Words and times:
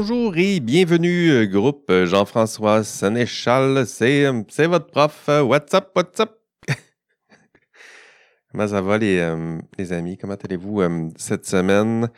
bonjour 0.00 0.36
et 0.36 0.60
bienvenue, 0.60 1.32
euh, 1.32 1.46
groupe 1.46 1.90
euh, 1.90 2.06
Jean-François 2.06 2.84
Sénéchal. 2.84 3.84
C'est, 3.84 4.26
euh, 4.26 4.44
votre 4.68 4.86
prof. 4.86 5.24
What's 5.26 5.74
up, 5.74 5.90
what's 5.96 6.20
up? 6.20 6.38
Comment 8.52 8.96
les, 8.96 9.34
les 9.76 9.92
amis? 9.92 10.16
Comment 10.16 10.36
allez-vous 10.36 10.82
cette 11.16 11.46
semaine? 11.46 12.08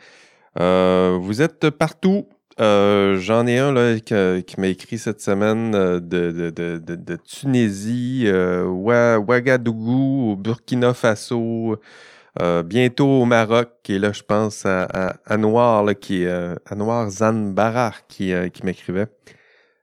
vous 0.55 1.41
êtes 1.41 1.71
partout. 1.71 2.29
j'en 2.59 3.47
ai 3.47 3.57
un 3.57 3.99
qui, 3.99 4.59
m'a 4.59 4.67
écrit 4.67 4.99
cette 4.99 5.21
semaine 5.21 5.71
de, 5.71 5.99
de, 5.99 6.77
de, 6.77 7.15
Tunisie, 7.15 8.27
Ouagadougou, 8.29 10.35
Burkina 10.37 10.93
Faso, 10.93 11.79
euh, 12.39 12.63
bientôt 12.63 13.07
au 13.07 13.25
Maroc, 13.25 13.69
et 13.89 13.99
là, 13.99 14.13
je 14.13 14.23
pense 14.23 14.65
à, 14.65 15.37
Noir, 15.37 15.85
qui, 15.99 16.25
euh, 16.25 16.55
à 16.65 16.75
Noir 16.75 17.09
Zanbarar 17.09 18.07
qui, 18.07 18.33
euh, 18.33 18.47
qui 18.47 18.65
m'écrivait 18.65 19.07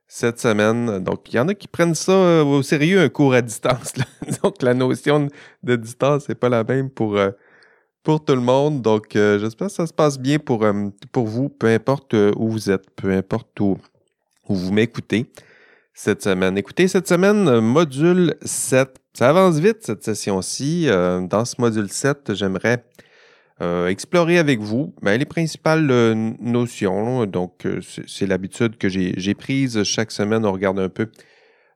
cette 0.06 0.40
semaine. 0.40 0.98
Donc, 1.00 1.30
il 1.30 1.36
y 1.36 1.38
en 1.38 1.48
a 1.48 1.54
qui 1.54 1.68
prennent 1.68 1.94
ça 1.94 2.42
au 2.44 2.62
sérieux, 2.62 3.00
un 3.00 3.10
cours 3.10 3.34
à 3.34 3.42
distance. 3.42 3.92
Donc, 4.42 4.62
la 4.62 4.72
notion 4.72 5.28
de 5.62 5.76
distance 5.76 6.28
n'est 6.28 6.34
pas 6.34 6.48
la 6.48 6.64
même 6.64 6.88
pour, 6.88 7.18
pour 8.02 8.24
tout 8.24 8.34
le 8.34 8.40
monde. 8.40 8.80
Donc, 8.80 9.08
j'espère 9.12 9.66
que 9.66 9.74
ça 9.74 9.86
se 9.86 9.92
passe 9.92 10.18
bien 10.18 10.38
pour, 10.38 10.64
pour 11.12 11.26
vous, 11.26 11.50
peu 11.50 11.66
importe 11.66 12.14
où 12.14 12.48
vous 12.48 12.70
êtes, 12.70 12.90
peu 12.96 13.12
importe 13.12 13.60
où, 13.60 13.76
où 14.48 14.54
vous 14.54 14.72
m'écoutez 14.72 15.30
cette 15.98 16.22
semaine. 16.22 16.56
Écoutez, 16.56 16.86
cette 16.86 17.08
semaine, 17.08 17.58
module 17.60 18.36
7 18.42 18.98
ça 19.18 19.30
avance 19.30 19.58
vite 19.58 19.78
cette 19.80 20.04
session-ci. 20.04 20.84
Euh, 20.86 21.26
dans 21.26 21.44
ce 21.44 21.56
module 21.58 21.90
7, 21.90 22.34
j'aimerais 22.34 22.84
euh, 23.60 23.88
explorer 23.88 24.38
avec 24.38 24.60
vous 24.60 24.94
ben, 25.02 25.18
les 25.18 25.24
principales 25.24 25.90
euh, 25.90 26.14
notions. 26.38 27.26
Donc, 27.26 27.66
c'est 28.06 28.26
l'habitude 28.28 28.78
que 28.78 28.88
j'ai 28.88 29.34
prise 29.34 29.82
chaque 29.82 30.12
semaine. 30.12 30.46
On 30.46 30.52
regarde 30.52 30.78
un 30.78 30.88
peu 30.88 31.08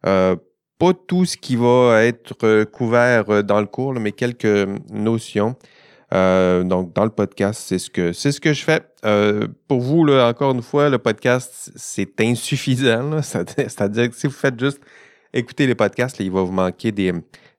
pas 0.02 0.94
tout 1.08 1.24
ce 1.24 1.36
qui 1.36 1.56
va 1.56 2.05
être 2.05 2.62
couvert 2.66 3.42
dans 3.42 3.58
le 3.58 3.66
cours, 3.66 3.94
mais 3.94 4.12
quelques 4.12 4.68
notions. 4.89 5.56
Donc, 6.12 6.92
dans 6.92 7.05
le 7.05 7.10
podcast, 7.10 7.62
c'est 7.66 7.78
ce 7.78 7.88
que 7.88 8.12
ce 8.12 8.38
que 8.38 8.52
je 8.52 8.62
fais. 8.62 8.82
pour 9.66 9.80
vous, 9.80 10.05
là, 10.05 10.28
encore 10.28 10.52
une 10.52 10.62
fois, 10.62 10.91
le 10.91 10.98
podcast, 10.98 11.72
c'est 11.74 12.20
insuffisant. 12.20 13.22
C'est-à-dire 13.22 14.10
que 14.10 14.16
si 14.16 14.27
vous 14.27 14.33
faites 14.33 14.60
juste 14.60 14.80
écoutez 15.33 15.66
les 15.66 15.74
podcasts, 15.74 16.20
il 16.20 16.30
va 16.30 16.42
vous 16.42 16.52
manquer 16.52 16.92
des, 16.92 17.12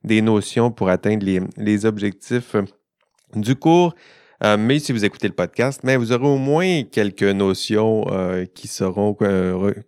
des 0.03 0.21
notions 0.21 0.71
pour 0.71 0.89
atteindre 0.89 1.25
les, 1.25 1.41
les 1.57 1.85
objectifs 1.85 2.55
euh, 2.55 2.63
du 3.35 3.55
cours. 3.55 3.95
Euh, 4.43 4.57
mais 4.57 4.79
si 4.79 4.91
vous 4.91 5.05
écoutez 5.05 5.27
le 5.27 5.33
podcast, 5.33 5.81
mais 5.83 5.95
vous 5.95 6.11
aurez 6.11 6.27
au 6.27 6.37
moins 6.37 6.83
quelques 6.83 7.23
notions 7.23 8.05
euh, 8.11 8.45
qui, 8.45 8.67
seront, 8.67 9.15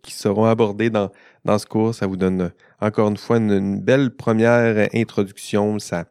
qui 0.02 0.14
seront 0.14 0.46
abordées 0.46 0.90
dans, 0.90 1.12
dans 1.44 1.58
ce 1.60 1.66
cours. 1.66 1.94
Ça 1.94 2.08
vous 2.08 2.16
donne 2.16 2.52
encore 2.80 3.10
une 3.10 3.18
fois 3.18 3.38
une, 3.38 3.82
belle 3.82 4.12
première 4.12 4.88
introduction. 4.94 5.78
Ça, 5.80 6.06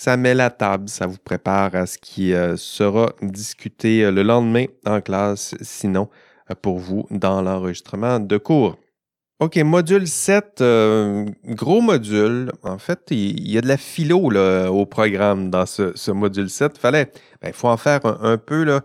ça 0.00 0.16
met 0.16 0.34
la 0.34 0.50
table, 0.50 0.88
ça 0.88 1.06
vous 1.06 1.18
prépare 1.22 1.74
à 1.74 1.86
ce 1.86 1.98
qui 1.98 2.32
sera 2.56 3.12
discuté 3.20 4.10
le 4.10 4.22
lendemain 4.22 4.64
en 4.86 5.00
classe, 5.00 5.54
sinon 5.60 6.08
pour 6.62 6.78
vous 6.78 7.06
dans 7.10 7.42
l'enregistrement 7.42 8.20
de 8.20 8.38
cours. 8.38 8.76
OK, 9.40 9.56
module 9.56 10.06
7, 10.06 10.60
euh, 10.60 11.24
gros 11.46 11.80
module. 11.80 12.52
En 12.62 12.76
fait, 12.76 13.00
il, 13.10 13.50
y 13.50 13.56
a 13.56 13.62
de 13.62 13.68
la 13.68 13.78
philo 13.78 14.28
là, 14.28 14.68
au 14.70 14.84
programme 14.84 15.48
dans 15.48 15.64
ce, 15.64 16.10
module 16.10 16.50
7. 16.50 16.76
Fallait, 16.76 17.10
il 17.14 17.46
ben, 17.46 17.52
faut 17.54 17.68
en 17.68 17.78
faire 17.78 18.00
un, 18.04 18.36
peu. 18.36 18.64
Là. 18.64 18.82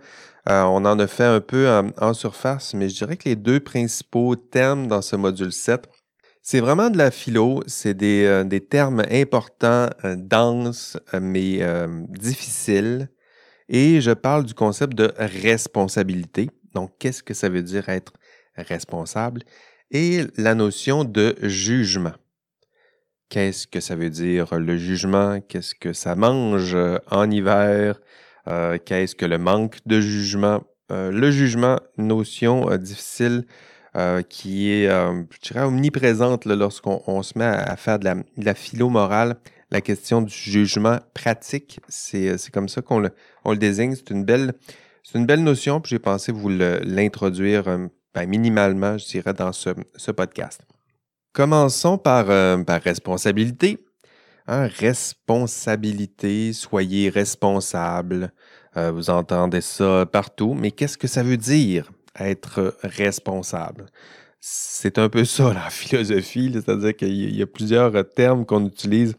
Euh, 0.48 0.64
on 0.64 0.86
en 0.86 0.98
a 0.98 1.08
fait 1.08 1.26
un 1.26 1.42
peu 1.42 1.68
en, 2.00 2.14
surface, 2.14 2.74
mais 2.74 2.88
je 2.88 2.96
dirais 2.96 3.18
que 3.18 3.28
les 3.28 3.36
deux 3.36 3.60
principaux 3.60 4.38
termes 4.38 4.88
dans 4.88 5.02
ce 5.02 5.18
module 5.18 5.52
7, 5.52 5.90
c'est 6.46 6.60
vraiment 6.62 6.90
de 6.90 6.98
la 6.98 7.12
philo. 7.12 7.64
C'est 7.68 7.94
des, 7.94 8.24
euh, 8.26 8.60
termes 8.60 9.04
importants, 9.12 9.90
denses, 10.04 10.98
mais 11.20 11.60
difficiles. 12.10 13.10
Et 13.68 14.00
je 14.00 14.12
parle 14.12 14.46
du 14.46 14.54
concept 14.54 14.94
de 14.94 15.12
responsabilité. 15.18 16.50
Donc, 16.74 16.92
qu'est-ce 17.00 17.24
que 17.24 17.34
ça 17.34 17.50
veut 17.50 17.64
dire 17.64 17.90
être 17.90 18.14
responsable? 18.56 19.42
et 19.92 20.26
la 20.38 20.56
notion 20.56 21.04
de 21.04 21.36
jugement. 21.42 22.14
Qu'est-ce 23.30 23.68
que 23.68 23.80
ça 23.80 23.96
veut 23.96 24.10
dire 24.10 24.56
le 24.56 24.78
jugement? 24.78 25.40
Qu'est-ce 25.42 25.76
que 25.76 25.94
ça 25.94 26.16
mange 26.16 26.76
euh, 26.76 26.98
en 27.10 27.30
hiver? 27.30 28.00
Euh, 28.48 28.78
qu'est-ce 28.84 29.16
que 29.16 29.26
le 29.26 29.38
manque 29.38 29.78
de 29.86 30.00
jugement? 30.00 30.64
Euh, 30.92 31.12
le 31.12 31.32
jugement, 31.32 31.80
notion 31.98 32.76
difficile 32.78 33.46
qui 34.30 34.72
est, 34.72 34.90
je 34.90 35.40
dirais, 35.42 35.64
omniprésente 35.64 36.46
lorsqu'on 36.46 37.24
se 37.24 37.38
met 37.38 37.46
à, 37.46 37.76
faire 37.76 38.00
de 38.00 38.06
la, 38.06 38.16
de 38.16 38.54
philo 38.54 38.90
morale. 38.90 39.38
La 39.72 39.82
question 39.82 40.22
du 40.22 40.34
jugement 40.34 41.00
pratique, 41.14 41.80
c'est 41.88 42.38
comme 42.52 42.70
ça 42.70 42.82
qu'on 42.82 43.00
le, 43.00 43.12
on 43.44 43.52
le 43.52 43.58
désigne. 43.58 43.96
C'est 43.96 44.12
une 44.12 44.26
belle, 44.26 44.54
une 45.16 45.26
belle 45.26 45.44
notion, 45.44 45.82
puis 45.82 45.92
j'ai 45.92 46.00
pensé 46.00 46.32
vous 46.32 46.50
l'introduire 46.50 47.68
ben, 48.16 48.30
minimalement, 48.30 48.98
je 48.98 49.06
dirais, 49.08 49.34
dans 49.34 49.52
ce, 49.52 50.12
podcast. 50.12 50.62
Commençons 51.34 51.98
par, 51.98 52.30
euh, 52.30 52.64
par 52.64 52.82
responsabilité. 52.82 53.86
Hein, 54.48 54.68
responsabilité, 54.68 56.54
soyez 56.54 57.10
responsable. 57.10 58.32
Euh, 58.78 58.92
vous 58.92 59.10
entendez 59.10 59.60
ça 59.60 60.06
partout, 60.06 60.54
mais 60.54 60.72
qu'est-ce 60.72 60.98
que 60.98 61.08
ça 61.08 61.24
veut 61.24 61.36
dire? 61.36 61.92
Être 62.20 62.78
responsable? 62.82 63.88
C'est 64.40 65.00
un 65.00 65.10
peu 65.10 65.26
ça 65.26 65.54
la 65.56 65.70
philosophie, 65.70 66.52
c'est-à-dire 66.54 66.96
qu'il 66.96 67.36
y 67.36 67.42
a 67.42 67.48
plusieurs 67.48 67.92
termes 68.10 68.46
qu'on 68.46 68.66
utilise 68.66 69.16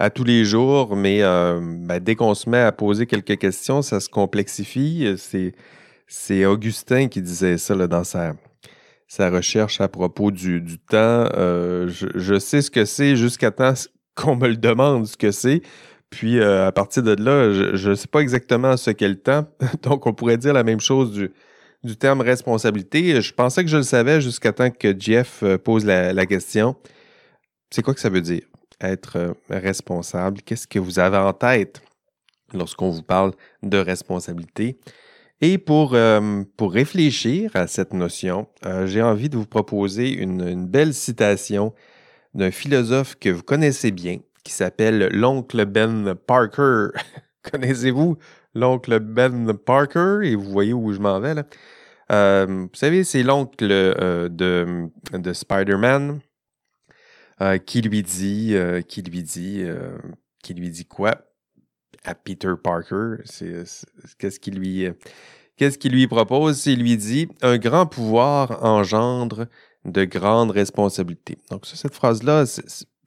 à 0.00 0.08
tous 0.08 0.24
les 0.24 0.44
jours, 0.44 0.96
mais 0.96 1.22
euh, 1.22 1.60
ben, 1.62 2.00
dès 2.00 2.16
qu'on 2.16 2.34
se 2.34 2.48
met 2.48 2.58
à 2.58 2.72
poser 2.72 3.06
quelques 3.06 3.38
questions, 3.38 3.82
ça 3.82 4.00
se 4.00 4.08
complexifie. 4.08 5.14
C'est 6.08 6.46
Augustin 6.46 7.08
qui 7.08 7.20
disait 7.20 7.58
ça 7.58 7.76
dans 7.86 8.02
sa, 8.02 8.34
recherche 9.30 9.80
à 9.82 9.88
propos 9.88 10.30
du, 10.30 10.78
temps. 10.88 11.28
Euh, 11.36 11.86
je, 11.88 12.38
sais 12.38 12.62
ce 12.62 12.70
que 12.70 12.86
c'est 12.86 13.14
jusqu'à 13.14 13.50
temps 13.50 13.74
qu'on 14.16 14.36
me 14.36 14.48
le 14.48 14.56
demande 14.56 15.06
ce 15.06 15.18
que 15.18 15.30
c'est. 15.30 15.60
Puis 16.08 16.40
euh, 16.40 16.66
à 16.66 16.72
partir 16.72 17.02
de 17.02 17.14
là, 17.22 17.52
je 17.52 17.90
ne 17.90 17.94
sais 17.94 18.08
pas 18.08 18.20
exactement 18.20 18.78
ce 18.78 18.90
qu'est 18.90 19.06
le 19.06 19.20
temps. 19.20 19.46
Donc 19.82 20.06
on 20.06 20.14
pourrait 20.14 20.38
dire 20.38 20.54
la 20.54 20.64
même 20.64 20.80
chose 20.80 21.12
du, 21.12 21.30
du 21.82 21.96
terme 21.96 22.20
responsabilité. 22.20 23.20
Je 23.20 23.32
pensais 23.32 23.64
que 23.64 23.70
je 23.70 23.78
le 23.78 23.82
savais 23.82 24.20
jusqu'à 24.20 24.52
temps 24.52 24.70
que 24.70 24.98
Jeff 24.98 25.42
euh, 25.42 25.58
pose 25.58 25.84
la, 25.84 26.26
question. 26.26 26.76
C'est 27.70 27.82
quoi 27.82 27.94
que 27.94 28.00
ça 28.00 28.10
veut 28.10 28.20
dire? 28.20 28.42
Être 28.80 29.34
responsable? 29.50 30.40
Qu'est-ce 30.42 30.66
que 30.66 30.78
vous 30.78 30.98
avez 30.98 31.18
en 31.18 31.32
tête 31.32 31.82
lorsqu'on 32.52 32.90
vous 32.90 33.02
parle 33.02 33.32
de 33.62 33.78
responsabilité? 33.78 34.78
Et 35.42 35.56
pour, 35.56 35.94
euh, 35.94 36.42
réfléchir 36.60 37.50
à 37.54 37.66
cette 37.66 37.94
notion, 37.94 38.46
euh, 38.66 38.86
j'ai 38.86 39.02
envie 39.02 39.30
de 39.30 39.36
vous 39.36 39.46
proposer 39.46 40.10
une, 40.12 40.66
belle 40.66 40.92
citation 40.92 41.72
d'un 42.34 42.50
philosophe 42.50 43.16
que 43.18 43.30
vous 43.30 43.42
connaissez 43.42 43.90
bien, 43.90 44.18
qui 44.44 44.52
s'appelle 44.52 45.08
l'oncle 45.12 45.64
Ben 45.64 46.14
Parker. 46.14 46.88
Connaissez-vous 47.50 48.18
l'oncle 48.54 48.98
Ben 49.00 49.52
Parker? 49.54 50.20
Et 50.22 50.34
vous 50.34 50.50
voyez 50.50 50.72
où 50.72 50.92
je 50.92 50.98
m'en 50.98 51.20
vais 51.20 51.34
là. 51.34 51.44
Euh, 52.12 52.46
vous 52.46 52.68
savez, 52.74 53.04
c'est 53.04 53.22
l'oncle 53.22 53.66
de, 53.66 54.90
de 55.12 55.32
Spider-Man 55.32 56.20
qui 57.64 57.80
lui 57.80 58.02
dit, 58.02 58.54
qui 58.88 59.02
lui 59.02 59.22
dit, 59.22 59.64
qui 60.42 60.54
lui 60.54 60.70
dit 60.70 60.84
quoi? 60.84 61.30
à 62.04 62.14
Peter 62.14 62.52
Parker? 62.62 63.16
Qu'est-ce 64.18 64.40
qu'il 64.40 64.54
lui, 64.54 64.88
qu'est-ce 65.56 65.88
lui 65.88 66.06
propose? 66.06 66.66
Il 66.66 66.80
lui 66.80 66.96
dit 66.96 67.28
Un 67.42 67.58
grand 67.58 67.86
pouvoir 67.86 68.64
engendre 68.64 69.46
de 69.84 70.04
grandes 70.04 70.50
responsabilités. 70.50 71.38
Donc, 71.50 71.66
cette 71.66 71.94
phrase-là, 71.94 72.44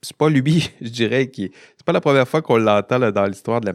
c'est, 0.04 0.16
pas 0.16 0.28
lui, 0.28 0.70
je 0.80 0.88
dirais, 0.88 1.28
qui. 1.28 1.50
C'est 1.76 1.84
pas 1.84 1.92
la 1.92 2.00
première 2.00 2.28
fois 2.28 2.42
qu'on 2.42 2.56
l'entend 2.56 2.98
dans 2.98 3.26
l'histoire 3.26 3.60
de 3.60 3.72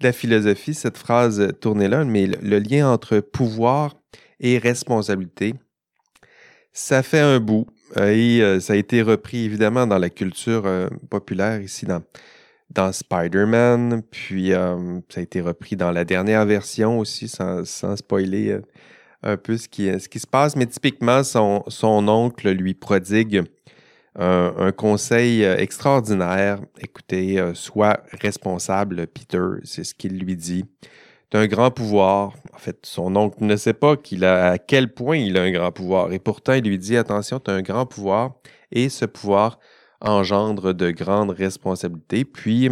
la, 0.00 0.12
philosophie, 0.12 0.74
cette 0.74 0.96
phrase 0.96 1.52
tournée 1.60 1.88
là, 1.88 2.04
mais 2.04 2.26
le, 2.26 2.58
lien 2.58 2.90
entre 2.90 3.20
pouvoir 3.20 3.96
et 4.40 4.58
responsabilité, 4.58 5.54
ça 6.72 7.02
fait 7.02 7.20
un 7.20 7.40
bout. 7.40 7.66
Euh, 7.96 8.10
et 8.10 8.42
euh, 8.42 8.60
ça 8.60 8.74
a 8.74 8.76
été 8.76 9.00
repris 9.00 9.44
évidemment 9.44 9.86
dans 9.86 9.98
la 9.98 10.10
culture 10.10 10.66
euh, 10.66 10.88
populaire 11.08 11.62
ici 11.62 11.86
dans, 11.86 12.92
Spider-Man, 12.92 14.02
puis 14.10 14.52
euh, 14.52 15.00
ça 15.08 15.20
a 15.20 15.22
été 15.22 15.40
repris 15.40 15.74
dans 15.74 15.90
la 15.90 16.04
dernière 16.04 16.44
version 16.44 16.98
aussi, 16.98 17.26
sans, 17.26 17.64
spoiler 17.96 18.50
euh, 18.50 18.60
un 19.22 19.38
peu 19.38 19.56
ce 19.56 19.68
qui, 19.68 19.88
ce 19.98 20.08
qui 20.08 20.20
se 20.20 20.26
passe. 20.26 20.54
Mais 20.54 20.66
typiquement, 20.66 21.24
son 21.24 22.08
oncle 22.08 22.50
lui 22.50 22.74
prodigue 22.74 23.42
un, 24.18 24.72
conseil 24.72 25.44
euh, 25.44 25.56
extraordinaire. 25.56 26.60
Écoutez, 26.80 27.42
sois 27.54 28.00
responsable, 28.20 29.06
Peter, 29.06 29.44
c'est 29.64 29.84
ce 29.84 29.94
qu'il 29.94 30.18
lui 30.18 30.36
dit. 30.36 30.64
un 31.32 31.46
grand 31.46 31.70
pouvoir. 31.70 32.34
En 32.52 32.58
fait, 32.58 32.78
son 32.84 33.14
oncle 33.16 33.44
ne 33.44 33.56
sait 33.56 33.74
pas 33.74 33.96
qu'il 33.96 34.24
a, 34.24 34.50
à 34.50 34.58
quel 34.58 34.92
point 34.92 35.16
il 35.16 35.36
a 35.38 35.42
un 35.42 35.52
grand 35.52 35.72
pouvoir. 35.72 36.12
Et 36.12 36.18
pourtant, 36.18 36.54
il 36.54 36.64
lui 36.64 36.78
dit, 36.78 36.96
attention, 36.96 37.38
tu 37.40 37.50
as 37.50 37.54
un 37.54 37.62
grand 37.62 37.86
pouvoir 37.86 38.34
et 38.72 38.88
ce 38.88 39.04
pouvoir 39.04 39.58
engendre 40.00 40.72
de 40.72 40.90
grandes 40.90 41.30
responsabilités. 41.30 42.24
Puis, 42.24 42.70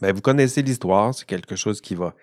ben, 0.00 0.14
vous 0.14 0.20
connaissez 0.20 0.62
l'histoire, 0.62 1.14
c'est 1.14 1.26
quelque 1.26 1.56
chose 1.56 1.80
qui 1.80 1.94
va, 1.94 2.14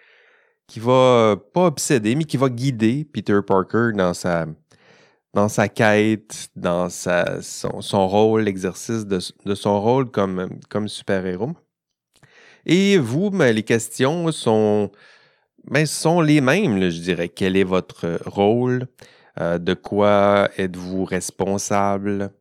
qui 0.68 0.80
va 0.80 0.92
euh, 0.92 1.36
pas 1.36 1.66
obséder, 1.66 2.16
mais 2.16 2.24
qui 2.24 2.38
va 2.38 2.50
guider 2.50 3.06
Peter 3.06 3.40
Parker 3.46 3.92
dans 3.94 4.14
sa, 4.14 4.46
dans 5.34 5.50
sa 5.50 5.70
quête, 5.70 6.50
dans 6.56 6.90
sa, 6.90 7.42
son, 7.42 8.08
rôle, 8.08 8.42
l'exercice 8.44 9.06
de, 9.06 9.20
de, 9.46 9.56
son 9.56 9.82
rôle 9.82 10.10
comme, 10.10 10.50
comme 10.70 10.88
super-héros. 10.88 11.54
Et 12.66 12.98
vous, 12.98 13.30
ben, 13.30 13.56
les 13.56 13.64
questions 13.64 14.32
sont, 14.32 14.92
ben, 15.66 15.86
sont 15.86 16.22
les 16.22 16.42
mêmes, 16.42 16.90
je 16.90 17.02
dirais. 17.02 17.30
Quel 17.30 17.56
est 17.56 17.64
votre 17.64 18.20
rôle? 18.26 18.88
Euh, 19.40 19.58
de 19.58 19.74
quoi 19.74 20.50
êtes-vous 20.58 21.06
responsable? 21.06 22.32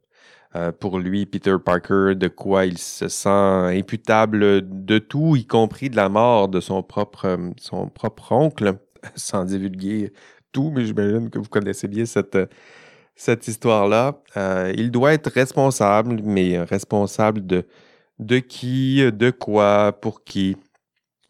Euh, 0.56 0.72
pour 0.72 0.98
lui, 0.98 1.26
Peter 1.26 1.56
Parker, 1.62 2.14
de 2.16 2.28
quoi 2.28 2.64
il 2.64 2.78
se 2.78 3.08
sent 3.08 3.28
imputable 3.28 4.62
de 4.84 4.98
tout, 4.98 5.36
y 5.36 5.44
compris 5.44 5.90
de 5.90 5.96
la 5.96 6.08
mort 6.08 6.48
de 6.48 6.60
son 6.60 6.82
propre, 6.82 7.38
son 7.58 7.88
propre 7.88 8.32
oncle, 8.32 8.78
sans 9.16 9.44
divulguer 9.44 10.12
tout, 10.52 10.72
mais 10.74 10.86
j'imagine 10.86 11.28
que 11.28 11.38
vous 11.38 11.48
connaissez 11.48 11.88
bien 11.88 12.06
cette, 12.06 12.38
cette 13.16 13.48
histoire-là. 13.48 14.22
Euh, 14.36 14.72
il 14.76 14.90
doit 14.90 15.14
être 15.14 15.30
responsable, 15.30 16.20
mais 16.22 16.58
responsable 16.58 17.44
de, 17.46 18.38
qui, 18.38 19.02
de 19.10 19.30
quoi, 19.30 19.98
pour 20.00 20.22
qui, 20.22 20.56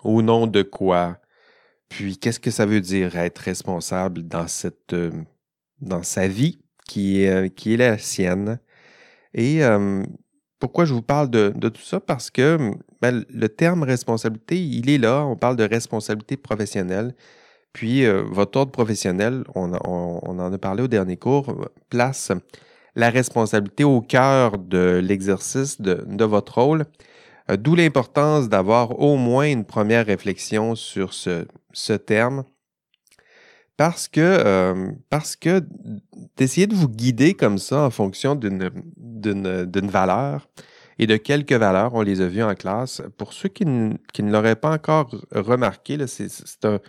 au 0.02 0.22
nom 0.22 0.46
de 0.46 0.62
quoi. 0.62 1.18
Puis, 1.88 2.18
qu'est-ce 2.18 2.40
que 2.40 2.50
ça 2.50 2.66
veut 2.66 2.80
dire 2.80 3.16
être 3.16 3.38
responsable 3.38 4.22
dans, 4.24 4.48
cette, 4.48 4.92
euh, 4.92 5.12
dans 5.80 6.02
sa 6.02 6.28
vie 6.28 6.58
qui 6.88 7.22
est, 7.22 7.54
qui 7.54 7.74
est 7.74 7.76
la 7.78 7.98
sienne? 7.98 8.58
Et 9.34 9.62
pourquoi 10.58 10.84
je 10.84 10.94
vous 10.94 11.02
parle 11.02 11.30
de, 11.30 11.50
tout 11.68 11.82
ça? 11.82 12.00
Parce 12.00 12.30
que 12.30 12.72
ben, 13.00 13.24
le 13.28 13.48
terme 13.48 13.82
responsabilité, 13.82 14.60
il 14.60 14.88
est 14.88 14.98
là. 14.98 15.24
On 15.24 15.36
parle 15.36 15.56
de 15.56 15.64
responsabilité 15.64 16.36
professionnelle. 16.36 17.14
Puis 17.76 18.06
votre 18.06 18.58
ordre 18.58 18.72
professionnel, 18.72 19.44
on, 19.54 19.70
en 19.74 20.52
a 20.52 20.56
parlé 20.56 20.82
au 20.82 20.88
dernier 20.88 21.18
cours, 21.18 21.68
place 21.90 22.32
la 22.94 23.10
responsabilité 23.10 23.84
au 23.84 24.00
cœur 24.00 24.56
de 24.56 24.98
l'exercice 25.04 25.78
de, 25.78 26.24
votre 26.24 26.54
rôle. 26.58 26.86
D'où 27.58 27.74
l'importance 27.74 28.48
d'avoir 28.48 28.98
au 28.98 29.16
moins 29.16 29.46
une 29.46 29.66
première 29.66 30.06
réflexion 30.06 30.74
sur 30.74 31.12
ce 31.12 31.92
terme 31.92 32.44
parce 33.76 34.08
que, 34.08 34.20
euh, 34.20 34.90
parce 35.10 35.36
que 35.36 35.62
d'essayer 36.36 36.66
de 36.66 36.74
vous 36.74 36.88
guider 36.88 37.34
comme 37.34 37.58
ça 37.58 37.82
en 37.82 37.90
fonction 37.90 38.34
d'une, 38.34 38.70
valeur 39.82 40.48
et 40.98 41.06
de 41.06 41.16
quelques 41.16 41.52
valeurs, 41.52 41.94
on 41.94 42.00
les 42.00 42.22
a 42.22 42.26
vues 42.26 42.42
en 42.42 42.54
classe. 42.54 43.02
Pour 43.18 43.34
ceux 43.34 43.50
qui, 43.50 43.66
qui 44.14 44.22
ne 44.22 44.32
l'auraient 44.32 44.56
pas 44.56 44.72
encore 44.72 45.14
remarqué, 45.30 45.98
c'est, 46.06 46.64
un, 46.64 46.80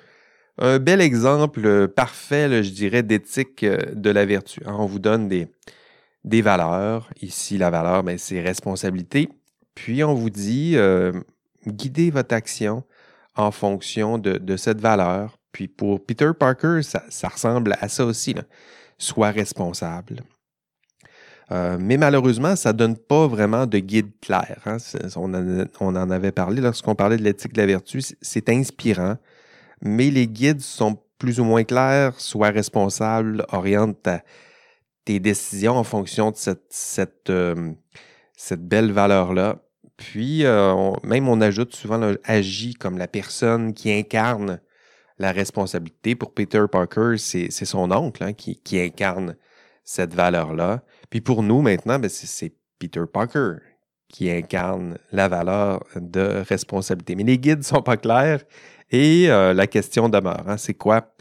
un, 0.58 0.80
bel 0.80 1.02
exemple 1.02 1.88
parfait, 1.88 2.64
je 2.64 2.72
dirais, 2.72 3.04
d'éthique 3.04 3.64
euh, 3.64 3.78
de 3.94 4.10
la 4.10 4.26
vertu. 4.26 4.62
on 4.66 4.86
vous 4.86 5.00
donne 5.00 5.28
des, 5.28 6.42
valeurs. 6.42 7.10
Ici, 7.22 7.58
la 7.58 7.70
valeur, 7.70 8.04
ben, 8.04 8.18
c'est 8.18 8.42
responsabilité. 8.42 9.30
Puis 9.76 10.04
on 10.04 10.14
vous 10.14 10.30
dit, 10.30 10.74
euh, 10.76 11.14
guidez 11.66 12.10
votre 12.12 12.34
action 12.34 12.84
en 13.36 13.52
fonction 13.52 14.18
de, 14.18 14.58
cette 14.58 14.82
valeur 14.82 15.38
puis 15.58 15.68
pour 15.68 16.06
Peter 16.06 16.30
Parker, 16.38 16.82
ça, 16.84 17.28
ressemble 17.28 17.76
à 17.82 17.90
ça 17.90 18.06
aussi. 18.06 18.36
Sois 19.00 19.32
responsable. 19.32 20.22
Euh, 21.52 21.78
mais 21.80 21.98
malheureusement, 21.98 22.56
ça 22.56 22.74
ne 22.74 22.78
donne 22.78 22.96
pas 22.96 23.26
vraiment 23.26 23.66
de 23.66 23.80
guide 23.80 24.12
clair. 24.22 24.62
Hein. 24.68 24.78
On, 25.16 25.34
en 25.96 26.12
avait 26.12 26.32
parlé 26.32 26.62
lorsqu'on 26.62 26.94
parlait 26.94 27.18
de 27.18 27.24
l'éthique 27.24 27.54
de 27.54 27.62
la 27.62 27.66
vertu. 27.66 28.02
C'est 28.22 28.50
inspirant, 28.50 29.18
mais 29.82 30.10
les 30.10 30.28
guides 30.28 30.62
sont 30.62 30.98
plus 31.18 31.40
ou 31.40 31.44
moins 31.44 31.64
clairs. 31.64 32.20
Sois 32.20 32.50
responsable, 32.50 33.46
oriente 33.52 34.08
tes 35.06 35.20
décisions 35.20 35.76
en 35.78 35.84
fonction 35.84 36.32
de 36.32 36.38
cette, 36.70 37.30
euh, 37.30 37.74
belle 38.52 38.92
valeur-là. 38.92 39.64
Puis, 39.96 40.46
euh, 40.46 40.92
même 41.04 41.28
on 41.28 41.42
ajoute 41.42 41.76
souvent 41.76 42.14
agis 42.24 42.76
comme 42.76 42.98
la 42.98 43.08
personne 43.08 43.74
qui 43.74 43.92
incarne 43.92 44.60
la 45.18 45.32
responsabilité. 45.32 46.16
Pour 46.16 46.34
Peter 46.34 46.66
Parker, 46.72 47.16
c'est 47.18 47.50
son 47.50 47.92
oncle 47.92 48.24
hein, 48.24 48.34
qui, 48.34 48.80
incarne 48.80 49.36
cette 49.84 50.14
valeur-là. 50.14 50.84
Puis 51.10 51.22
pour 51.22 51.42
nous, 51.42 51.62
maintenant, 51.62 51.98
ben, 51.98 52.10
c'est 52.10 52.54
Peter 52.78 53.04
Parker 53.12 53.56
qui 54.10 54.30
incarne 54.30 54.98
la 55.12 55.28
valeur 55.28 55.84
de 55.96 56.44
responsabilité. 56.48 57.16
Mais 57.16 57.24
les 57.24 57.38
guides 57.38 57.60
ne 57.60 57.64
sont 57.64 57.82
pas 57.82 57.98
clairs 57.98 58.44
et 58.92 59.30
euh, 59.30 59.54
la 59.54 59.68
question 59.68 60.10
demeure. 60.10 60.44
Hein, 60.48 60.58
c'est 60.58 60.74
quoi? 60.74 61.14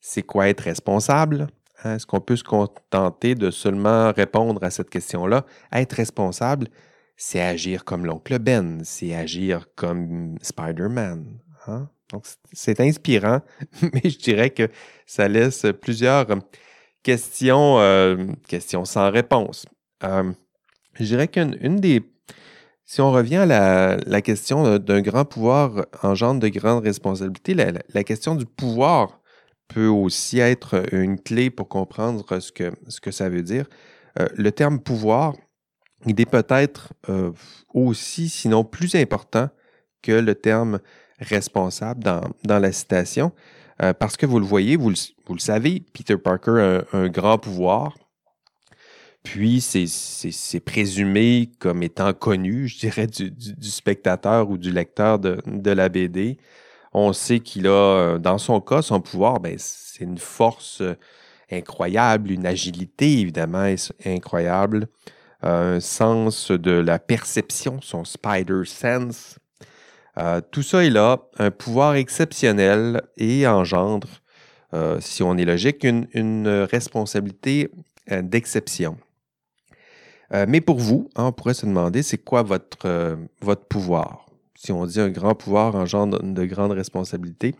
C'est 0.00 0.22
quoi 0.22 0.48
être 0.48 0.60
responsable? 0.60 1.48
Hein, 1.82 1.96
est-ce 1.96 2.06
qu'on 2.06 2.20
peut 2.20 2.36
se 2.36 2.44
contenter 2.44 3.34
de 3.34 3.50
seulement 3.50 4.12
répondre 4.12 4.62
à 4.62 4.70
cette 4.70 4.90
question-là? 4.90 5.44
Être 5.72 5.94
responsable, 5.94 6.68
c'est 7.16 7.40
agir 7.40 7.84
comme 7.84 8.06
l'oncle 8.06 8.38
Ben, 8.38 8.80
c'est 8.84 9.14
agir 9.14 9.66
comme 9.74 10.36
Spider-Man. 10.42 11.38
Hein? 11.66 11.88
Donc, 12.12 12.24
c'est 12.52 12.80
inspirant, 12.80 13.40
mais 13.82 14.08
je 14.08 14.18
dirais 14.18 14.50
que 14.50 14.68
ça 15.06 15.26
laisse 15.26 15.66
plusieurs 15.80 16.26
questions, 17.02 17.78
euh, 17.78 18.16
questions 18.48 18.84
sans 18.84 19.10
réponse. 19.10 19.66
Euh, 20.04 20.32
je 20.94 21.04
dirais 21.04 21.28
qu'une 21.28 21.76
des. 21.76 22.02
Si 22.86 23.00
on 23.00 23.10
revient 23.10 23.36
à 23.36 23.96
la, 23.96 24.22
question 24.22 24.78
d'un 24.78 25.00
grand 25.00 25.24
pouvoir 25.24 25.86
engendre 26.02 26.40
de 26.40 26.48
grandes 26.48 26.84
responsabilités, 26.84 27.54
la, 27.54 28.04
question 28.04 28.36
du 28.36 28.46
pouvoir 28.46 29.20
peut 29.68 29.88
aussi 29.88 30.38
être 30.38 30.84
une 30.92 31.18
clé 31.18 31.50
pour 31.50 31.68
comprendre 31.68 32.24
ce 32.40 32.52
que, 32.52 32.72
ce 32.88 33.00
que 33.00 33.10
ça 33.10 33.28
veut 33.28 33.42
dire. 33.42 33.66
Euh, 34.20 34.26
le 34.36 34.52
terme 34.52 34.78
pouvoir, 34.78 35.34
il 36.06 36.20
est 36.20 36.30
peut-être 36.30 36.92
aussi, 37.74 38.28
sinon 38.28 38.62
plus 38.62 38.94
important 38.94 39.50
que 40.02 40.12
le 40.12 40.36
terme 40.36 40.78
responsable 41.18 42.02
dans, 42.02 42.58
la 42.58 42.72
citation, 42.72 43.32
euh, 43.82 43.92
parce 43.92 44.16
que 44.16 44.26
vous 44.26 44.38
le 44.38 44.46
voyez, 44.46 44.76
vous 44.76 44.90
le, 44.90 45.38
savez, 45.38 45.82
Peter 45.92 46.16
Parker 46.16 46.84
a 46.92 46.96
un, 46.96 47.08
grand 47.08 47.38
pouvoir, 47.38 47.96
puis 49.26 49.60
c'est 49.60 50.60
présumé 50.60 51.50
comme 51.58 51.82
étant 51.82 52.12
connu, 52.12 52.68
je 52.68 52.78
dirais, 52.78 53.08
du, 53.08 53.32
spectateur 53.60 54.48
ou 54.48 54.56
du 54.56 54.70
lecteur 54.70 55.18
de, 55.18 55.70
la 55.70 55.88
BD. 55.88 56.38
On 56.94 57.12
sait 57.12 57.40
qu'il 57.40 57.66
a, 57.66 57.70
euh, 57.70 58.18
dans 58.18 58.38
son 58.38 58.60
cas, 58.60 58.82
son 58.82 59.00
pouvoir, 59.00 59.40
ben, 59.40 59.56
c'est 59.58 60.04
une 60.04 60.18
force 60.18 60.80
euh, 60.80 60.94
incroyable, 61.50 62.30
une 62.30 62.46
agilité 62.46 63.18
évidemment 63.18 63.74
incroyable, 64.04 64.86
un 65.42 65.80
sens 65.80 66.52
de 66.52 66.70
la 66.70 67.00
perception, 67.00 67.80
son 67.82 68.04
spider 68.04 68.64
sense, 68.64 69.40
euh, 70.18 70.40
tout 70.52 70.62
ça 70.62 70.84
est 70.84 70.90
là, 70.90 71.18
un 71.38 71.50
pouvoir 71.50 71.96
exceptionnel 71.96 73.02
et 73.16 73.44
engendre, 73.46 74.08
si 75.00 75.22
on 75.22 75.36
est 75.36 75.46
logique, 75.46 75.84
une, 75.84 76.66
responsabilité 76.70 77.70
euh, 80.32 80.46
mais 80.48 80.60
pour 80.60 80.78
vous, 80.78 81.08
hein, 81.16 81.26
on 81.26 81.32
pourrait 81.32 81.54
se 81.54 81.66
demander, 81.66 82.02
c'est 82.02 82.18
quoi 82.18 82.42
votre, 82.42 83.16
votre 83.40 83.64
pouvoir? 83.64 84.26
Si 84.56 84.72
on 84.72 84.86
dit 84.86 85.00
un 85.00 85.10
grand 85.10 85.34
pouvoir 85.34 85.74
engendre 85.74 86.22
de 86.22 86.44
grandes 86.44 86.72
responsabilités, 86.72 87.54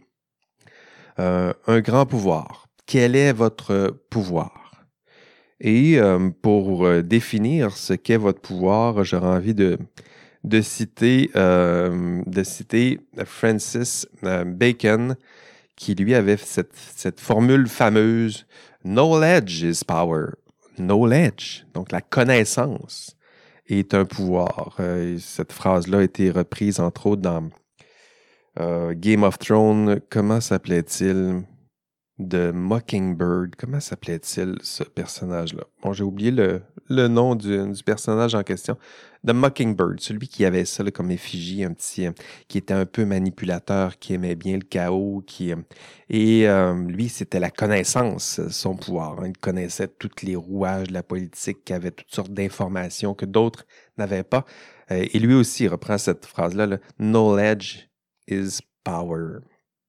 un 1.18 1.80
grand 1.80 2.06
pouvoir, 2.06 2.68
quel 2.86 3.16
est 3.16 3.32
votre 3.32 3.96
pouvoir? 4.10 4.86
Et 5.60 5.98
pour 6.42 7.02
définir 7.02 7.76
ce 7.76 7.92
qu'est 7.94 8.16
votre 8.16 8.40
pouvoir, 8.40 9.04
j'aurais 9.04 9.28
envie 9.28 9.54
de, 9.54 9.78
de 10.46 10.60
citer, 10.60 11.30
euh, 11.36 12.22
de 12.24 12.42
citer 12.44 13.00
Francis 13.24 14.06
euh, 14.24 14.44
Bacon, 14.44 15.16
qui 15.74 15.94
lui 15.94 16.14
avait 16.14 16.38
cette, 16.38 17.20
formule 17.20 17.66
fameuse 17.66 18.46
Knowledge 18.84 19.62
is 19.62 19.84
power. 19.84 20.30
Knowledge, 20.78 21.66
donc 21.74 21.92
la 21.92 22.00
connaissance, 22.00 23.16
est 23.68 23.94
un 23.94 24.04
pouvoir. 24.04 24.76
Euh, 24.80 25.18
cette 25.18 25.52
phrase-là 25.52 25.98
a 25.98 26.02
été 26.02 26.30
reprise 26.30 26.80
entre 26.80 27.06
autres 27.06 27.22
dans 27.22 27.48
Game 28.94 29.22
of 29.22 29.38
Thrones. 29.38 30.00
Comment 30.08 30.40
s'appelait-il? 30.40 31.42
De 32.18 32.50
Mockingbird. 32.50 33.56
Comment 33.56 33.80
s'appelait-il 33.80 34.56
ce 34.62 34.82
personnage-là? 34.82 35.64
Bon, 35.82 35.92
j'ai 35.92 36.04
oublié 36.04 36.30
le, 36.30 36.62
le 36.88 37.08
nom 37.08 37.34
du, 37.34 37.72
personnage 37.84 38.34
en 38.34 38.42
question. 38.42 38.78
De 39.24 39.32
Mockingbird, 39.32 40.00
celui 40.00 40.28
qui 40.28 40.44
avait 40.44 40.64
ça 40.64 40.88
comme 40.90 41.10
effigie, 41.10 41.64
un 41.64 41.72
petit, 41.72 42.06
euh, 42.06 42.12
qui 42.48 42.58
était 42.58 42.74
un 42.74 42.86
peu 42.86 43.04
manipulateur, 43.04 43.98
qui 43.98 44.14
aimait 44.14 44.36
bien 44.36 44.56
le 44.56 44.62
chaos, 44.62 45.22
qui 45.26 45.52
euh, 45.52 45.56
et 46.08 46.48
euh, 46.48 46.74
lui, 46.86 47.08
c'était 47.08 47.40
la 47.40 47.50
connaissance, 47.50 48.40
son 48.50 48.76
pouvoir. 48.76 49.20
Hein. 49.20 49.28
Il 49.28 49.36
connaissait 49.36 49.88
tous 49.88 50.22
les 50.22 50.36
rouages 50.36 50.88
de 50.88 50.92
la 50.92 51.02
politique, 51.02 51.64
qui 51.64 51.72
avait 51.72 51.90
toutes 51.90 52.14
sortes 52.14 52.32
d'informations 52.32 53.14
que 53.14 53.26
d'autres 53.26 53.66
n'avaient 53.98 54.22
pas. 54.22 54.44
et 54.90 55.18
lui 55.18 55.34
aussi 55.34 55.64
il 55.64 55.68
reprend 55.68 55.98
cette 55.98 56.26
phrase-là, 56.26 56.78
Knowledge 56.98 57.88
is 58.28 58.60
power. 58.84 59.40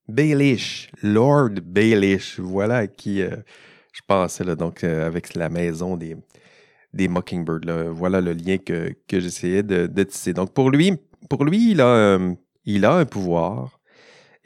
Baelish, 0.08 0.90
Lord 1.04 1.62
Baelish, 1.64 2.40
voilà 2.40 2.88
qui 2.88 3.20
je 3.20 4.02
pensais 4.08 4.44
donc 4.56 4.84
avec 4.84 5.34
la 5.34 5.50
maison 5.50 5.98
des, 5.98 6.16
des 6.94 7.08
Mockingbirds. 7.08 7.92
Voilà 7.92 8.22
le 8.22 8.34
lien 8.34 8.58
que, 8.58 8.96
j'essayais 9.10 9.64
de, 9.64 10.04
tisser. 10.04 10.34
Donc 10.34 10.54
pour 10.54 10.70
lui, 10.70 10.94
pour 11.30 11.46
lui, 11.46 11.72
il 11.72 11.82
a, 11.82 11.88
euh, 11.88 12.34
un 12.66 13.06
pouvoir. 13.06 13.80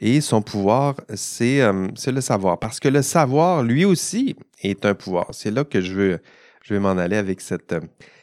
Et 0.04 0.20
son 0.20 0.42
pouvoir, 0.42 0.96
euh, 1.10 1.88
c'est 1.94 2.12
le 2.12 2.20
savoir. 2.20 2.58
Parce 2.58 2.80
que 2.80 2.88
le 2.88 3.02
savoir, 3.02 3.62
lui 3.62 3.84
aussi, 3.84 4.34
est 4.60 4.84
un 4.84 4.94
pouvoir. 4.94 5.28
C'est 5.30 5.52
là 5.52 5.64
que 5.64 5.80
je 5.80 5.94
veux, 5.94 6.18
vais 6.68 6.80
m'en 6.80 6.98
aller 6.98 7.16
avec 7.16 7.40
cette, 7.40 7.74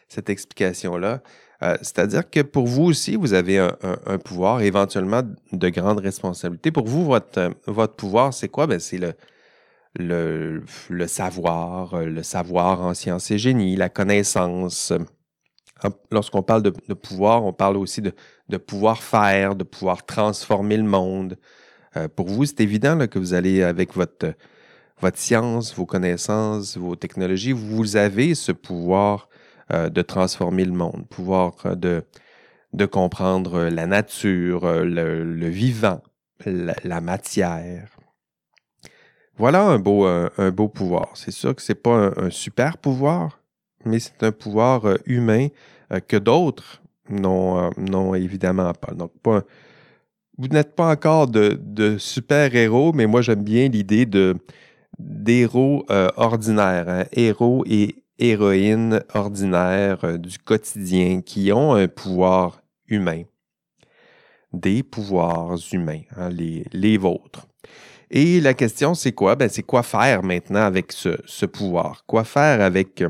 cette 0.10 0.30
explication-là. 0.30 1.22
Euh, 1.62 1.78
c'est-à-dire 1.82 2.30
que 2.30 2.42
pour 2.42 2.68
vous 2.68 2.84
aussi, 2.86 3.16
vous 3.16 3.34
avez 3.34 3.58
un, 3.58 4.18
pouvoir, 4.18 4.62
éventuellement 4.62 5.24
de 5.52 5.70
grandes 5.70 6.00
responsabilités. 6.00 6.72
Pour 6.72 6.88
vous, 6.88 7.06
votre, 7.06 7.52
votre 7.68 7.96
pouvoir, 7.96 8.34
c'est 8.34 8.48
quoi? 8.48 8.66
Ben, 8.66 8.80
c'est 8.80 9.00
le, 9.96 10.64
savoir, 11.08 11.94
euh, 11.94 12.06
le 12.06 12.24
savoir 12.24 12.82
en 12.82 12.94
sciences 12.94 13.32
et 13.32 13.38
génie, 13.38 13.76
la 13.76 13.90
connaissance. 13.90 14.94
Lorsqu'on 16.12 16.44
parle 16.44 16.62
de, 16.62 16.94
pouvoir, 16.94 17.46
on 17.46 17.54
parle 17.54 17.78
aussi 17.78 18.02
de, 18.02 18.58
pouvoir 18.58 19.02
faire, 19.02 19.56
de 19.56 19.64
pouvoir 19.64 20.06
transformer 20.06 20.76
le 20.76 20.84
monde. 20.84 21.38
Euh, 21.96 22.08
pour 22.10 22.28
vous, 22.28 22.46
c'est 22.46 22.60
évident 22.60 23.08
que 23.08 23.18
vous 23.18 23.34
allez 23.34 23.64
avec 23.64 23.96
votre, 23.96 24.34
science, 25.16 25.74
vos 25.74 25.86
connaissances, 25.86 26.76
vos 26.76 26.98
technologies, 26.98 27.54
vous 27.54 27.96
avez 27.96 28.36
ce 28.36 28.52
pouvoir 28.52 29.29
euh, 29.29 29.29
de 29.72 30.02
transformer 30.02 30.66
le 30.66 30.72
monde, 30.72 31.08
pouvoir 31.10 31.76
de, 31.76 32.04
de 32.74 32.86
comprendre 32.86 33.66
la 33.66 33.86
nature, 33.86 34.66
le, 34.84 35.50
vivant, 35.50 36.02
la 36.46 37.02
matière. 37.02 38.00
Voilà 39.40 39.64
un 39.64 39.80
beau, 39.80 40.06
euh, 40.06 40.30
un, 40.38 40.52
beau 40.52 40.68
pouvoir. 40.68 41.12
C'est 41.16 41.32
sûr 41.32 41.56
que 41.56 41.62
ce 41.62 41.72
n'est 41.72 41.80
pas 41.80 42.12
un, 42.18 42.30
super 42.30 42.78
pouvoir, 42.78 43.40
mais 43.86 44.00
c'est 44.00 44.22
un 44.22 44.34
pouvoir 44.34 44.86
euh, 44.86 44.98
humain 45.06 45.48
euh, 45.94 46.02
que 46.02 46.18
d'autres 46.18 46.82
n'ont 47.10 48.14
évidemment 48.16 48.74
pas. 48.74 48.94
Donc, 48.94 49.14
vous 50.38 50.48
n'êtes 50.50 50.76
pas 50.76 50.92
encore 50.92 51.28
de, 51.28 51.98
super-héros, 51.98 52.92
mais 52.92 53.08
moi, 53.08 53.22
j'aime 53.22 53.44
bien 53.44 53.70
l'idée 53.70 54.06
de 54.06 54.36
d'héros 55.00 55.86
ordinaires, 56.18 56.90
hein. 56.90 57.06
héros 57.14 57.64
et 57.66 57.99
héroïnes 58.20 59.02
ordinaires 59.14 60.20
du 60.20 60.38
quotidien 60.38 61.22
qui 61.22 61.52
ont 61.52 61.74
un 61.74 61.88
pouvoir 61.88 62.62
humain. 62.88 63.24
Des 64.52 64.84
pouvoirs 64.84 65.58
humains, 65.72 66.02
hein, 66.16 66.30
les, 66.30 66.98
vôtres. 66.98 67.48
Et 68.12 68.42
la 68.42 68.54
question, 68.54 68.94
c'est 68.94 69.12
quoi? 69.12 69.36
Ben, 69.36 69.48
c'est 69.48 69.64
quoi 69.64 69.84
faire 69.84 70.24
maintenant 70.24 70.64
avec 70.64 70.92
ce, 70.92 71.46
pouvoir? 71.46 72.04
Quoi 72.08 72.24
faire 72.24 72.62
avec 72.62 73.02
euh, 73.02 73.10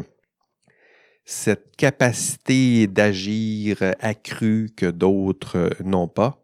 cette 1.24 1.76
capacité 1.78 2.88
d'agir 2.88 3.78
accrue 4.02 4.70
que 4.76 4.86
d'autres 4.86 5.58
euh, 5.58 5.70
n'ont 5.84 6.10
pas? 6.10 6.44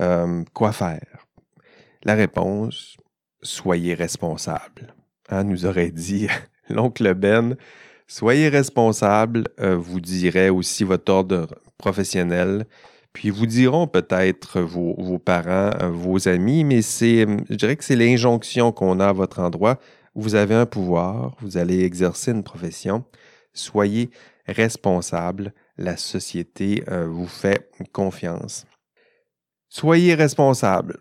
Euh, 0.00 0.42
quoi 0.52 0.72
faire? 0.72 1.26
La 2.02 2.14
réponse, 2.14 2.96
soyez 3.40 3.94
responsable. 3.94 4.94
Hein, 5.28 5.44
nous 5.44 5.64
aurait 5.64 5.92
dit 5.92 6.26
l'oncle 6.68 7.14
Ben. 7.14 7.56
Soyez 8.06 8.48
responsable, 8.48 9.44
vous 9.58 10.00
dirait 10.00 10.50
aussi 10.50 10.84
votre 10.84 11.10
ordre 11.12 11.48
professionnel. 11.78 12.66
Puis 13.14 13.30
vous 13.30 13.46
diront 13.46 13.86
peut-être 13.86 14.60
vos, 14.60 15.18
parents, 15.18 15.70
euh, 15.80 15.88
vos 15.88 16.28
amis, 16.28 16.64
mais 16.64 16.82
c'est, 16.82 17.26
je 17.48 17.54
dirais 17.54 17.76
que 17.76 17.84
c'est 17.84 17.96
l'injonction 17.96 18.72
qu'on 18.72 18.98
a 18.98 19.06
à 19.06 19.12
votre 19.12 19.38
endroit. 19.38 19.78
Vous 20.16 20.34
avez 20.34 20.54
un 20.54 20.66
pouvoir, 20.66 21.36
vous 21.40 21.56
allez 21.56 21.84
exercer 21.84 22.32
une 22.32 22.42
profession. 22.42 23.04
Soyez 23.52 24.10
responsable. 24.46 25.54
La 25.78 25.96
société 25.96 26.84
euh, 26.88 27.06
vous 27.06 27.28
fait 27.28 27.70
confiance. 27.92 28.66
Soyez 29.68 30.14
responsable. 30.14 30.98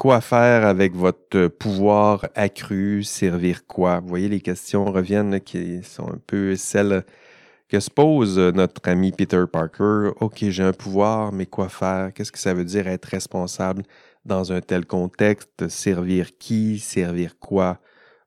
Quoi 0.00 0.22
faire 0.22 0.64
avec 0.64 0.94
votre 0.96 1.48
pouvoir 1.48 2.26
accru? 2.34 3.04
Servir 3.04 3.66
quoi? 3.66 4.00
Vous 4.00 4.08
voyez, 4.08 4.30
les 4.30 4.40
questions 4.40 4.86
reviennent 4.86 5.42
qui 5.42 5.82
sont 5.82 6.08
un 6.08 6.18
peu 6.26 6.56
celles 6.56 7.04
que 7.68 7.80
se 7.80 7.90
pose 7.90 8.38
notre 8.38 8.88
ami 8.88 9.12
Peter 9.12 9.44
Parker. 9.52 10.12
OK, 10.22 10.38
j'ai 10.48 10.62
un 10.62 10.72
pouvoir, 10.72 11.32
mais 11.32 11.44
quoi 11.44 11.68
faire? 11.68 12.14
Qu'est-ce 12.14 12.32
que 12.32 12.38
ça 12.38 12.54
veut 12.54 12.64
dire 12.64 12.88
être 12.88 13.04
responsable 13.04 13.82
dans 14.24 14.52
un 14.52 14.62
tel 14.62 14.86
contexte? 14.86 15.68
Servir 15.68 16.30
qui? 16.38 16.78
Servir 16.78 17.38
quoi? 17.38 17.78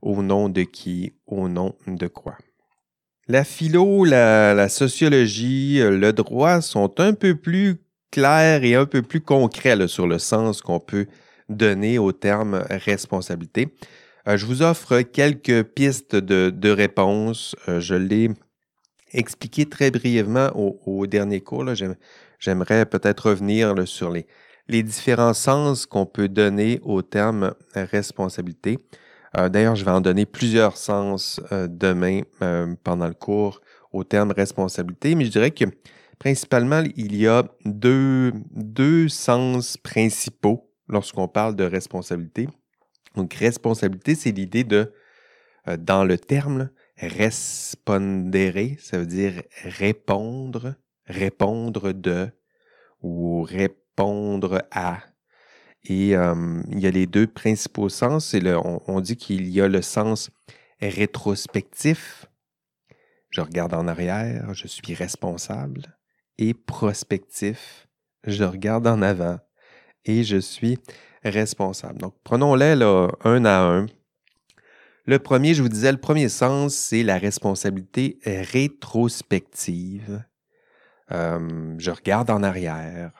Au 0.04 0.22
nom 0.22 0.50
de 0.50 0.62
qui? 0.62 1.14
Au 1.26 1.50
nom 1.50 1.74
de 1.88 2.06
quoi? 2.06 2.38
La 3.28 3.44
philo, 3.44 4.04
la, 4.04 4.70
sociologie, 4.70 5.80
le 5.82 6.14
droit 6.14 6.62
sont 6.62 7.00
un 7.00 7.14
peu 7.14 7.34
plus 7.34 7.78
clairs 8.12 8.64
et 8.64 8.76
un 8.76 8.86
peu 8.86 9.02
plus 9.02 9.22
concrets 9.22 9.88
sur 9.88 10.06
le 10.06 10.20
sens 10.20 10.62
qu'on 10.62 10.80
peut 10.80 11.08
donner 11.50 11.98
au 11.98 12.12
terme 12.12 12.64
responsabilité. 12.70 13.74
Euh, 14.28 14.38
je 14.38 14.46
vous 14.46 14.62
offre 14.62 15.02
quelques 15.02 15.64
pistes 15.64 16.16
de, 16.16 16.50
de 16.50 16.70
réponse. 16.70 17.56
je 17.68 17.96
l'ai 17.96 18.30
expliquer 19.14 19.66
très 19.68 19.92
brièvement 19.92 20.50
au, 20.56 21.06
dernier 21.08 21.42
cours. 21.42 21.66
J'aimerais 22.40 22.86
peut-être 22.86 23.30
revenir 23.30 23.88
sur 23.88 24.10
les, 24.10 24.26
les 24.68 24.84
différents 24.84 25.34
sens 25.34 25.86
qu'on 25.86 26.06
peut 26.06 26.28
donner 26.28 26.80
au 26.84 27.02
terme 27.02 27.54
responsabilité. 27.76 28.80
Euh, 29.38 29.50
d'ailleurs, 29.50 29.76
je 29.76 29.84
vais 29.84 29.92
en 29.92 30.02
donner 30.02 30.26
plusieurs 30.26 30.78
sens 30.78 31.42
euh, 31.52 31.68
demain 31.70 32.22
euh, 32.42 32.76
pendant 32.84 33.08
le 33.08 33.14
cours 33.14 33.62
au 33.92 34.04
terme 34.04 34.32
responsabilité, 34.32 35.16
mais 35.16 35.26
je 35.26 35.32
dirais 35.32 35.52
que 35.52 35.66
principalement, 36.20 36.84
il 36.96 37.16
y 37.16 37.28
a 37.28 37.44
deux, 37.66 38.32
deux 38.52 39.10
sens 39.10 39.78
principaux 39.78 40.70
lorsqu'on 40.88 41.28
parle 41.28 41.56
de 41.56 41.64
responsabilité. 41.64 42.48
Donc, 43.16 43.34
responsabilité, 43.34 44.16
c'est 44.16 44.32
l'idée 44.32 44.64
de, 44.64 44.92
dans 45.78 46.04
le 46.04 46.18
terme, 46.18 46.70
respondere, 46.98 48.76
ça 48.80 49.00
veut 49.00 49.06
dire 49.06 49.44
répondre, 49.64 50.76
répondre 51.06 51.92
de 51.92 52.30
ou 53.02 53.44
répondre 53.44 54.64
à. 54.72 55.00
Et 55.84 56.16
euh, 56.16 56.62
il 56.70 56.80
y 56.80 56.88
a 56.88 56.92
les 56.92 57.06
deux 57.06 57.28
principaux 57.28 57.90
sens. 57.90 58.34
Le, 58.34 58.58
on, 58.58 59.02
dit 59.02 59.18
qu'il 59.18 59.50
y 59.50 59.60
a 59.60 59.68
le 59.68 59.82
sens 59.82 60.32
rétrospectif. 60.80 62.26
Je 63.30 63.42
regarde 63.42 63.74
en 63.74 63.88
arrière, 63.88 64.54
je 64.54 64.68
suis 64.68 64.94
responsable. 64.94 65.98
Et 66.38 66.54
prospectif, 66.54 67.88
je 68.26 68.44
regarde 68.44 68.88
en 68.88 69.02
avant 69.02 69.40
et 70.06 70.24
je 70.24 70.38
suis 70.38 70.78
responsable. 71.24 72.00
Donc, 72.00 72.16
prenons-les 72.24 72.82
un 73.24 73.46
à 73.46 73.62
un. 73.62 73.86
Le 75.06 75.20
premier, 75.20 75.54
je 75.54 75.62
vous 75.62 75.70
disais, 75.70 75.92
le 75.92 75.98
premier 75.98 76.30
sens, 76.30 76.74
c'est 76.76 77.04
la 77.04 77.18
responsabilité 77.18 78.20
rétrospective. 78.26 80.24
Euh, 81.12 81.76
je 81.78 81.92
regarde 81.92 82.30
en 82.30 82.42
arrière. 82.42 83.12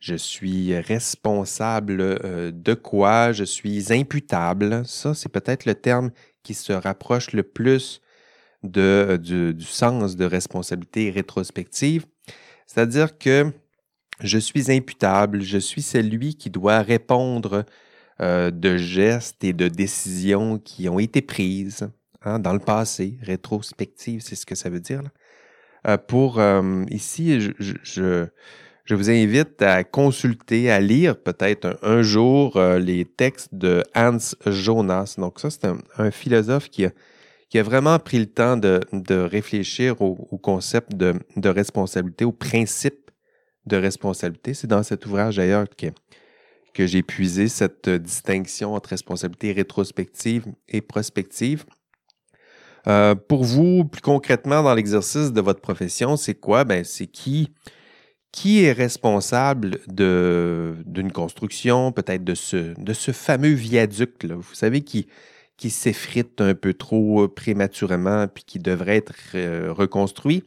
Je 0.00 0.16
suis 0.16 0.76
responsable 0.76 2.00
euh, 2.00 2.50
de 2.52 2.74
quoi? 2.74 3.30
Je 3.30 3.44
suis 3.44 3.92
imputable. 3.92 4.84
Ça, 4.84 5.14
c'est 5.14 5.28
peut-être 5.28 5.64
le 5.64 5.76
terme 5.76 6.10
qui 6.42 6.54
se 6.54 6.72
rapproche 6.72 7.32
le 7.32 7.44
plus 7.44 8.00
de, 8.64 9.16
du, 9.22 9.54
du 9.54 9.64
sens 9.64 10.16
de 10.16 10.24
responsabilité 10.24 11.10
rétrospective. 11.10 12.04
C'est-à-dire 12.66 13.16
que 13.16 13.52
je 14.22 14.38
suis 14.38 14.70
imputable, 14.72 15.42
je 15.42 15.58
suis 15.58 15.82
celui 15.82 16.34
qui 16.34 16.50
doit 16.50 16.80
répondre 16.80 17.64
euh, 18.20 18.50
de 18.50 18.76
gestes 18.76 19.42
et 19.42 19.52
de 19.52 19.68
décisions 19.68 20.58
qui 20.58 20.88
ont 20.88 20.98
été 20.98 21.22
prises 21.22 21.88
hein, 22.22 22.38
dans 22.38 22.52
le 22.52 22.60
passé. 22.60 23.18
Rétrospective, 23.22 24.20
c'est 24.20 24.36
ce 24.36 24.46
que 24.46 24.54
ça 24.54 24.70
veut 24.70 24.80
dire. 24.80 25.02
Euh, 25.88 25.96
pour 25.96 26.38
euh, 26.38 26.84
ici, 26.90 27.40
je, 27.58 28.28
vous 28.90 29.10
invite 29.10 29.60
à 29.62 29.82
consulter, 29.82 30.70
à 30.70 30.78
lire 30.78 31.16
peut-être 31.16 31.78
un, 31.82 32.02
jour 32.02 32.60
les 32.78 33.04
textes 33.06 33.52
de 33.52 33.82
Hans 33.96 34.18
Jonas. 34.46 35.16
Donc 35.18 35.40
ça, 35.40 35.50
c'est 35.50 35.66
un, 35.98 36.10
philosophe 36.12 36.68
qui 36.68 36.84
a, 36.84 37.62
vraiment 37.62 37.98
pris 37.98 38.20
le 38.20 38.26
temps 38.26 38.56
de, 38.56 38.80
de 38.92 39.16
réfléchir 39.16 40.00
au, 40.00 40.14
concept 40.38 40.94
de, 40.94 41.14
de, 41.36 41.48
responsabilité, 41.48 42.24
au 42.24 42.32
principe 42.32 43.01
de 43.66 43.76
responsabilité. 43.76 44.54
C'est 44.54 44.66
dans 44.66 44.82
cet 44.82 45.06
ouvrage 45.06 45.36
d'ailleurs 45.36 45.66
que, 45.76 46.86
j'ai 46.86 47.02
puisé 47.02 47.48
cette 47.48 47.88
distinction 47.88 48.74
entre 48.74 48.90
responsabilité 48.90 49.52
rétrospective 49.52 50.46
et 50.68 50.80
prospective. 50.80 51.64
Euh, 52.88 53.14
pour 53.14 53.44
vous, 53.44 53.84
plus 53.84 54.00
concrètement, 54.00 54.62
dans 54.62 54.74
l'exercice 54.74 55.32
de 55.32 55.40
votre 55.40 55.60
profession, 55.60 56.16
c'est 56.16 56.34
quoi? 56.34 56.64
Ben, 56.64 56.82
c'est 56.84 57.06
qui 57.06 57.50
qui 58.32 58.64
est 58.64 58.72
responsable 58.72 59.78
d'une 59.88 61.12
construction, 61.12 61.92
peut-être 61.92 62.24
de 62.24 62.34
ce, 62.34 63.12
fameux 63.12 63.52
viaduc, 63.52 64.24
vous 64.24 64.54
savez, 64.54 64.80
qui, 64.80 65.06
qui 65.58 65.70
s'effrite 65.70 66.40
un 66.40 66.54
peu 66.54 66.72
trop 66.72 67.28
prématurément 67.28 68.26
puis 68.26 68.44
qui 68.44 68.58
devrait 68.58 68.96
être 68.96 69.14
euh, 69.34 69.72
reconstruit. 69.72 70.44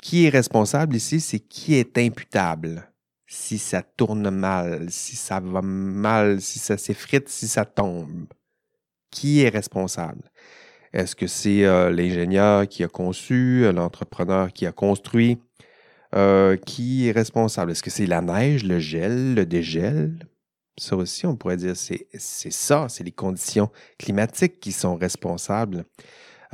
Qui 0.00 0.26
est 0.26 0.30
responsable 0.30 0.96
ici, 0.96 1.20
c'est 1.20 1.40
qui 1.40 1.74
est 1.74 1.98
imputable. 1.98 2.90
Si 3.26 3.58
ça 3.58 3.82
tourne 3.82 4.30
mal, 4.30 4.90
si 4.90 5.14
ça 5.14 5.40
va 5.40 5.62
mal, 5.62 6.40
si 6.40 6.58
ça 6.58 6.76
s'effrite, 6.76 7.28
si 7.28 7.46
ça 7.46 7.64
tombe. 7.64 8.26
Qui 9.10 9.42
est 9.42 9.48
responsable? 9.48 10.30
Est-ce 10.92 11.14
que 11.14 11.26
c'est 11.26 11.64
euh, 11.64 11.90
l'ingénieur 11.90 12.66
qui 12.66 12.82
a 12.82 12.88
conçu, 12.88 13.70
l'entrepreneur 13.72 14.52
qui 14.52 14.66
a 14.66 14.72
construit? 14.72 15.38
Euh, 16.16 16.56
qui 16.56 17.06
est 17.06 17.12
responsable? 17.12 17.70
Est-ce 17.70 17.82
que 17.82 17.90
c'est 17.90 18.06
la 18.06 18.20
neige, 18.20 18.64
le 18.64 18.80
gel, 18.80 19.34
le 19.34 19.46
dégel? 19.46 20.26
Ça 20.76 20.96
aussi, 20.96 21.26
on 21.26 21.36
pourrait 21.36 21.58
dire, 21.58 21.76
c'est 21.76 22.08
ça, 22.14 22.88
c'est 22.88 23.04
les 23.04 23.12
conditions 23.12 23.70
climatiques 23.98 24.58
qui 24.60 24.72
sont 24.72 24.96
responsables. 24.96 25.84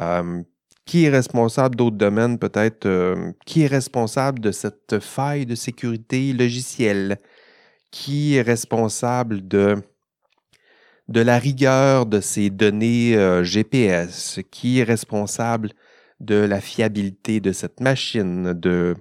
Euh, 0.01 0.43
qui 0.87 1.05
est 1.05 1.11
responsable 1.11 1.77
d'autres 1.77 1.97
domaines, 1.97 2.39
peut-être? 2.39 2.87
Euh, 2.87 3.33
qui 3.45 3.63
est 3.63 3.67
responsable 3.67 4.41
de 4.41 4.53
cette 4.53 5.01
faille 5.01 5.47
de 5.47 5.55
sécurité 5.55 6.33
logicielle? 6.33 7.19
Qui 7.91 8.37
est 8.37 8.43
responsable 8.43 9.47
de, 9.47 9.77
de 11.09 11.21
la 11.21 11.39
rigueur 11.39 12.07
de 12.07 12.21
ces 12.21 12.51
données 12.51 13.17
GPS? 13.45 14.41
Qui 14.51 14.81
est 14.81 14.85
responsable 14.85 15.73
de 16.21 16.37
la 16.37 16.61
fiabilité 16.61 17.41
de 17.41 17.53
cette 17.53 17.81
machine, 17.81 18.53
de, 18.55 18.95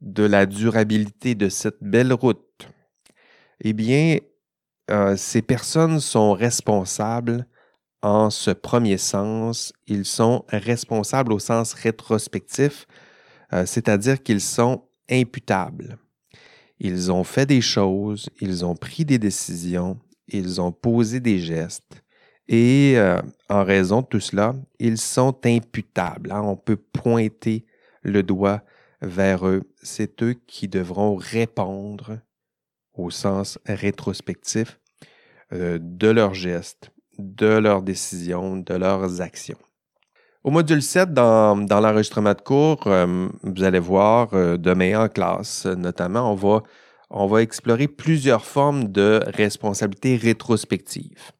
de 0.00 0.24
la 0.24 0.46
durabilité 0.46 1.34
de 1.34 1.48
cette 1.48 1.82
belle 1.82 2.12
route? 2.12 2.68
Eh 3.60 3.72
bien, 3.72 4.18
euh, 4.90 5.16
ces 5.16 5.42
personnes 5.42 6.00
sont 6.00 6.32
responsables 6.32 7.46
en 8.02 8.30
ce 8.30 8.50
premier 8.50 8.98
sens. 8.98 9.72
Ils 9.86 10.04
sont 10.04 10.44
responsables 10.48 11.32
au 11.32 11.38
sens 11.38 11.74
rétrospectif, 11.74 12.86
euh, 13.52 13.66
c'est-à-dire 13.66 14.22
qu'ils 14.22 14.40
sont 14.40 14.84
imputables. 15.10 15.98
Ils 16.80 17.10
ont 17.10 17.24
fait 17.24 17.46
des 17.46 17.60
choses, 17.60 18.28
ils 18.40 18.64
ont 18.64 18.76
pris 18.76 19.04
des 19.04 19.18
décisions, 19.18 19.98
ils 20.28 20.60
ont 20.60 20.72
posé 20.72 21.20
des 21.20 21.38
gestes. 21.38 22.02
Et 22.46 22.94
euh, 22.96 23.20
en 23.48 23.64
raison 23.64 24.00
de 24.00 24.06
tout 24.06 24.20
cela, 24.20 24.54
ils 24.78 24.98
sont 24.98 25.36
imputables. 25.44 26.32
Hein. 26.32 26.42
On 26.42 26.56
peut 26.56 26.76
pointer 26.76 27.66
le 28.02 28.22
doigt 28.22 28.62
vers 29.02 29.46
eux. 29.46 29.62
C'est 29.82 30.22
eux 30.22 30.34
qui 30.46 30.68
devront 30.68 31.16
répondre 31.16 32.20
au 32.94 33.10
sens 33.10 33.58
rétrospectif 33.66 34.80
euh, 35.52 35.78
de 35.80 36.08
leurs 36.08 36.34
gestes, 36.34 36.90
de 37.18 37.46
leurs 37.46 37.82
décisions, 37.82 38.56
de 38.56 38.74
leurs 38.74 39.20
actions. 39.20 39.58
Au 40.44 40.50
module 40.50 40.82
7, 40.82 41.12
dans, 41.12 41.56
l'enregistrement 41.68 42.32
de 42.32 42.40
cours, 42.40 42.86
euh, 42.86 43.28
vous 43.42 43.64
allez 43.64 43.80
voir 43.80 44.28
euh, 44.32 44.56
demain 44.56 45.04
en 45.04 45.08
classe, 45.08 45.66
notamment, 45.66 46.32
on 46.32 46.34
va, 46.34 46.62
on 47.10 47.26
va 47.26 47.42
explorer 47.42 47.88
plusieurs 47.88 48.44
formes 48.44 48.90
de 48.90 49.20
responsabilité 49.34 50.16
rétrospective. 50.16 51.32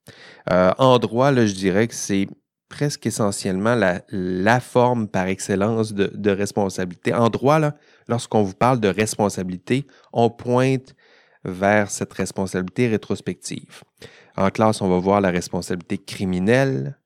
en 0.51 0.99
droit, 0.99 1.31
là, 1.31 1.47
je 1.47 1.55
dirais 1.55 1.87
que 1.87 1.95
c'est 1.95 2.27
presque 2.69 3.07
essentiellement 3.07 3.75
la, 3.75 4.61
forme 4.61 5.09
par 5.09 5.27
excellence 5.27 5.93
de, 5.95 6.31
responsabilité. 6.31 7.15
En 7.15 7.29
droit, 7.29 7.61
lorsqu'on 8.09 8.43
vous 8.43 8.55
parle 8.55 8.81
de 8.81 8.89
responsabilité, 8.89 9.87
on 10.13 10.31
pointe 10.31 10.95
vers 11.45 11.91
cette 11.91 12.13
responsabilité 12.13 12.89
rétrospective. 12.89 13.83
En 14.39 14.51
classe, 14.51 14.81
on 14.83 14.89
va 14.89 15.01
voir 15.01 15.21
la 15.21 15.33
responsabilité 15.33 15.99
criminelle, 15.99 16.97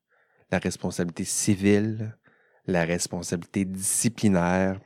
la 0.51 0.59
responsabilité 0.59 1.25
civile, 1.25 2.14
la 2.66 2.85
responsabilité 2.85 3.64
disciplinaire. 3.64 4.79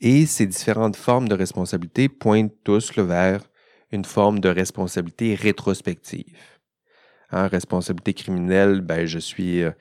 Et 0.00 0.26
ces 0.26 0.46
différentes 0.46 0.94
formes 0.94 1.26
de 1.26 1.34
responsabilité 1.34 2.08
pointent 2.08 2.54
tous 2.62 2.96
vers 2.96 3.42
une 3.90 4.04
forme 4.04 4.38
de 4.38 4.48
responsabilité 4.48 5.34
rétrospective. 5.34 6.38
En 7.32 7.48
responsabilité 7.48 8.14
criminelle, 8.14 8.80
ben, 8.80 9.06
je 9.06 9.18
suis 9.18 9.64
euh, 9.64 9.72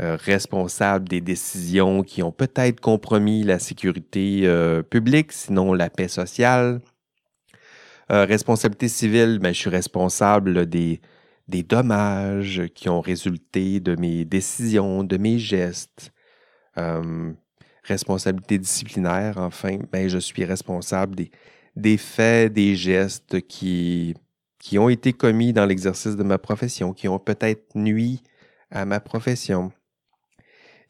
euh, 0.00 0.16
responsable 0.16 1.08
des 1.08 1.20
décisions 1.20 2.02
qui 2.02 2.24
ont 2.24 2.32
peut-être 2.32 2.80
compromis 2.80 3.44
la 3.44 3.60
sécurité 3.60 4.40
euh, 4.42 4.82
publique, 4.82 5.30
sinon 5.30 5.72
la 5.72 5.88
paix 5.88 6.08
sociale. 6.08 6.80
Responsabilité 8.08 8.88
civile, 8.88 9.38
ben, 9.40 9.52
je 9.52 9.58
suis 9.58 9.70
responsable 9.70 10.66
des, 10.66 11.00
dommages 11.48 12.64
qui 12.74 12.88
ont 12.88 13.00
résulté 13.00 13.80
de 13.80 13.96
mes 13.96 14.24
décisions, 14.24 15.04
de 15.04 15.16
mes 15.16 15.38
gestes. 15.38 16.12
responsabilité 17.84 18.58
disciplinaire, 18.58 19.38
enfin, 19.38 19.78
ben, 19.92 20.08
je 20.08 20.18
suis 20.18 20.44
responsable 20.44 21.16
des, 21.76 21.96
faits, 21.96 22.52
des 22.52 22.74
gestes 22.76 23.40
qui 23.46 24.14
ont 24.76 24.88
été 24.88 25.12
commis 25.12 25.52
dans 25.52 25.66
l'exercice 25.66 26.16
de 26.16 26.22
ma 26.22 26.38
profession, 26.38 26.92
qui 26.92 27.08
ont 27.08 27.18
peut-être 27.18 27.74
nui 27.74 28.22
à 28.70 28.84
ma 28.84 29.00
profession. 29.00 29.72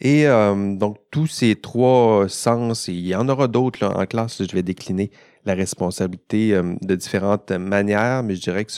Et 0.01 0.27
euh, 0.27 0.75
donc, 0.77 0.99
tous 1.11 1.27
ces 1.27 1.57
trois 1.57 2.29
sens, 2.29 2.89
et 2.89 2.93
il 2.93 3.07
y 3.07 3.15
en 3.15 3.29
aura 3.29 3.49
d'autres 3.49 3.87
en 3.87 4.07
classe, 4.07 4.43
je 4.43 4.55
vais 4.55 4.63
décliner 4.63 5.11
la 5.45 5.55
responsabilité 5.55 6.55
euh, 6.55 6.75
de 6.83 6.95
différentes 6.95 7.51
manières, 7.53 8.23
mais 8.23 8.35
je 8.35 8.43
dirais 8.43 8.65
que 8.67 8.73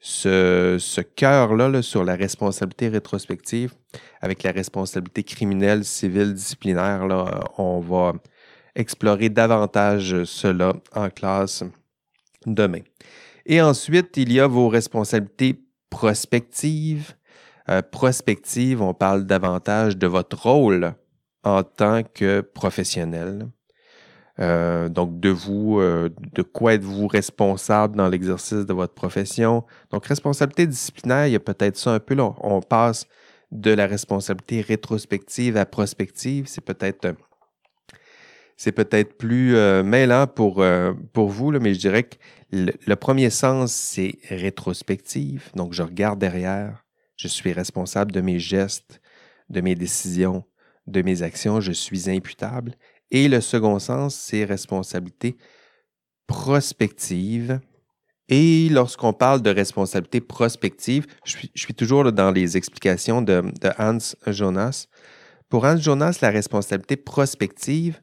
ce, 0.00 1.00
cœur-là 1.00 1.80
sur 1.80 2.02
la 2.02 2.16
responsabilité 2.16 2.88
rétrospective, 2.88 3.72
avec 4.20 4.42
la 4.42 4.50
responsabilité 4.50 5.22
criminelle, 5.22 5.84
civile, 5.84 6.34
disciplinaire, 6.34 7.06
là, 7.06 7.40
on 7.56 7.78
va 7.78 8.14
explorer 8.74 9.28
davantage 9.28 10.24
cela 10.24 10.72
en 10.94 11.08
classe 11.08 11.62
demain. 12.46 12.80
Et 13.46 13.60
ensuite, 13.60 14.16
il 14.16 14.32
y 14.32 14.40
a 14.40 14.46
vos 14.46 14.68
responsabilités 14.68 15.60
prospectives. 15.90 17.12
Euh, 17.72 17.82
prospectives, 17.82 18.82
on 18.82 18.92
parle 18.92 19.24
davantage 19.24 19.96
de 19.96 20.06
votre 20.06 20.42
rôle 20.42 20.94
en 21.42 21.62
tant 21.62 22.02
que 22.02 22.40
professionnel. 22.40 23.48
Euh, 24.40 24.88
donc, 24.88 25.20
de 25.20 25.30
vous, 25.30 25.78
euh, 25.80 26.10
de 26.34 26.42
quoi 26.42 26.74
êtes-vous 26.74 27.06
responsable 27.06 27.96
dans 27.96 28.08
l'exercice 28.08 28.66
de 28.66 28.72
votre 28.72 28.94
profession? 28.94 29.64
Donc, 29.90 30.06
responsabilité 30.06 30.66
disciplinaire, 30.66 31.26
il 31.26 31.32
y 31.32 31.36
a 31.36 31.40
peut-être 31.40 31.76
ça 31.76 31.92
un 31.92 32.00
peu 32.00 32.14
là. 32.14 32.34
On 32.38 32.60
passe 32.60 33.06
de 33.50 33.70
la 33.70 33.86
responsabilité 33.86 34.60
rétrospective 34.60 35.56
à 35.56 35.64
prospective. 35.66 36.46
C'est 36.46 36.62
peut-être 38.72 39.16
plus 39.18 39.54
mêlant 39.82 40.26
pour, 40.26 40.62
vous, 40.62 41.50
mais 41.52 41.74
je 41.74 41.80
dirais 41.80 42.04
que 42.04 42.16
le, 42.50 42.94
premier 42.96 43.30
sens, 43.30 43.72
c'est 43.72 44.18
rétrospective. 44.28 45.50
Donc, 45.54 45.72
je 45.74 45.82
regarde 45.82 46.18
derrière. 46.18 46.81
Je 47.22 47.28
suis 47.28 47.52
responsable 47.52 48.10
de 48.10 48.20
mes 48.20 48.40
gestes, 48.40 49.00
de 49.48 49.60
mes 49.60 49.76
décisions, 49.76 50.42
de 50.88 51.02
mes 51.02 51.22
actions. 51.22 51.60
Je 51.60 51.70
suis 51.70 52.10
imputable. 52.10 52.74
Et 53.12 53.28
le 53.28 53.40
second 53.40 53.78
sens, 53.78 54.16
c'est 54.16 54.44
responsabilité 54.44 55.36
prospective. 56.26 57.60
Et 58.28 58.68
lorsqu'on 58.70 59.12
parle 59.12 59.40
de 59.40 59.50
responsabilité 59.50 60.20
prospective, 60.20 61.06
je 61.24 61.36
suis, 61.54 61.74
toujours 61.74 62.10
dans 62.10 62.32
les 62.32 62.56
explications 62.56 63.22
de, 63.22 63.40
Hans 63.78 63.98
Jonas. 64.26 64.88
Pour 65.48 65.62
Hans 65.64 65.76
Jonas, 65.76 66.18
la 66.22 66.30
responsabilité 66.30 66.96
prospective, 66.96 68.00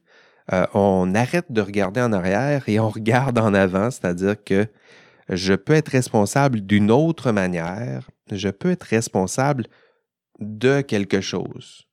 euh, 0.50 0.64
on 0.72 1.14
arrête 1.14 1.52
de 1.52 1.60
regarder 1.60 2.00
en 2.00 2.14
arrière 2.14 2.66
et 2.70 2.80
on 2.80 2.88
regarde 2.88 3.38
en 3.38 3.52
avant, 3.52 3.90
c'est-à-dire 3.90 4.42
que 4.42 4.66
je 5.28 5.52
peux 5.52 5.74
être 5.74 5.90
responsable 5.90 6.62
d'une 6.62 6.90
autre 6.90 7.32
manière, 7.32 8.08
je 8.36 8.48
peux 8.48 8.70
être 8.70 8.84
responsable 8.84 9.66
de 10.38 10.80
quelque 10.80 11.20
chose. 11.20 11.86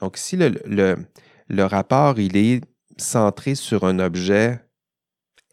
Donc, 0.00 0.16
si 0.16 0.36
le, 0.36 1.64
rapport 1.64 2.18
est 2.18 2.60
centré 2.98 3.54
sur 3.54 3.84
un 3.84 3.98
objet 3.98 4.60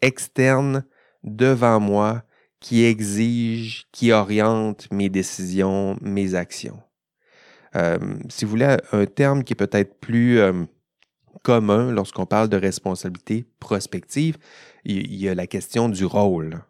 externe 0.02 0.84
devant 1.22 1.80
moi 1.80 2.24
qui 2.60 2.84
exige, 2.84 3.86
qui 3.92 4.12
oriente 4.12 4.88
mes 4.90 5.08
décisions, 5.08 5.98
mes 6.00 6.34
actions. 6.34 6.80
Euh, 7.76 7.98
si 8.28 8.44
vous 8.44 8.52
voulez, 8.52 8.76
un 8.92 9.06
terme 9.06 9.44
qui 9.44 9.52
est 9.52 9.56
peut-être 9.56 9.98
plus 10.00 10.38
euh, 10.38 10.64
commun 11.42 11.90
lorsqu'on 11.92 12.26
parle 12.26 12.48
de 12.48 12.56
responsabilité 12.56 13.46
prospective, 13.58 14.38
il, 14.84 15.14
y 15.14 15.28
a 15.28 15.34
la 15.34 15.46
question 15.46 15.88
du 15.88 16.04
rôle, 16.04 16.62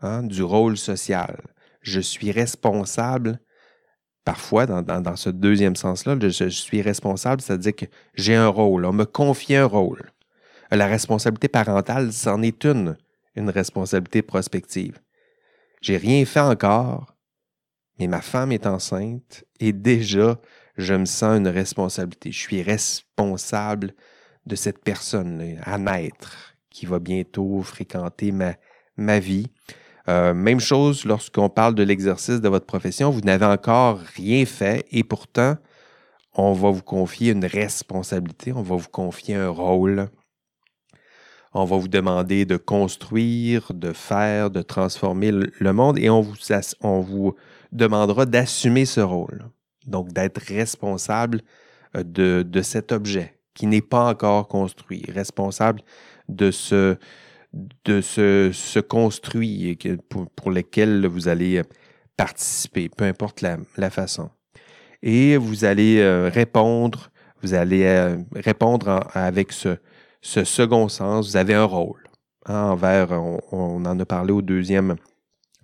hein, 0.00 0.22
du 0.22 0.42
rôle 0.42 0.76
social. 0.76 1.40
Je 1.80 2.00
suis 2.00 2.30
responsable, 2.30 3.40
parfois 4.24 4.66
dans, 4.66 5.16
ce 5.16 5.30
deuxième 5.30 5.76
sens-là, 5.76 6.16
je, 6.20 6.48
suis 6.48 6.82
responsable, 6.82 7.40
c'est-à-dire 7.40 7.74
que 7.74 7.86
j'ai 8.14 8.34
un 8.34 8.48
rôle, 8.48 8.84
on 8.84 8.92
me 8.92 9.04
confie 9.04 9.56
un 9.56 9.64
rôle. 9.64 10.10
La 10.70 10.86
responsabilité 10.86 11.48
parentale, 11.48 12.12
c'en 12.12 12.42
est 12.42 12.64
une, 12.64 12.96
une 13.34 13.50
responsabilité 13.50 14.22
prospective. 14.22 15.00
J'ai 15.80 15.96
rien 15.96 16.24
fait 16.26 16.40
encore, 16.40 17.16
mais 17.98 18.06
ma 18.06 18.20
femme 18.20 18.52
est 18.52 18.66
enceinte 18.66 19.44
et 19.58 19.72
déjà, 19.72 20.38
je 20.76 20.94
me 20.94 21.06
sens 21.06 21.38
une 21.38 21.48
responsabilité. 21.48 22.30
Je 22.30 22.38
suis 22.38 22.62
responsable 22.62 23.94
de 24.46 24.54
cette 24.54 24.82
personne 24.82 25.58
à 25.62 25.78
naître 25.78 26.54
qui 26.70 26.86
va 26.86 26.98
bientôt 26.98 27.62
fréquenter 27.62 28.32
ma 28.96 29.18
vie. 29.18 29.50
Euh, 30.08 30.34
même 30.34 30.60
chose 30.60 31.04
lorsqu'on 31.04 31.48
parle 31.48 31.74
de 31.74 31.82
l'exercice 31.82 32.40
de 32.40 32.48
votre 32.48 32.66
profession, 32.66 33.10
vous 33.10 33.20
n'avez 33.20 33.46
encore 33.46 33.98
rien 34.16 34.44
fait 34.46 34.86
et 34.90 35.04
pourtant, 35.04 35.56
on 36.34 36.52
va 36.52 36.70
vous 36.70 36.82
confier 36.82 37.32
une 37.32 37.44
responsabilité, 37.44 38.52
on 38.52 38.62
va 38.62 38.76
vous 38.76 38.88
confier 38.88 39.34
un 39.34 39.50
rôle. 39.50 40.08
On 41.52 41.64
va 41.64 41.76
vous 41.76 41.88
demander 41.88 42.44
de 42.44 42.56
construire, 42.56 43.72
de 43.74 43.92
faire, 43.92 44.50
de 44.50 44.62
transformer 44.62 45.32
le 45.32 45.72
monde 45.72 45.98
et 45.98 46.08
on 46.08 46.20
vous, 46.20 46.36
on 46.80 47.00
vous 47.00 47.34
demandera 47.72 48.24
d'assumer 48.24 48.84
ce 48.84 49.00
rôle. 49.00 49.46
Donc, 49.86 50.12
d'être 50.12 50.38
responsable 50.38 51.40
euh, 51.96 52.04
de, 52.04 52.44
de 52.48 52.62
cet 52.62 52.92
objet 52.92 53.40
qui 53.54 53.66
n'est 53.66 53.82
pas 53.82 54.08
encore 54.08 54.46
construit, 54.46 55.04
responsable 55.08 55.82
de 56.28 56.50
ce, 56.50 56.96
de 57.52 58.00
ce, 58.00 58.50
ce 58.52 58.78
construit 58.78 59.76
pour, 60.08 60.30
pour, 60.30 60.50
lequel 60.50 61.06
vous 61.06 61.28
allez 61.28 61.58
euh, 61.58 61.64
participer, 62.16 62.88
peu 62.88 63.04
importe 63.04 63.42
la, 63.42 63.90
façon. 63.90 64.30
Et 65.02 65.36
vous 65.36 65.64
allez 65.64 65.98
euh, 65.98 66.30
répondre, 66.32 67.10
vous 67.42 67.54
allez 67.54 68.16
répondre 68.34 69.08
avec 69.14 69.52
ce, 69.52 69.76
second 70.20 70.88
sens, 70.88 71.30
vous 71.30 71.36
avez 71.36 71.54
un 71.54 71.64
rôle. 71.64 72.04
Hein, 72.46 72.62
envers, 72.70 73.10
on, 73.12 73.84
en 73.84 73.98
a 73.98 74.04
parlé 74.04 74.32
au 74.32 74.42
deuxième, 74.42 74.96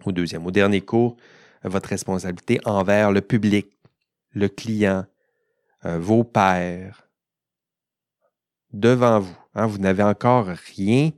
au 0.05 0.51
dernier 0.51 0.81
cours, 0.81 1.17
votre 1.63 1.91
responsabilité 1.91 2.61
envers 2.65 3.13
le 3.13 3.21
public, 3.21 3.69
le 4.33 4.49
client, 4.49 5.05
euh, 5.85 5.99
vos 5.99 6.25
pairs, 6.25 7.09
devant 8.73 9.21
vous. 9.21 9.37
Hein, 9.55 9.67
vous 9.67 9.79
n'avez 9.79 10.03
encore 10.03 10.47
rien 10.47 11.11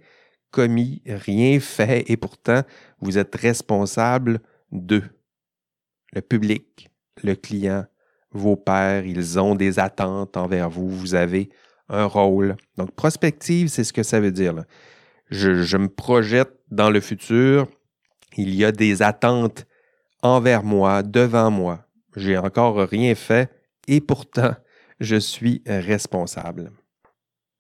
commis, 0.51 1.03
rien 1.07 1.61
fait, 1.61 2.05
et 2.09 2.17
pourtant, 2.17 2.63
vous 3.01 3.19
êtes 3.19 3.35
responsable 3.35 4.41
d'eux. 4.73 5.05
Le 6.13 6.23
public, 6.23 6.89
le 7.23 7.35
client, 7.35 7.85
vos 8.33 8.57
pairs, 8.57 9.07
ils 9.07 9.39
ont 9.39 9.55
des 9.55 9.79
attentes 9.79 10.37
envers 10.37 10.71
vous. 10.71 10.89
Vous 10.89 11.15
avez 11.15 11.51
un 11.89 12.05
rôle. 12.05 12.57
Donc, 12.77 12.93
prospective, 12.93 13.69
c'est 13.69 13.85
ce 13.85 13.93
que 13.93 14.03
ça 14.03 14.21
veut 14.21 14.33
dire. 14.33 14.65
Je, 15.31 15.77
me 15.77 15.89
projette 15.89 16.53
dans 16.71 16.91
le 16.91 17.01
futur. 17.01 17.69
Il 18.37 18.55
y 18.55 18.65
a 18.65 18.73
des 18.73 19.03
attentes 19.03 19.67
envers 20.23 20.63
moi, 20.63 21.03
devant 21.03 21.51
moi. 21.51 21.87
J'ai 22.17 22.37
encore 22.37 22.77
rien 22.89 23.15
fait 23.15 23.51
et 23.87 24.01
pourtant, 24.01 24.55
je 25.01 25.17
suis 25.17 25.63
responsable. 25.67 26.73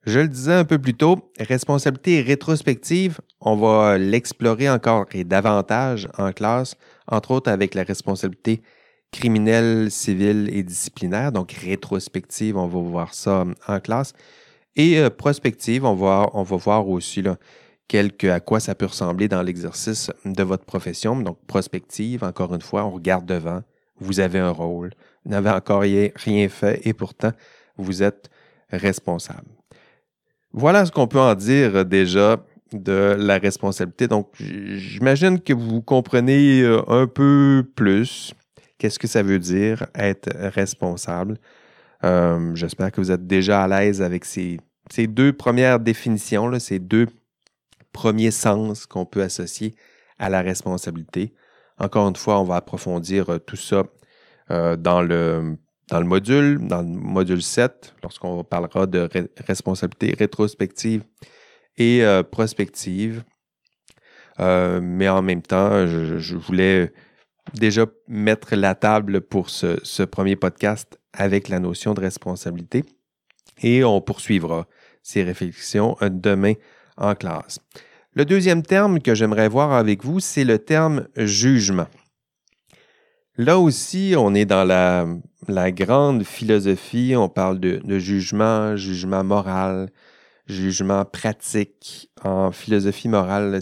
Je 0.09 0.21
le 0.21 0.29
disais 0.29 0.55
un 0.55 0.65
peu 0.65 0.79
plus 0.79 0.95
tôt, 0.95 1.31
responsabilité 1.39 2.23
rétrospective, 2.23 3.21
on 3.43 3.57
va 3.57 3.99
l'explorer 3.99 4.71
encore 4.71 5.05
et 5.13 5.23
davantage 5.23 6.09
en 6.17 6.33
classe, 6.33 6.77
entre 7.09 7.33
autres 7.33 7.51
avec 7.51 7.75
la 7.75 7.83
responsabilité 7.83 8.63
criminelle, 9.13 9.91
civile 9.91 10.49
et 10.51 10.63
disciplinaire. 10.63 11.31
Donc, 11.31 11.53
rétrospective, 11.53 12.57
on 12.57 12.67
va 12.67 12.81
voir 12.81 13.13
ça 13.13 13.45
en 13.67 13.81
classe. 13.81 14.15
Et 14.77 14.99
euh, 14.99 15.11
prospective, 15.11 15.85
on 15.85 15.95
va, 15.95 16.31
voir 16.57 16.89
aussi 16.89 17.23
à 18.23 18.41
quoi 18.41 18.61
ça 18.61 18.75
peut 18.75 18.87
ressembler 18.87 19.29
dans 19.29 19.43
l'exercice 19.43 20.11
de 20.25 20.43
votre 20.43 20.65
profession. 20.65 21.21
Donc, 21.21 21.37
prospective, 21.47 22.25
encore 22.25 22.55
une 22.55 22.63
fois, 22.63 22.87
on 22.87 22.93
regarde 22.93 23.27
devant. 23.27 23.63
Vous 24.01 24.21
avez 24.21 24.39
un 24.39 24.53
rôle. 24.53 24.95
Vous 25.27 25.33
n'avez 25.33 25.51
encore 25.51 25.83
rien 25.83 26.49
fait 26.49 26.81
et 26.87 26.95
pourtant, 26.95 27.33
vous 27.77 28.03
êtes 28.03 28.31
responsable. 28.71 29.58
Voilà 30.53 30.85
ce 30.87 30.93
qu'on 30.93 31.07
peut 31.07 31.21
en 31.21 31.35
dire 31.35 31.85
déjà 31.85 32.45
de 32.73 33.17
la 33.19 33.39
responsabilité. 33.39 34.09
Donc, 34.09 34.31
j'imagine 34.39 35.41
que 35.41 35.53
vous 35.53 35.81
comprenez 35.83 36.63
euh, 36.63 36.83
un 36.89 37.07
peu 37.07 37.65
plus 37.75 38.35
Qu'est-ce 38.79 39.01
que 39.01 39.09
ça 39.09 39.25
veut 39.25 39.41
dire 39.41 39.87
être 39.95 40.31
responsable? 40.55 41.39
Euh, 42.05 42.55
j'espère 42.55 42.93
que 42.93 43.01
vous 43.01 43.11
êtes 43.11 43.27
déjà 43.27 43.65
à 43.65 43.69
l'aise 43.69 44.01
avec 44.01 44.25
ces, 44.25 44.61
deux 45.09 45.33
premières 45.33 45.81
définitions, 45.81 46.57
ces 46.61 46.79
deux 46.79 47.09
premiers 47.93 48.31
sens 48.31 48.87
qu'on 48.87 49.05
peut 49.05 49.23
associer 49.23 49.75
à 50.21 50.29
la 50.29 50.43
responsabilité. 50.43 51.35
Encore 51.79 52.09
une 52.09 52.15
fois, 52.15 52.41
on 52.41 52.45
va 52.45 52.57
approfondir 52.57 53.31
euh, 53.31 53.39
tout 53.39 53.57
ça 53.57 53.83
euh, 54.53 54.77
dans, 54.77 55.03
le, 55.03 55.57
dans 55.91 56.01
le 56.01 56.07
module, 56.07 56.59
dans 56.67 56.83
le 56.83 56.89
module 56.89 57.43
7, 57.43 57.95
lorsqu'on 58.03 58.45
parlera 58.45 58.87
de 58.87 59.09
responsabilité 59.47 60.15
rétrospective 60.19 61.03
et 61.77 62.03
prospective. 62.31 63.23
mais 64.39 65.09
en 65.09 65.23
même 65.23 65.43
temps, 65.43 65.87
je 65.87 66.37
voulais 66.37 66.93
déjà 67.55 67.87
mettre 68.07 68.55
la 68.57 68.75
table 68.75 69.21
pour 69.21 69.51
ce, 69.51 70.03
premier 70.05 70.37
podcast 70.37 70.99
avec 71.13 71.49
la 71.49 71.59
notion 71.59 71.95
de 71.95 72.01
responsabilité 72.01 72.85
et 73.63 73.85
on 73.85 74.01
poursuivra 74.01 74.67
ces 75.03 75.23
réflexions 75.23 75.97
euh, 76.03 76.09
demain 76.11 76.55
en 76.97 77.15
classe. 77.15 77.61
Le 78.13 78.25
deuxième 78.25 78.63
terme 78.63 79.01
que 79.01 79.15
j'aimerais 79.15 79.49
voir 79.49 79.73
avec 79.73 80.05
vous, 80.05 80.21
c'est 80.21 80.45
le 80.45 80.59
terme 80.59 81.09
jugement. 81.17 81.87
Là 83.41 83.61
aussi, 83.61 84.15
on 84.19 84.35
est 84.35 84.47
dans 84.47 84.65
la, 84.65 85.71
grande 85.71 86.25
philosophie, 86.25 87.15
on 87.17 87.29
parle 87.29 87.61
de, 87.61 87.99
jugement, 88.01 88.75
jugement 88.75 89.23
moral, 89.23 89.91
jugement 90.49 91.05
pratique. 91.05 92.11
En 92.25 92.51
philosophie 92.51 93.09
morale, 93.09 93.61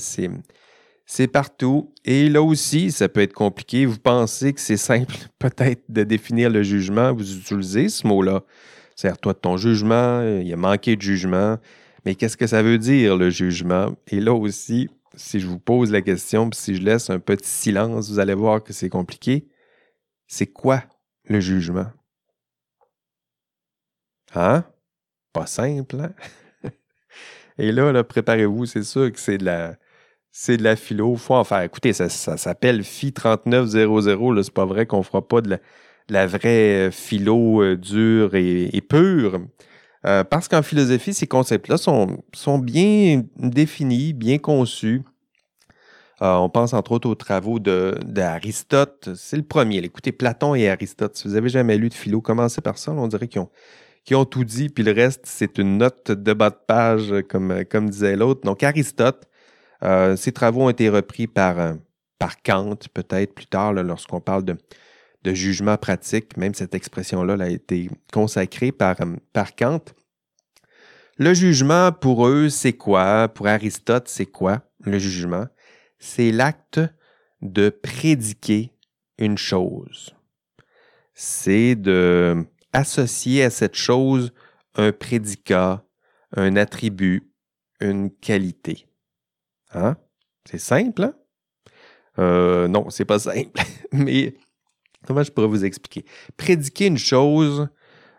c'est 1.04 1.26
partout. 1.26 1.92
Et 2.06 2.30
là 2.30 2.40
aussi, 2.40 2.90
ça 2.90 3.10
peut 3.10 3.20
être 3.20 3.34
compliqué. 3.34 3.84
Vous 3.84 3.98
pensez 3.98 4.54
que 4.54 4.62
c'est 4.62 4.78
simple 4.78 5.14
peut-être 5.38 5.82
de 5.90 6.04
définir 6.04 6.48
le 6.48 6.62
jugement. 6.62 7.12
Vous 7.12 7.36
utilisez 7.36 7.90
ce 7.90 8.06
mot-là. 8.06 8.44
Sers-toi 8.94 9.34
de 9.34 9.38
ton 9.38 9.58
jugement. 9.58 10.22
Il 10.22 10.48
y 10.48 10.54
a 10.54 10.56
manqué 10.56 10.96
de 10.96 11.02
jugement. 11.02 11.58
Mais 12.06 12.14
qu'est-ce 12.14 12.38
que 12.38 12.46
ça 12.46 12.62
veut 12.62 12.78
dire, 12.78 13.14
le 13.18 13.28
jugement? 13.28 13.94
Et 14.08 14.20
là 14.20 14.32
aussi, 14.32 14.88
si 15.16 15.38
je 15.38 15.46
vous 15.46 15.58
pose 15.58 15.92
la 15.92 16.00
question, 16.00 16.48
puis 16.48 16.58
si 16.58 16.76
je 16.76 16.80
laisse 16.80 17.10
un 17.10 17.18
petit 17.18 17.50
silence, 17.50 18.08
vous 18.08 18.20
allez 18.20 18.32
voir 18.32 18.62
que 18.62 18.72
c'est 18.72 18.88
compliqué. 18.88 19.44
C'est 20.26 20.46
quoi 20.46 20.82
le 21.24 21.40
jugement? 21.40 21.86
Hein? 24.34 24.64
Pas 25.32 25.46
simple, 25.46 26.00
hein? 26.00 26.12
Et 27.58 27.72
là, 27.72 28.04
préparez-vous, 28.04 28.66
c'est 28.66 28.82
sûr 28.82 29.10
que 29.12 29.18
c'est 29.18 29.38
de 29.38 29.44
la 29.44 29.76
c'est 30.38 30.60
la 30.60 30.76
philo. 30.76 31.16
faut 31.16 31.34
en 31.34 31.44
faire. 31.44 31.62
Écoutez, 31.62 31.94
ça, 31.94 32.10
s'appelle 32.10 32.84
Phi 32.84 33.14
3900. 33.14 34.42
C'est 34.42 34.52
pas 34.52 34.66
vrai 34.66 34.84
qu'on 34.84 35.02
fera 35.02 35.26
pas 35.26 35.40
de 35.40 35.58
la, 36.10 36.26
vraie 36.26 36.88
euh, 36.88 36.90
philo 36.90 37.62
euh, 37.62 37.76
dure 37.76 38.34
et, 38.34 38.82
pure. 38.86 39.40
Euh, 40.04 40.24
parce 40.24 40.46
qu'en 40.46 40.62
philosophie, 40.62 41.14
ces 41.14 41.26
concepts-là 41.26 41.78
sont 41.78 42.58
bien 42.58 43.22
définis, 43.38 44.12
bien 44.12 44.36
conçus. 44.36 45.02
On 46.20 46.48
pense 46.48 46.72
entre 46.72 46.92
autres 46.92 47.08
aux 47.08 47.14
travaux 47.14 47.58
d'Aristote. 47.58 49.10
C'est 49.14 49.36
le 49.36 49.42
premier. 49.42 49.78
Écoutez, 49.78 50.12
Platon 50.12 50.54
et 50.54 50.68
Aristote. 50.68 51.16
Si 51.16 51.28
vous 51.28 51.34
avez 51.36 51.48
jamais 51.48 51.76
lu 51.76 51.88
de 51.88 51.94
philo, 51.94 52.20
commencez 52.20 52.60
par 52.60 52.78
ça. 52.78 52.92
on 52.92 53.08
dirait 53.08 53.28
qu'ils 53.28 54.16
ont, 54.16 54.24
tout 54.24 54.44
dit, 54.44 54.68
puis 54.68 54.84
le 54.84 54.92
reste, 54.92 55.22
c'est 55.24 55.58
une 55.58 55.78
note 55.78 56.10
de 56.10 56.32
bas 56.32 56.50
de 56.50 56.58
page, 56.66 57.12
comme, 57.28 57.64
comme 57.70 57.90
disait 57.90 58.16
l'autre. 58.16 58.42
Donc, 58.42 58.62
Aristote, 58.62 59.28
euh, 59.82 60.16
ces 60.16 60.32
travaux 60.32 60.62
ont 60.62 60.70
été 60.70 60.88
repris 60.88 61.26
par, 61.26 61.58
euh, 61.58 61.74
par 62.18 62.42
Kant, 62.42 62.76
peut-être 62.94 63.34
plus 63.34 63.46
tard, 63.46 63.72
lorsqu'on 63.74 64.20
parle 64.20 64.44
de, 64.44 64.56
jugement 65.24 65.76
pratique. 65.76 66.36
Même 66.36 66.54
cette 66.54 66.74
expression-là 66.74 67.36
a 67.44 67.48
été 67.48 67.90
consacrée 68.12 68.72
euh, 68.80 69.16
par 69.32 69.56
Kant. 69.56 69.80
Le 71.18 71.34
jugement, 71.34 71.90
pour 71.90 72.28
eux, 72.28 72.48
c'est 72.48 72.74
quoi? 72.74 73.28
Pour 73.28 73.48
Aristote, 73.48 74.06
c'est 74.06 74.26
quoi? 74.26 74.62
le 74.86 74.98
jugement, 74.98 75.46
c'est 75.98 76.32
l'acte 76.32 76.80
de 77.42 77.68
prédiquer 77.68 78.72
une 79.18 79.38
chose. 79.38 80.14
C'est 81.14 81.74
de 81.74 82.44
associer 82.72 83.42
à 83.42 83.50
cette 83.50 83.74
chose 83.74 84.32
un 84.74 84.92
prédicat, 84.92 85.84
un 86.36 86.56
attribut, 86.56 87.30
une 87.80 88.10
qualité. 88.10 88.86
Hein? 89.72 89.96
C'est 90.44 90.58
simple, 90.58 91.04
hein? 91.04 91.14
Euh, 92.18 92.68
non, 92.68 92.88
c'est 92.90 93.04
pas 93.04 93.18
simple. 93.18 93.60
Mais 93.92 94.34
comment 95.06 95.22
je 95.22 95.30
pourrais 95.30 95.48
vous 95.48 95.64
expliquer? 95.64 96.04
Prédiquer 96.36 96.86
une 96.86 96.98
chose, 96.98 97.68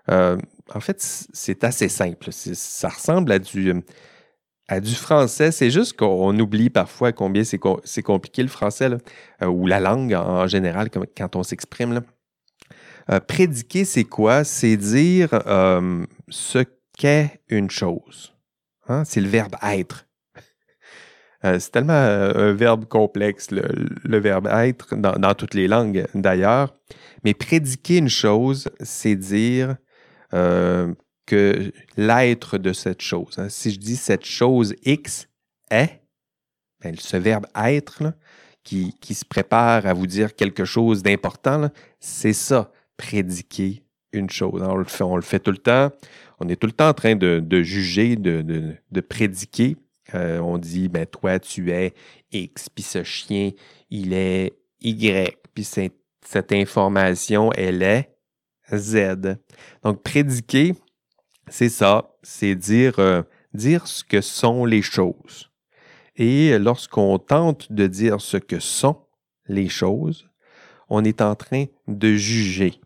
euh, 0.10 0.38
en 0.74 0.80
fait, 0.80 1.02
c'est 1.02 1.64
assez 1.64 1.90
simple. 1.90 2.32
Ça 2.32 2.90
ressemble 2.90 3.32
à 3.32 3.40
du, 3.40 3.74
à 4.68 4.80
du 4.80 4.96
français. 4.96 5.52
C'est 5.52 5.72
juste 5.72 5.98
qu'on 5.98 6.38
oublie 6.40 6.70
parfois 6.70 7.12
combien 7.12 7.44
c'est 7.44 8.02
compliqué 8.04 8.42
le 8.42 8.50
français, 8.50 8.90
euh, 9.42 9.46
ou 9.46 9.68
la 9.68 9.80
langue 9.80 10.14
en 10.14 10.48
général, 10.48 10.90
quand 11.18 11.36
on 11.36 11.44
s'exprime. 11.44 12.02
Euh, 13.10 13.20
prédiquer, 13.20 13.86
c'est 13.86 14.04
quoi? 14.04 14.44
C'est 14.44 14.76
dire 14.76 15.30
euh, 15.32 16.06
ce 16.30 16.60
qu'est 16.98 17.42
une 17.48 17.70
chose. 17.70 18.34
Hein? 18.90 19.04
C'est 19.06 19.22
le 19.22 19.30
verbe 19.30 19.56
être. 19.64 20.06
c'est 21.44 21.72
tellement 21.72 21.94
un 21.94 22.52
verbe 22.52 22.86
complexe, 22.86 23.52
le, 23.52 24.18
verbe 24.18 24.48
être, 24.48 24.96
dans, 24.96 25.34
toutes 25.36 25.54
les 25.54 25.68
langues 25.68 26.06
d'ailleurs. 26.14 26.74
Mais 27.24 27.34
prédiquer 27.34 27.98
une 27.98 28.10
chose, 28.10 28.70
c'est 28.82 29.16
dire 29.16 29.78
que 31.28 31.72
l'être 31.98 32.58
de 32.58 32.74
cette 32.74 33.02
chose. 33.02 33.38
Hein. 33.38 33.50
Si 33.50 33.70
je 33.70 33.78
dis 33.78 33.98
cette 33.98 34.26
chose 34.26 34.74
X 34.84 35.28
est, 35.70 36.02
ben, 36.82 36.96
ce 36.98 37.18
verbe 37.18 37.46
être 37.56 38.14
qui, 38.64 39.14
se 39.14 39.24
prépare 39.24 39.86
à 39.86 39.94
vous 39.94 40.08
dire 40.08 40.36
quelque 40.36 40.66
chose 40.66 41.04
d'important, 41.04 41.70
c'est 42.00 42.34
ça, 42.34 42.72
prédiquer 42.98 43.84
une 44.12 44.30
chose. 44.30 44.62
on, 44.62 45.16
le 45.16 45.22
fait, 45.22 45.40
tout 45.40 45.52
le 45.52 45.58
temps. 45.58 45.92
On 46.40 46.50
est 46.50 46.56
tout 46.56 46.68
le 46.68 46.74
temps 46.74 46.90
en 46.90 46.94
train 46.94 47.16
de, 47.16 47.62
juger, 47.62 48.16
de, 48.16 49.02
prédiquer. 49.02 49.78
Euh, 50.16 50.40
on 50.40 50.58
dit, 50.58 50.88
ben 50.88 51.06
toi, 51.06 51.40
tu 51.40 51.72
es 51.72 51.94
X, 52.32 52.70
puis 52.70 52.84
ce 52.84 53.04
chien, 53.04 53.52
il 53.90 54.14
est 54.14 54.58
Y, 54.80 55.38
puis 55.54 55.66
cette 55.66 56.52
information, 56.54 57.52
elle 57.54 57.84
est 57.84 58.10
Z. 58.74 59.38
Donc, 59.84 60.04
prédiquer, 60.04 60.74
c'est 61.50 61.70
ça, 61.70 62.16
c'est 62.24 62.56
dire, 62.56 63.00
euh, 63.00 63.24
dire 63.54 63.88
ce 63.88 64.04
que 64.04 64.22
sont 64.22 64.66
les 64.66 64.82
choses. 64.82 65.50
Et 66.16 66.58
lorsqu'on 66.58 67.20
tente 67.20 67.72
de 67.72 67.88
dire 67.88 68.22
ce 68.22 68.38
que 68.38 68.60
sont 68.60 69.06
les 69.48 69.70
choses, 69.70 70.28
on 70.90 71.04
est 71.04 71.22
en 71.22 71.36
train 71.36 71.66
de 71.88 72.16
juger. 72.16 72.82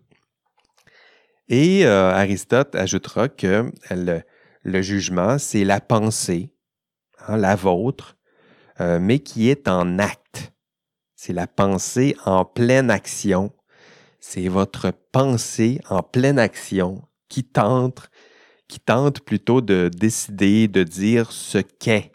Et 1.47 1.85
euh, 1.85 2.11
Aristote 2.11 2.75
ajoutera 2.75 3.29
que 3.29 3.71
le, 3.89 4.81
jugement, 4.81 5.37
c'est 5.37 5.63
la 5.63 5.81
pensée, 5.81 6.53
hein, 7.27 7.37
la 7.37 7.55
vôtre, 7.55 8.17
euh, 8.79 8.99
mais 8.99 9.19
qui 9.19 9.49
est 9.49 9.67
en 9.67 9.99
acte. 9.99 10.53
C'est 11.15 11.33
la 11.33 11.47
pensée 11.47 12.15
en 12.25 12.45
pleine 12.45 12.89
action. 12.89 13.51
C'est 14.19 14.47
votre 14.47 14.91
pensée 15.11 15.81
en 15.89 16.03
pleine 16.03 16.39
action 16.39 17.01
qui 17.27 17.43
tente 17.43 18.09
qui 18.71 18.79
tente 18.79 19.19
plutôt 19.19 19.59
de 19.59 19.89
décider, 19.93 20.69
de 20.69 20.83
dire 20.83 21.33
ce 21.33 21.57
qu'est 21.57 22.13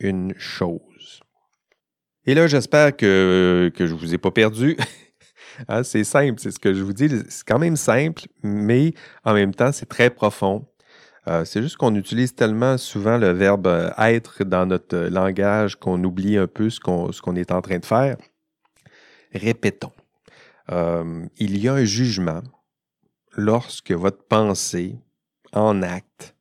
une 0.00 0.34
chose. 0.36 1.20
Et 2.26 2.34
là, 2.34 2.46
j'espère 2.46 2.94
que, 2.94 3.72
que 3.74 3.86
je 3.86 3.94
ne 3.94 3.98
vous 3.98 4.14
ai 4.14 4.18
pas 4.18 4.30
perdu. 4.30 4.76
Hein, 5.66 5.82
c'est 5.82 6.04
simple, 6.04 6.38
c'est 6.38 6.52
ce 6.52 6.60
que 6.60 6.72
je 6.72 6.84
vous 6.84 6.92
dis. 6.92 7.08
C'est 7.28 7.44
quand 7.44 7.58
même 7.58 7.74
simple, 7.74 8.22
mais 8.44 8.94
en 9.24 9.34
même 9.34 9.52
temps, 9.52 9.72
c'est 9.72 9.88
très 9.88 10.08
profond. 10.08 10.64
Euh, 11.26 11.44
c'est 11.44 11.62
juste 11.62 11.76
qu'on 11.76 11.96
utilise 11.96 12.32
tellement 12.32 12.78
souvent 12.78 13.18
le 13.18 13.32
verbe 13.32 13.66
euh, 13.66 13.90
être 13.98 14.44
dans 14.44 14.66
notre 14.66 14.96
langage 15.08 15.74
qu'on 15.74 16.04
oublie 16.04 16.36
un 16.36 16.46
peu 16.46 16.70
ce 16.70 16.78
qu'on 16.78 17.34
est 17.34 17.50
en 17.50 17.60
train 17.60 17.80
de 17.80 17.84
faire. 17.84 18.16
Répétons. 19.34 19.90
Euh, 20.70 21.26
il 21.38 21.58
y 21.58 21.66
a 21.66 21.74
un 21.74 21.84
jugement 21.84 22.42
lorsque 23.36 23.90
votre 23.92 24.22
pensée, 24.28 24.96
en 25.52 25.82
acte 25.82 26.34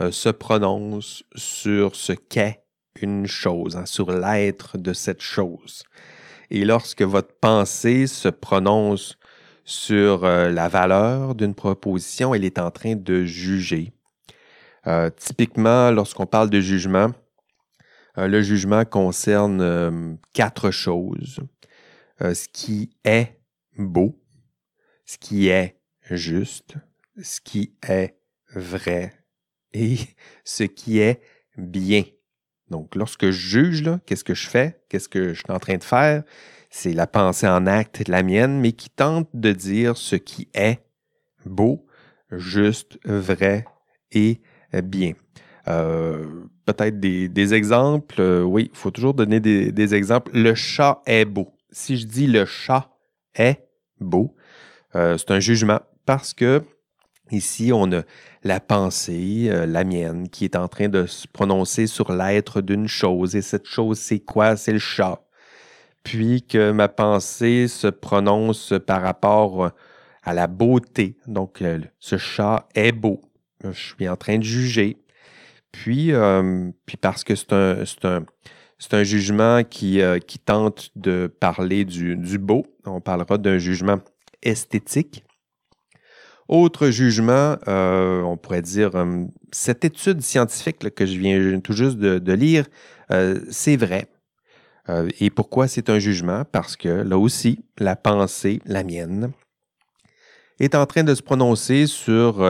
euh, 0.00 0.10
se 0.10 0.30
prononce 0.30 1.22
sur 1.34 1.96
ce 1.96 2.12
qu'est 2.12 2.64
une 3.00 3.26
chose, 3.26 3.76
hein, 3.76 3.84
sur 3.84 4.10
l'être 4.10 4.78
de 4.78 4.92
cette 4.92 5.20
chose. 5.20 5.82
Et 6.50 6.64
lorsque 6.64 7.02
votre 7.02 7.34
pensée 7.40 8.06
se 8.06 8.28
prononce 8.28 9.18
sur 9.64 10.24
euh, 10.24 10.50
la 10.50 10.68
valeur 10.68 11.34
d'une 11.34 11.54
proposition, 11.54 12.34
elle 12.34 12.44
est 12.44 12.58
en 12.58 12.70
train 12.70 12.96
de 12.96 13.24
juger. 13.24 13.92
Euh, 14.86 15.10
typiquement, 15.10 15.90
lorsqu'on 15.90 16.26
parle 16.26 16.48
de 16.50 16.60
jugement, 16.60 17.10
le 18.16 18.42
jugement 18.42 18.84
concerne 18.84 20.18
quatre 20.34 20.70
choses. 20.70 21.40
ce 22.20 22.46
qui 22.52 22.90
est 23.04 23.40
beau, 23.78 24.20
ce 25.06 25.16
qui 25.16 25.48
est 25.48 25.78
juste, 26.10 26.74
ce 27.22 27.40
qui 27.40 27.74
est 27.88 28.21
vrai 28.54 29.12
et 29.72 29.96
ce 30.44 30.64
qui 30.64 30.98
est 30.98 31.20
bien. 31.56 32.04
Donc, 32.70 32.94
lorsque 32.94 33.26
je 33.26 33.30
juge, 33.30 33.90
qu'est-ce 34.06 34.24
que 34.24 34.34
je 34.34 34.48
fais? 34.48 34.82
Qu'est-ce 34.88 35.08
que 35.08 35.34
je 35.34 35.40
suis 35.40 35.52
en 35.52 35.58
train 35.58 35.76
de 35.76 35.84
faire? 35.84 36.22
C'est 36.70 36.94
la 36.94 37.06
pensée 37.06 37.46
en 37.46 37.66
acte, 37.66 38.08
la 38.08 38.22
mienne, 38.22 38.60
mais 38.60 38.72
qui 38.72 38.88
tente 38.88 39.28
de 39.34 39.52
dire 39.52 39.96
ce 39.98 40.16
qui 40.16 40.48
est 40.54 40.80
beau, 41.44 41.86
juste, 42.30 42.98
vrai 43.04 43.66
et 44.10 44.40
bien. 44.82 45.12
Euh, 45.68 46.24
peut-être 46.64 46.98
des, 46.98 47.54
exemples. 47.54 48.20
Euh, 48.20 48.42
oui, 48.42 48.70
il 48.72 48.76
faut 48.76 48.90
toujours 48.90 49.14
donner 49.14 49.40
des, 49.40 49.70
des, 49.70 49.94
exemples. 49.94 50.30
Le 50.34 50.54
chat 50.54 51.02
est 51.06 51.24
beau. 51.24 51.54
Si 51.70 51.96
je 51.98 52.06
dis 52.06 52.26
le 52.26 52.44
chat 52.44 52.90
est 53.34 53.68
beau, 54.00 54.34
euh, 54.94 55.16
c'est 55.18 55.30
un 55.30 55.40
jugement 55.40 55.80
parce 56.04 56.34
que 56.34 56.62
Ici, 57.32 57.72
on 57.72 57.90
a 57.92 58.02
la 58.44 58.60
pensée, 58.60 59.46
euh, 59.48 59.64
la 59.64 59.84
mienne, 59.84 60.28
qui 60.28 60.44
est 60.44 60.54
en 60.54 60.68
train 60.68 60.90
de 60.90 61.06
se 61.06 61.26
prononcer 61.26 61.86
sur 61.86 62.12
l'être 62.12 62.60
d'une 62.60 62.86
chose. 62.86 63.34
Et 63.34 63.40
cette 63.40 63.66
chose, 63.66 63.98
c'est 63.98 64.20
quoi? 64.20 64.56
C'est 64.56 64.74
le 64.74 64.78
chat. 64.78 65.18
Puis 66.04 66.42
que 66.42 66.72
ma 66.72 66.88
pensée 66.88 67.68
se 67.68 67.86
prononce 67.86 68.74
par 68.86 69.00
rapport 69.00 69.70
à 70.22 70.34
la 70.34 70.46
beauté. 70.46 71.16
Donc, 71.26 71.62
euh, 71.62 71.80
ce 72.00 72.18
chat 72.18 72.68
est 72.74 72.92
beau. 72.92 73.22
Je 73.64 73.94
suis 73.96 74.08
en 74.08 74.16
train 74.16 74.36
de 74.36 74.44
juger. 74.44 74.98
Puis, 75.72 76.12
euh, 76.12 76.70
parce 77.00 77.24
que 77.24 77.34
c'est 77.34 77.54
un, 77.54 79.04
jugement 79.04 79.64
qui, 79.64 80.02
tente 80.44 80.90
de 80.96 81.28
parler 81.40 81.86
du 81.86 82.38
beau, 82.38 82.66
on 82.84 83.00
parlera 83.00 83.38
d'un 83.38 83.56
jugement 83.56 84.00
esthétique. 84.42 85.24
Autre 86.48 86.88
jugement, 86.90 87.56
euh, 87.68 88.22
on 88.22 88.36
pourrait 88.36 88.62
dire, 88.62 88.90
euh, 88.94 89.24
cette 89.52 89.84
étude 89.84 90.20
scientifique 90.20 90.94
que 90.94 91.06
je 91.06 91.18
viens 91.18 91.60
tout 91.60 91.72
juste 91.72 91.98
de, 91.98 92.32
lire, 92.32 92.66
euh, 93.10 93.40
c'est 93.50 93.76
vrai. 93.76 94.08
et 95.20 95.30
pourquoi 95.30 95.68
c'est 95.68 95.88
un 95.90 95.98
jugement? 95.98 96.44
Parce 96.50 96.76
que 96.76 96.88
là 96.88 97.16
aussi, 97.16 97.60
la 97.78 97.94
pensée, 97.94 98.60
la 98.66 98.82
mienne, 98.82 99.30
est 100.58 100.74
en 100.74 100.86
train 100.86 101.04
de 101.04 101.14
se 101.14 101.22
prononcer 101.22 101.86
sur, 101.86 102.44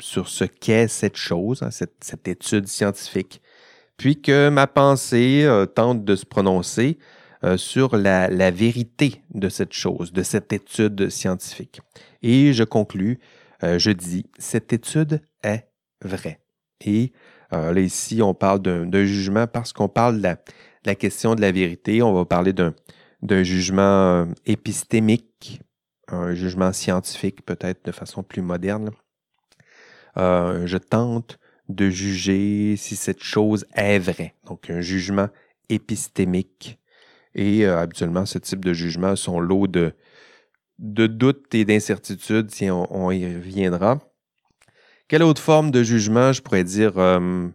sur 0.00 0.28
ce 0.28 0.44
qu'est 0.44 0.88
cette 0.88 1.16
chose, 1.16 1.62
hein, 1.62 1.70
cette, 1.70 2.28
étude 2.28 2.68
scientifique. 2.68 3.40
Puis 3.96 4.20
que 4.20 4.50
ma 4.50 4.66
pensée 4.66 5.48
tente 5.74 6.04
de 6.04 6.14
se 6.14 6.26
prononcer 6.26 6.98
sur 7.56 7.96
la, 7.96 8.28
la, 8.28 8.50
vérité 8.50 9.22
de 9.34 9.48
cette 9.48 9.72
chose, 9.72 10.12
de 10.12 10.22
cette 10.22 10.52
étude 10.52 11.08
scientifique. 11.08 11.80
Et 12.22 12.52
je 12.52 12.64
conclus, 12.64 13.18
euh, 13.64 13.78
je 13.78 13.90
dis, 13.90 14.26
cette 14.38 14.72
étude 14.72 15.20
est 15.42 15.68
vraie. 16.02 16.40
Et 16.84 17.12
euh, 17.52 17.72
là, 17.72 17.80
ici, 17.80 18.22
on 18.22 18.34
parle 18.34 18.60
d'un 18.60 19.04
jugement 19.04 19.46
parce 19.46 19.72
qu'on 19.72 19.88
parle 19.88 20.20
de 20.20 20.28
la, 20.84 20.94
question 20.94 21.34
de 21.34 21.40
la 21.40 21.52
vérité. 21.52 22.02
On 22.02 22.12
va 22.12 22.24
parler 22.24 22.52
d'un 22.52 23.42
jugement 23.42 23.82
euh, 23.82 24.24
épistémique, 24.46 25.60
un 26.08 26.34
jugement 26.34 26.72
scientifique 26.72 27.44
peut-être 27.44 27.84
de 27.84 27.92
façon 27.92 28.22
plus 28.22 28.42
moderne. 28.42 28.90
je 30.16 30.76
tente 30.76 31.38
de 31.68 31.88
juger 31.88 32.76
si 32.76 32.96
cette 32.96 33.22
chose 33.22 33.64
est 33.74 33.98
vraie. 33.98 34.34
Donc, 34.46 34.68
un 34.70 34.80
jugement 34.80 35.28
épistémique. 35.68 36.78
Et 37.34 37.64
habituellement, 37.64 38.26
ce 38.26 38.38
type 38.38 38.64
de 38.64 38.72
jugement 38.72 39.16
sont 39.16 39.40
lots 39.40 39.66
de, 39.66 39.94
de 40.78 41.06
doute 41.06 41.54
et 41.54 41.64
d'incertitude, 41.64 42.50
si 42.50 42.70
on, 42.70 43.10
y 43.10 43.24
reviendra. 43.26 43.98
Quelle 45.08 45.22
autre 45.22 45.42
forme 45.42 45.70
de 45.70 45.82
jugement, 45.82 46.32
je 46.32 46.42
pourrais 46.42 46.64
dire, 46.64 46.98
euh, 46.98 47.48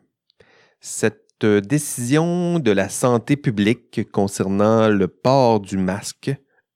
cette 0.80 1.28
cette 1.40 1.68
décision 1.68 2.58
de 2.58 2.72
la 2.72 2.90
santé 2.90 3.38
publique 3.38 4.12
concernant 4.12 4.90
le 4.90 5.08
port 5.08 5.60
du 5.60 5.78
masque 5.78 6.32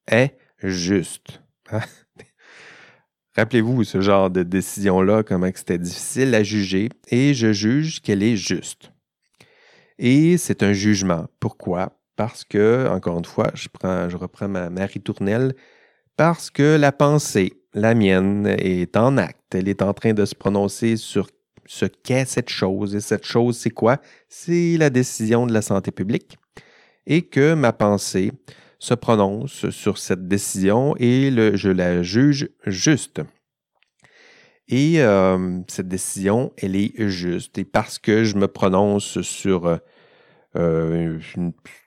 est 0.07 0.37
juste? 0.61 1.41
Rappelez-vous 3.35 3.83
ce 3.83 4.01
genre 4.01 4.29
de 4.29 4.43
décision-là, 4.43 5.23
comment 5.23 5.49
c'était 5.55 5.79
difficile 5.79 6.35
à 6.35 6.43
juger, 6.43 6.89
et 7.09 7.33
je 7.33 7.53
juge 7.53 8.01
qu'elle 8.01 8.21
est 8.21 8.35
juste. 8.35 8.91
Et 9.97 10.37
c'est 10.37 10.63
un 10.63 10.73
jugement. 10.73 11.27
Pourquoi? 11.39 12.00
Parce 12.15 12.43
que, 12.43 12.87
encore 12.89 13.17
une 13.17 13.25
fois, 13.25 13.51
je, 13.53 13.67
prends, 13.69 14.09
je 14.09 14.17
reprends 14.17 14.47
ma, 14.47 14.69
ma 14.69 14.85
ritournelle, 14.85 15.53
parce 16.17 16.49
que 16.49 16.75
la 16.75 16.91
pensée, 16.91 17.53
la 17.73 17.95
mienne, 17.95 18.47
est 18.59 18.95
en 18.97 19.17
acte. 19.17 19.55
Elle 19.55 19.67
est 19.67 19.81
en 19.81 19.93
train 19.93 20.13
de 20.13 20.25
se 20.25 20.35
prononcer 20.35 20.97
sur 20.97 21.27
ce 21.65 21.85
qu'est 21.85 22.25
cette 22.25 22.49
chose. 22.49 22.95
Et 22.95 23.01
cette 23.01 23.25
chose, 23.25 23.57
c'est 23.57 23.69
quoi? 23.69 23.97
C'est 24.29 24.77
la 24.77 24.89
décision 24.89 25.47
de 25.47 25.53
la 25.53 25.61
santé 25.61 25.91
publique. 25.91 26.37
Et 27.07 27.23
que 27.23 27.53
ma 27.53 27.73
pensée 27.73 28.31
se 28.77 28.93
prononce 28.93 29.69
sur 29.69 29.97
cette 29.97 30.27
décision 30.27 30.95
et 30.99 31.31
je 31.55 31.69
la 31.69 32.03
juge 32.03 32.49
juste. 32.65 33.21
Et 34.67 35.01
euh, 35.01 35.59
cette 35.67 35.87
décision, 35.87 36.51
elle 36.57 36.75
est 36.75 36.93
juste. 37.07 37.57
Et 37.57 37.65
parce 37.65 37.99
que 37.99 38.23
je 38.23 38.35
me 38.35 38.47
prononce 38.47 39.21
sur... 39.21 39.79
Euh, 40.55 41.19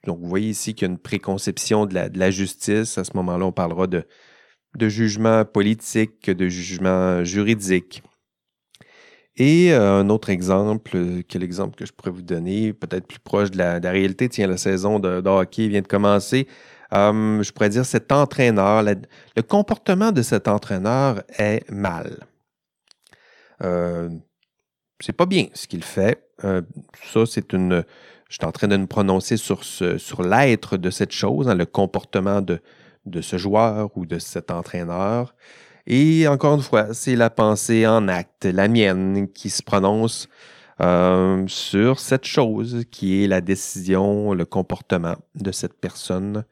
donc, 0.07 0.21
vous 0.21 0.29
voyez 0.29 0.51
ici 0.51 0.75
qu'il 0.75 0.87
y 0.87 0.91
a 0.91 0.93
une 0.93 0.99
préconception 0.99 1.87
de 1.87 1.95
la, 1.95 2.31
justice. 2.31 2.99
À 2.99 3.05
ce 3.05 3.13
moment-là, 3.15 3.47
on 3.47 3.53
parlera 3.53 3.87
de, 3.87 4.05
de 4.77 4.89
jugement 4.89 5.45
politique, 5.45 6.31
de 6.31 6.49
jugement 6.49 7.25
juridique. 7.25 8.03
Et 9.37 9.73
euh, 9.73 10.01
un 10.01 10.09
autre 10.11 10.31
exemple, 10.31 11.23
quel 11.29 11.43
exemple 11.43 11.77
que 11.77 11.85
je 11.85 11.93
pourrais 11.93 12.13
vous 12.13 12.23
donner, 12.23 12.73
peut-être 12.73 13.07
plus 13.07 13.19
proche 13.19 13.51
de 13.51 13.59
la, 13.59 13.79
réalité, 13.81 14.29
tiens, 14.29 14.47
la 14.47 14.57
saison 14.57 15.01
de, 15.01 15.27
hockey 15.27 15.69
vient 15.69 15.83
de 15.83 15.89
commencer. 15.89 16.47
Hum, 16.93 17.43
je 17.43 17.51
pourrais 17.53 17.71
dire 17.71 17.85
cet 17.85 18.13
entraîneur, 18.13 18.83
le 18.83 19.43
comportement 19.43 20.13
de 20.13 20.23
cet 20.23 20.47
entraîneur 20.47 21.23
est 21.39 21.69
mal. 21.71 22.27
Euh, 23.63 24.09
c'est 25.01 25.13
pas 25.13 25.27
bien 25.27 25.47
ce 25.55 25.67
qu'il 25.67 25.85
fait. 25.85 26.25
Euh, 26.45 26.63
ça, 27.13 27.27
c'est 27.27 27.53
une. 27.53 27.85
Je 28.35 28.39
suis 28.41 28.47
en 28.47 28.51
train 28.51 28.67
de 28.67 28.77
me 28.77 28.89
prononcer 28.89 29.37
sur, 29.37 29.63
sur 29.63 30.23
l'être 30.25 30.77
de 30.77 30.91
cette 30.91 31.13
chose, 31.13 31.49
hein, 31.49 31.55
le 31.55 31.67
comportement 31.67 32.43
de, 32.43 32.61
de 33.07 33.21
ce 33.21 33.39
joueur 33.39 33.97
ou 33.97 34.07
de 34.07 34.19
cet 34.19 34.51
entraîneur. 34.51 35.37
Et 35.87 36.27
encore 36.27 36.57
une 36.57 36.63
fois, 36.63 36.95
c'est 36.95 37.15
la 37.15 37.31
pensée 37.31 37.87
en 37.87 38.09
acte, 38.09 38.45
la 38.47 38.67
mienne, 38.67 39.29
qui 39.33 39.51
se 39.51 39.63
prononce 39.63 40.29
euh, 40.81 41.45
sur 41.47 42.01
cette 42.01 42.25
chose 42.25 42.83
qui 42.91 43.23
est 43.23 43.29
la 43.29 43.41
décision, 43.41 44.35
le 44.35 44.45
comportement 44.45 45.15
de 45.37 45.53
cette 45.53 45.81
personne. 45.81 46.45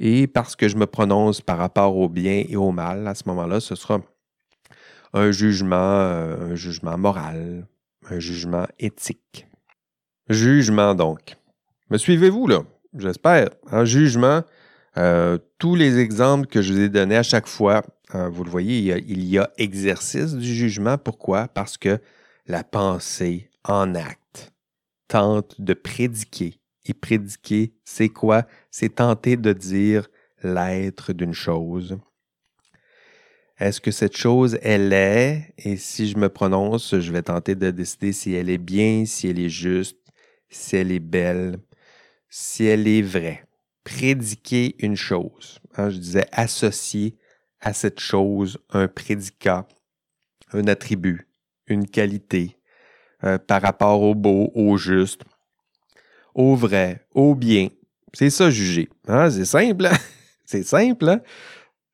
Et 0.00 0.26
parce 0.26 0.56
que 0.56 0.66
je 0.66 0.76
me 0.76 0.86
prononce 0.86 1.40
par 1.40 1.58
rapport 1.58 1.96
au 1.96 2.08
bien 2.08 2.42
et 2.48 2.56
au 2.56 2.72
mal, 2.72 3.06
à 3.06 3.14
ce 3.14 3.22
moment-là, 3.26 3.60
ce 3.60 3.76
sera 3.76 4.00
un 5.12 5.30
jugement, 5.30 5.76
euh, 5.76 6.50
un 6.50 6.54
jugement 6.56 6.98
moral, 6.98 7.68
un 8.10 8.18
jugement 8.18 8.66
éthique. 8.80 9.46
Jugement 10.32 10.94
donc. 10.94 11.36
Me 11.90 11.98
suivez-vous 11.98 12.46
là? 12.46 12.62
J'espère. 12.96 13.50
Un 13.70 13.84
jugement, 13.84 14.42
euh, 14.96 15.38
tous 15.58 15.74
les 15.74 15.98
exemples 15.98 16.46
que 16.46 16.60
je 16.60 16.72
vous 16.72 16.80
ai 16.80 16.88
donnés 16.88 17.16
à 17.16 17.22
chaque 17.22 17.46
fois, 17.46 17.82
euh, 18.14 18.28
vous 18.28 18.44
le 18.44 18.50
voyez, 18.50 18.78
il 18.78 18.84
y, 18.84 18.92
a, 18.92 18.98
il 18.98 19.24
y, 19.24 19.38
a, 19.38 19.50
exercice 19.56 20.34
du 20.34 20.54
jugement. 20.54 20.98
Pourquoi? 20.98 21.48
Parce 21.48 21.78
que 21.78 21.98
la 22.46 22.64
pensée 22.64 23.50
en 23.64 23.94
acte 23.94 24.52
tente 25.08 25.60
de 25.60 25.74
prédiquer. 25.74 26.58
Et 26.84 26.94
prédiquer, 26.94 27.74
c'est 27.84 28.08
quoi? 28.08 28.44
C'est 28.70 28.96
tenter 28.96 29.36
de 29.36 29.52
dire 29.52 30.08
l'être 30.42 31.12
d'une 31.12 31.32
chose. 31.32 31.96
Est-ce 33.58 33.80
que 33.80 33.92
cette 33.92 34.16
chose, 34.16 34.58
elle 34.62 34.92
est, 34.92 35.54
et 35.58 35.76
si 35.76 36.08
je 36.08 36.16
me 36.16 36.28
prononce, 36.28 36.98
je 36.98 37.12
vais 37.12 37.22
tenter 37.22 37.54
de 37.54 37.70
décider 37.70 38.12
si 38.12 38.34
elle 38.34 38.50
est 38.50 38.58
bien, 38.58 39.04
si 39.06 39.28
elle 39.28 39.38
est 39.38 39.48
juste, 39.48 40.01
si 40.52 40.76
elle 40.76 40.92
est 40.92 41.00
belle, 41.00 41.58
si 42.28 42.64
elle 42.64 42.86
est 42.86 43.02
vraie. 43.02 43.44
Prédiquer 43.84 44.76
une 44.78 44.96
chose. 44.96 45.58
Hein, 45.76 45.90
je 45.90 45.98
disais 45.98 46.26
associer 46.30 47.16
à 47.60 47.72
cette 47.72 47.98
chose 47.98 48.58
un 48.70 48.86
prédicat, 48.86 49.66
un 50.52 50.66
attribut, 50.68 51.28
une 51.66 51.88
qualité 51.88 52.56
euh, 53.24 53.38
par 53.38 53.62
rapport 53.62 54.02
au 54.02 54.14
beau, 54.14 54.50
au 54.54 54.76
juste, 54.76 55.22
au 56.34 56.54
vrai, 56.54 57.06
au 57.14 57.34
bien. 57.34 57.68
C'est 58.12 58.30
ça, 58.30 58.50
juger. 58.50 58.88
Hein? 59.08 59.30
C'est 59.30 59.44
simple. 59.44 59.86
Hein? 59.86 59.98
C'est 60.44 60.64
simple. 60.64 61.20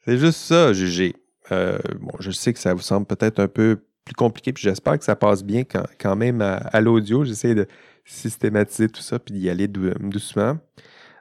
C'est 0.04 0.18
juste 0.18 0.40
ça, 0.40 0.72
juger. 0.72 1.14
Euh, 1.52 1.78
bon, 2.00 2.12
je 2.18 2.30
sais 2.30 2.52
que 2.52 2.58
ça 2.58 2.74
vous 2.74 2.82
semble 2.82 3.06
peut-être 3.06 3.38
un 3.40 3.48
peu 3.48 3.80
plus 4.04 4.14
compliqué, 4.14 4.52
puis 4.52 4.62
j'espère 4.62 4.98
que 4.98 5.04
ça 5.04 5.16
passe 5.16 5.44
bien 5.44 5.64
quand, 5.64 6.16
même 6.16 6.40
à, 6.40 6.80
l'audio. 6.80 7.24
J'essaie 7.24 7.54
de 7.54 7.66
systématiser 8.12 8.88
tout 8.88 9.02
ça, 9.02 9.18
puis 9.18 9.34
d'y 9.34 9.50
aller 9.50 9.68
doucement. 9.68 10.58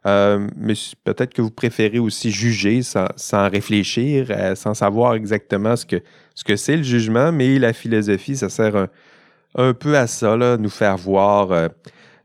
Euh, 0.06 0.48
mais 0.56 0.74
peut-être 1.04 1.34
que 1.34 1.42
vous 1.42 1.52
préférez 1.52 2.00
aussi 2.00 2.32
juger 2.32 2.82
sans, 2.82 3.50
réfléchir, 3.50 4.28
euh, 4.30 4.56
sans 4.56 4.74
savoir 4.74 5.16
exactement 5.16 5.76
ce 5.76 5.86
que 5.86 6.02
ce 6.34 6.44
que 6.44 6.56
c'est 6.56 6.78
le 6.78 6.84
jugement, 6.84 7.32
mais 7.32 7.58
la 7.58 7.74
philosophie, 7.74 8.38
ça 8.38 8.50
sert 8.50 8.88
un, 9.56 9.74
peu 9.74 9.98
à 9.98 10.06
ça, 10.06 10.38
nous 10.58 10.70
faire 10.70 10.96
voir, 10.96 11.72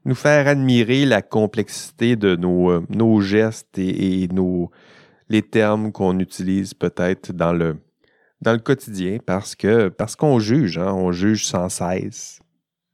nous 0.05 0.15
faire 0.15 0.49
admirer 0.49 1.07
la 1.07 1.23
complexité 1.23 2.15
de 2.15 2.37
nos, 2.37 3.21
gestes 3.23 3.79
et, 3.79 4.29
nos, 4.29 4.71
les 5.31 5.41
termes 5.41 5.93
qu'on 5.93 6.19
utilise 6.19 6.75
peut-être 6.75 7.33
dans 7.33 7.55
le, 7.55 7.79
quotidien 8.59 9.17
parce 9.25 9.57
qu'on 10.15 10.39
juge, 10.39 10.77
hein, 10.77 10.93
on 10.93 11.11
juge 11.11 11.47
sans 11.47 11.71
cesse, 11.71 12.42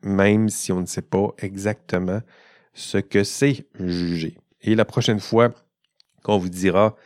même 0.02 0.48
si 0.48 0.72
on 0.72 0.80
ne 0.80 0.86
sait 0.86 1.02
pas 1.02 1.34
exactement 1.38 2.20
ce 2.74 2.98
que 2.98 3.24
c'est 3.24 3.66
juger. 3.78 4.36
Et 4.60 4.74
la 4.74 4.84
prochaine 4.84 5.20
fois 5.20 5.50
qu'on 6.22 6.38
vous 6.38 6.48
dira 6.48 6.96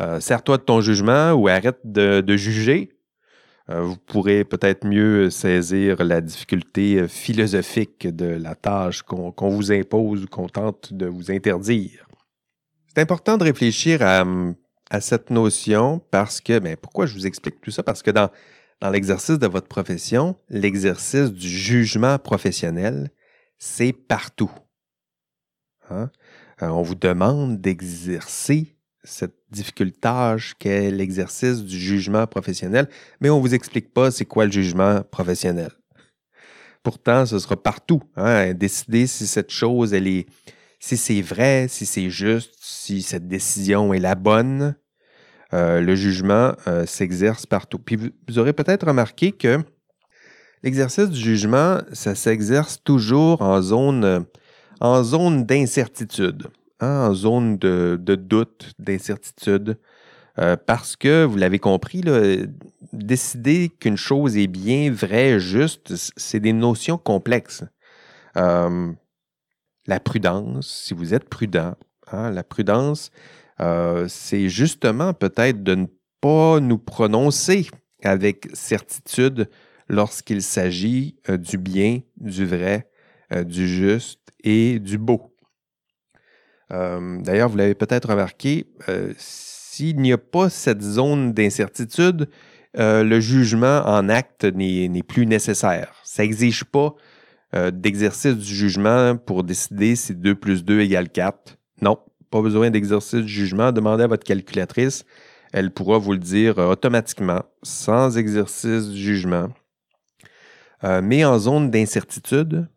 euh, 0.00 0.20
Sers-toi 0.20 0.58
de 0.58 0.62
ton 0.62 0.80
jugement 0.80 1.32
ou 1.32 1.48
arrête 1.48 1.80
de, 1.84 2.36
juger, 2.36 2.90
euh, 3.68 3.80
vous 3.80 3.96
pourrez 3.96 4.44
peut-être 4.44 4.86
mieux 4.86 5.28
saisir 5.30 6.04
la 6.04 6.20
difficulté 6.20 7.08
philosophique 7.08 8.06
de 8.06 8.26
la 8.26 8.54
tâche 8.54 9.02
qu'on 9.02 9.48
vous 9.48 9.72
impose 9.72 10.24
ou 10.24 10.26
qu'on 10.28 10.48
tente 10.48 10.92
de 10.92 11.06
vous 11.06 11.32
interdire. 11.32 12.06
C'est 12.86 13.02
important 13.02 13.36
de 13.36 13.44
réfléchir 13.44 14.02
à 14.02 14.24
à 14.90 15.00
cette 15.00 15.30
notion 15.30 16.00
parce 16.10 16.40
que, 16.40 16.58
ben, 16.58 16.76
pourquoi 16.76 17.06
je 17.06 17.14
vous 17.14 17.26
explique 17.26 17.60
tout 17.60 17.70
ça? 17.70 17.82
Parce 17.82 18.02
que 18.02 18.10
dans, 18.10 18.30
dans 18.80 18.90
l'exercice 18.90 19.38
de 19.38 19.46
votre 19.46 19.68
profession, 19.68 20.36
l'exercice 20.48 21.32
du 21.32 21.48
jugement 21.48 22.18
professionnel, 22.18 23.10
c'est 23.58 23.92
partout. 23.92 24.50
Hein? 25.90 26.10
Euh, 26.62 26.68
on 26.68 26.82
vous 26.82 26.94
demande 26.94 27.60
d'exercer 27.60 28.76
cette 29.04 29.36
difficulté 29.50 30.36
qu'est 30.58 30.90
l'exercice 30.90 31.62
du 31.62 31.78
jugement 31.78 32.26
professionnel, 32.26 32.88
mais 33.20 33.30
on 33.30 33.36
ne 33.36 33.40
vous 33.40 33.54
explique 33.54 33.92
pas 33.92 34.10
c'est 34.10 34.26
quoi 34.26 34.44
le 34.44 34.52
jugement 34.52 35.02
professionnel. 35.02 35.70
Pourtant, 36.82 37.26
ce 37.26 37.38
sera 37.38 37.60
partout. 37.60 38.02
Hein? 38.16 38.52
Décider 38.54 39.06
si 39.06 39.26
cette 39.26 39.50
chose, 39.50 39.92
elle 39.92 40.06
est, 40.06 40.26
si 40.78 40.96
c'est 40.96 41.22
vrai, 41.22 41.66
si 41.68 41.86
c'est 41.86 42.10
juste, 42.10 42.54
si 42.60 43.02
cette 43.02 43.26
décision 43.26 43.92
est 43.92 43.98
la 43.98 44.14
bonne, 44.14 44.76
euh, 45.54 45.80
le 45.80 45.94
jugement 45.94 46.52
euh, 46.66 46.86
s'exerce 46.86 47.46
partout. 47.46 47.78
Puis 47.78 47.96
vous, 47.96 48.38
aurez 48.38 48.52
peut-être 48.52 48.86
remarqué 48.86 49.32
que 49.32 49.60
l'exercice 50.62 51.08
du 51.08 51.20
jugement, 51.20 51.78
ça 51.92 52.14
s'exerce 52.14 52.82
toujours 52.82 53.42
en 53.42 53.62
zone, 53.62 54.26
zone 54.82 55.44
d'incertitude, 55.44 56.48
hein, 56.80 57.08
en 57.08 57.14
zone 57.14 57.58
de, 57.58 57.98
doute, 58.14 58.72
d'incertitude. 58.78 59.78
Euh, 60.38 60.56
parce 60.56 60.94
que, 60.94 61.24
vous 61.24 61.36
l'avez 61.36 61.58
compris, 61.58 62.02
décider 62.92 63.70
qu'une 63.80 63.96
chose 63.96 64.36
est 64.36 64.46
bien, 64.46 64.92
vraie, 64.92 65.40
juste, 65.40 65.94
c'est 66.16 66.38
des 66.38 66.52
notions 66.52 66.96
complexes 66.96 67.64
la 69.88 70.00
prudence, 70.00 70.68
si 70.84 70.94
vous 70.94 71.14
êtes 71.14 71.28
prudent, 71.28 71.74
hein, 72.12 72.30
la 72.30 72.44
prudence, 72.44 73.10
euh, 73.60 74.06
c'est 74.08 74.48
justement 74.48 75.12
peut-être 75.12 75.62
de 75.62 75.74
ne 75.74 75.86
pas 76.20 76.60
nous 76.60 76.78
prononcer 76.78 77.68
avec 78.04 78.48
certitude 78.52 79.48
lorsqu'il 79.88 80.42
s'agit 80.42 81.16
euh, 81.28 81.36
du 81.36 81.58
bien, 81.58 82.00
du 82.16 82.46
vrai, 82.46 82.88
euh, 83.32 83.44
du 83.44 83.66
juste 83.66 84.32
et 84.44 84.78
du 84.78 84.98
beau. 84.98 85.34
D'ailleurs, 86.70 87.48
vous 87.48 87.56
l'avez 87.56 87.74
peut-être 87.74 88.10
remarqué, 88.10 88.66
s'il 89.16 89.96
n'y 90.02 90.12
a 90.12 90.18
pas 90.18 90.50
cette 90.50 90.82
zone 90.82 91.32
d'incertitude, 91.32 92.28
le 92.74 93.20
jugement 93.20 93.80
en 93.86 94.10
acte 94.10 94.44
n'est 94.44 95.02
plus 95.02 95.24
nécessaire. 95.24 95.94
Ça 96.04 96.24
n'exige 96.24 96.64
pas 96.64 96.94
d'exercice 97.72 98.36
du 98.36 98.54
jugement 98.54 99.16
pour 99.16 99.44
décider 99.44 99.96
si 99.96 100.14
2 100.14 100.34
plus 100.34 100.62
2 100.62 100.80
égale 100.80 101.08
4. 101.08 101.56
Non, 101.80 101.98
pas 102.30 102.42
besoin 102.42 102.70
d'exercice 102.70 103.20
du 103.20 103.28
jugement. 103.32 103.72
Demandez 103.72 104.04
à 104.04 104.06
votre 104.06 104.24
calculatrice. 104.24 105.04
Elle 105.52 105.70
pourra 105.70 105.98
vous 105.98 106.12
le 106.12 106.18
dire 106.18 106.58
euh, 106.58 106.72
automatiquement, 106.72 107.42
sans 107.62 108.18
exercice 108.18 108.88
du 108.88 109.00
jugement. 109.00 109.48
Euh, 110.84 111.00
mais 111.02 111.24
en 111.24 111.38
zone 111.38 111.70
d'incertitude, 111.70 112.68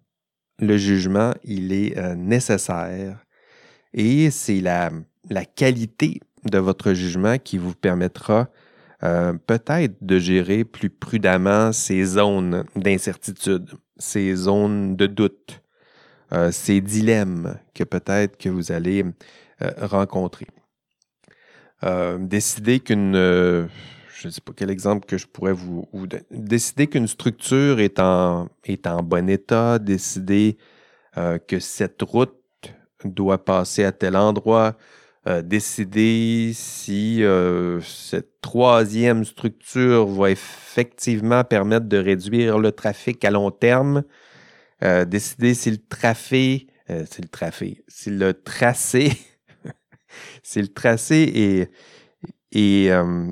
le 0.59 0.77
jugement, 0.77 1.33
il 1.43 1.73
est 1.73 1.97
nécessaire. 2.15 3.17
Et 3.93 4.31
c'est 4.31 4.61
la, 4.61 4.91
qualité 5.55 6.21
de 6.45 6.57
votre 6.57 6.93
jugement 6.93 7.37
qui 7.37 7.57
vous 7.57 7.73
permettra 7.73 8.49
euh, 9.03 9.33
peut-être 9.33 9.95
de 10.01 10.19
gérer 10.19 10.63
plus 10.63 10.89
prudemment 10.89 11.71
ces 11.71 12.03
zones 12.05 12.63
d'incertitude, 12.75 13.71
ces 13.97 14.35
zones 14.35 14.95
de 14.95 15.07
doute, 15.07 15.60
euh, 16.33 16.51
ces 16.51 16.81
dilemmes 16.81 17.57
que 17.73 17.83
peut-être 17.83 18.37
que 18.37 18.49
vous 18.49 18.71
allez 18.71 19.03
euh, 19.61 19.71
rencontrer. 19.81 20.47
décider 22.19 22.79
qu'une, 22.79 23.15
je 23.15 24.27
ne 24.27 24.29
sais 24.31 24.41
pas 24.41 24.53
quel 24.55 24.69
exemple 24.69 25.05
que 25.07 25.17
je 25.17 25.27
pourrais 25.27 25.53
vous, 25.53 25.87
décider 26.29 26.87
qu'une 26.87 27.07
structure 27.07 27.79
est 27.79 27.99
en, 27.99 28.49
est 28.63 28.85
en 28.87 29.01
bon 29.01 29.29
état, 29.29 29.79
décider 29.79 30.57
que 31.15 31.59
cette 31.59 32.01
route 32.03 32.37
doit 33.03 33.43
passer 33.43 33.83
à 33.83 33.91
tel 33.91 34.15
endroit, 34.15 34.77
euh, 35.27 35.43
décider 35.43 36.51
si 36.55 37.23
euh, 37.23 37.79
cette 37.81 38.41
troisième 38.41 39.23
structure 39.23 40.07
va 40.07 40.31
effectivement 40.31 41.43
permettre 41.43 41.85
de 41.85 41.97
réduire 41.97 42.57
le 42.57 42.71
trafic 42.71 43.23
à 43.23 43.29
long 43.29 43.51
terme, 43.51 44.03
euh, 44.83 45.05
décider 45.05 45.53
si 45.53 45.71
le 45.71 45.77
trafic, 45.77 46.69
si 47.05 47.21
le 47.21 47.27
trafic, 47.27 47.83
si 50.43 50.61
le 50.61 50.67
tracé, 50.67 51.69
est, 52.53 52.91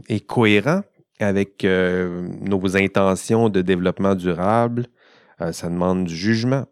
est 0.10 0.26
cohérent 0.28 0.82
avec 1.20 1.66
nos 1.66 2.78
intentions 2.78 3.50
de 3.50 3.62
développement 3.62 4.16
durable, 4.16 4.88
ça 5.52 5.68
demande 5.68 6.06
du 6.06 6.16
jugement. 6.16 6.66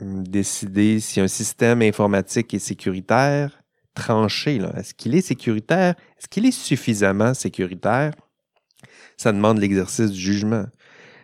Décider 0.00 1.00
si 1.00 1.20
un 1.20 1.28
système 1.28 1.82
informatique 1.82 2.54
est 2.54 2.58
sécuritaire, 2.58 3.62
tranché. 3.96 4.60
Est-ce 4.76 4.94
qu'il 4.94 5.16
est 5.16 5.22
sécuritaire? 5.22 5.96
Est-ce 6.18 6.28
qu'il 6.28 6.46
est 6.46 6.52
suffisamment 6.52 7.34
sécuritaire? 7.34 8.12
Ça 9.16 9.32
demande 9.32 9.58
l'exercice 9.58 10.10
du 10.10 10.20
jugement. 10.20 10.66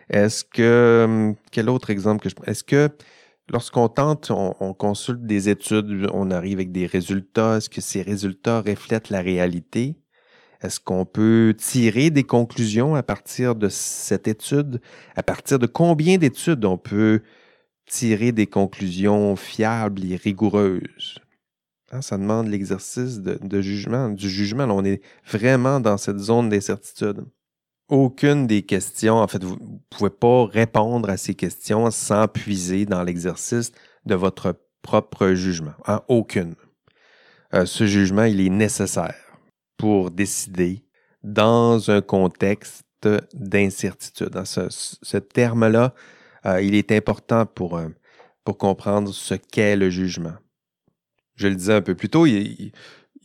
Est-ce 0.09 0.43
que, 0.43 1.03
hum, 1.05 1.35
quel 1.51 1.69
autre 1.69 1.89
exemple 1.89 2.23
que 2.23 2.29
je 2.29 2.35
Est-ce 2.49 2.63
que 2.63 2.89
lorsqu'on 3.49 3.89
tente, 3.89 4.31
on, 4.31 4.73
consulte 4.73 5.25
des 5.25 5.49
études, 5.49 6.07
on 6.13 6.31
arrive 6.31 6.57
avec 6.57 6.71
des 6.71 6.85
résultats, 6.85 7.57
est-ce 7.57 7.69
que 7.69 7.81
ces 7.81 8.01
résultats 8.01 8.61
reflètent 8.61 9.09
la 9.09 9.21
réalité? 9.21 9.95
Est-ce 10.61 10.79
qu'on 10.79 11.05
peut 11.05 11.53
tirer 11.57 12.09
des 12.09 12.23
conclusions 12.23 12.95
à 12.95 13.03
partir 13.03 13.55
de 13.55 13.67
cette 13.67 14.27
étude? 14.27 14.81
À 15.15 15.23
partir 15.23 15.59
de 15.59 15.67
combien 15.67 16.17
d'études 16.17 16.63
on 16.63 16.77
peut 16.77 17.21
tirer 17.85 18.31
des 18.31 18.47
conclusions 18.47 19.35
fiables 19.35 20.05
et 20.05 20.15
rigoureuses? 20.15 21.19
Hein, 21.91 22.01
ça 22.01 22.17
demande 22.17 22.47
l'exercice 22.47 23.19
de, 23.19 23.61
jugement, 23.61 24.09
du 24.09 24.29
jugement. 24.29 24.63
on 24.69 24.85
est 24.85 25.01
vraiment 25.25 25.79
dans 25.79 25.97
cette 25.97 26.17
zone 26.17 26.49
d'incertitude. 26.49 27.25
Aucune 27.89 28.47
des 28.47 28.63
questions, 28.63 29.15
en 29.15 29.27
fait, 29.27 29.43
vous 29.43 29.55
ne 29.55 29.77
pouvez 29.89 30.09
pas 30.09 30.45
répondre 30.45 31.09
à 31.09 31.17
ces 31.17 31.35
questions 31.35 31.91
sans 31.91 32.27
puiser 32.27 32.85
dans 32.85 33.03
l'exercice 33.03 33.71
de 34.05 34.15
votre 34.15 34.59
propre 34.81 35.33
jugement. 35.33 35.73
Hein, 35.85 36.01
aucune. 36.07 36.55
Euh, 37.53 37.65
ce 37.65 37.85
jugement, 37.85 38.23
il 38.23 38.41
est 38.41 38.49
nécessaire 38.49 39.15
pour 39.77 40.11
décider 40.11 40.85
dans 41.23 41.91
un 41.91 42.01
contexte 42.01 42.83
d'incertitude. 43.33 44.35
Hein, 44.35 44.45
ce, 44.45 45.17
terme-là, 45.17 45.93
euh, 46.45 46.61
il 46.61 46.75
est 46.75 46.91
important 46.91 47.45
pour, 47.45 47.77
euh, 47.77 47.89
pour 48.45 48.57
comprendre 48.57 49.13
ce 49.13 49.35
qu'est 49.35 49.75
le 49.75 49.89
jugement 49.89 50.35
je 51.35 51.47
le 51.47 51.55
disais 51.55 51.73
un 51.73 51.81
peu 51.81 51.95
plus 51.95 52.09
tôt, 52.09 52.25
il, 52.25 52.71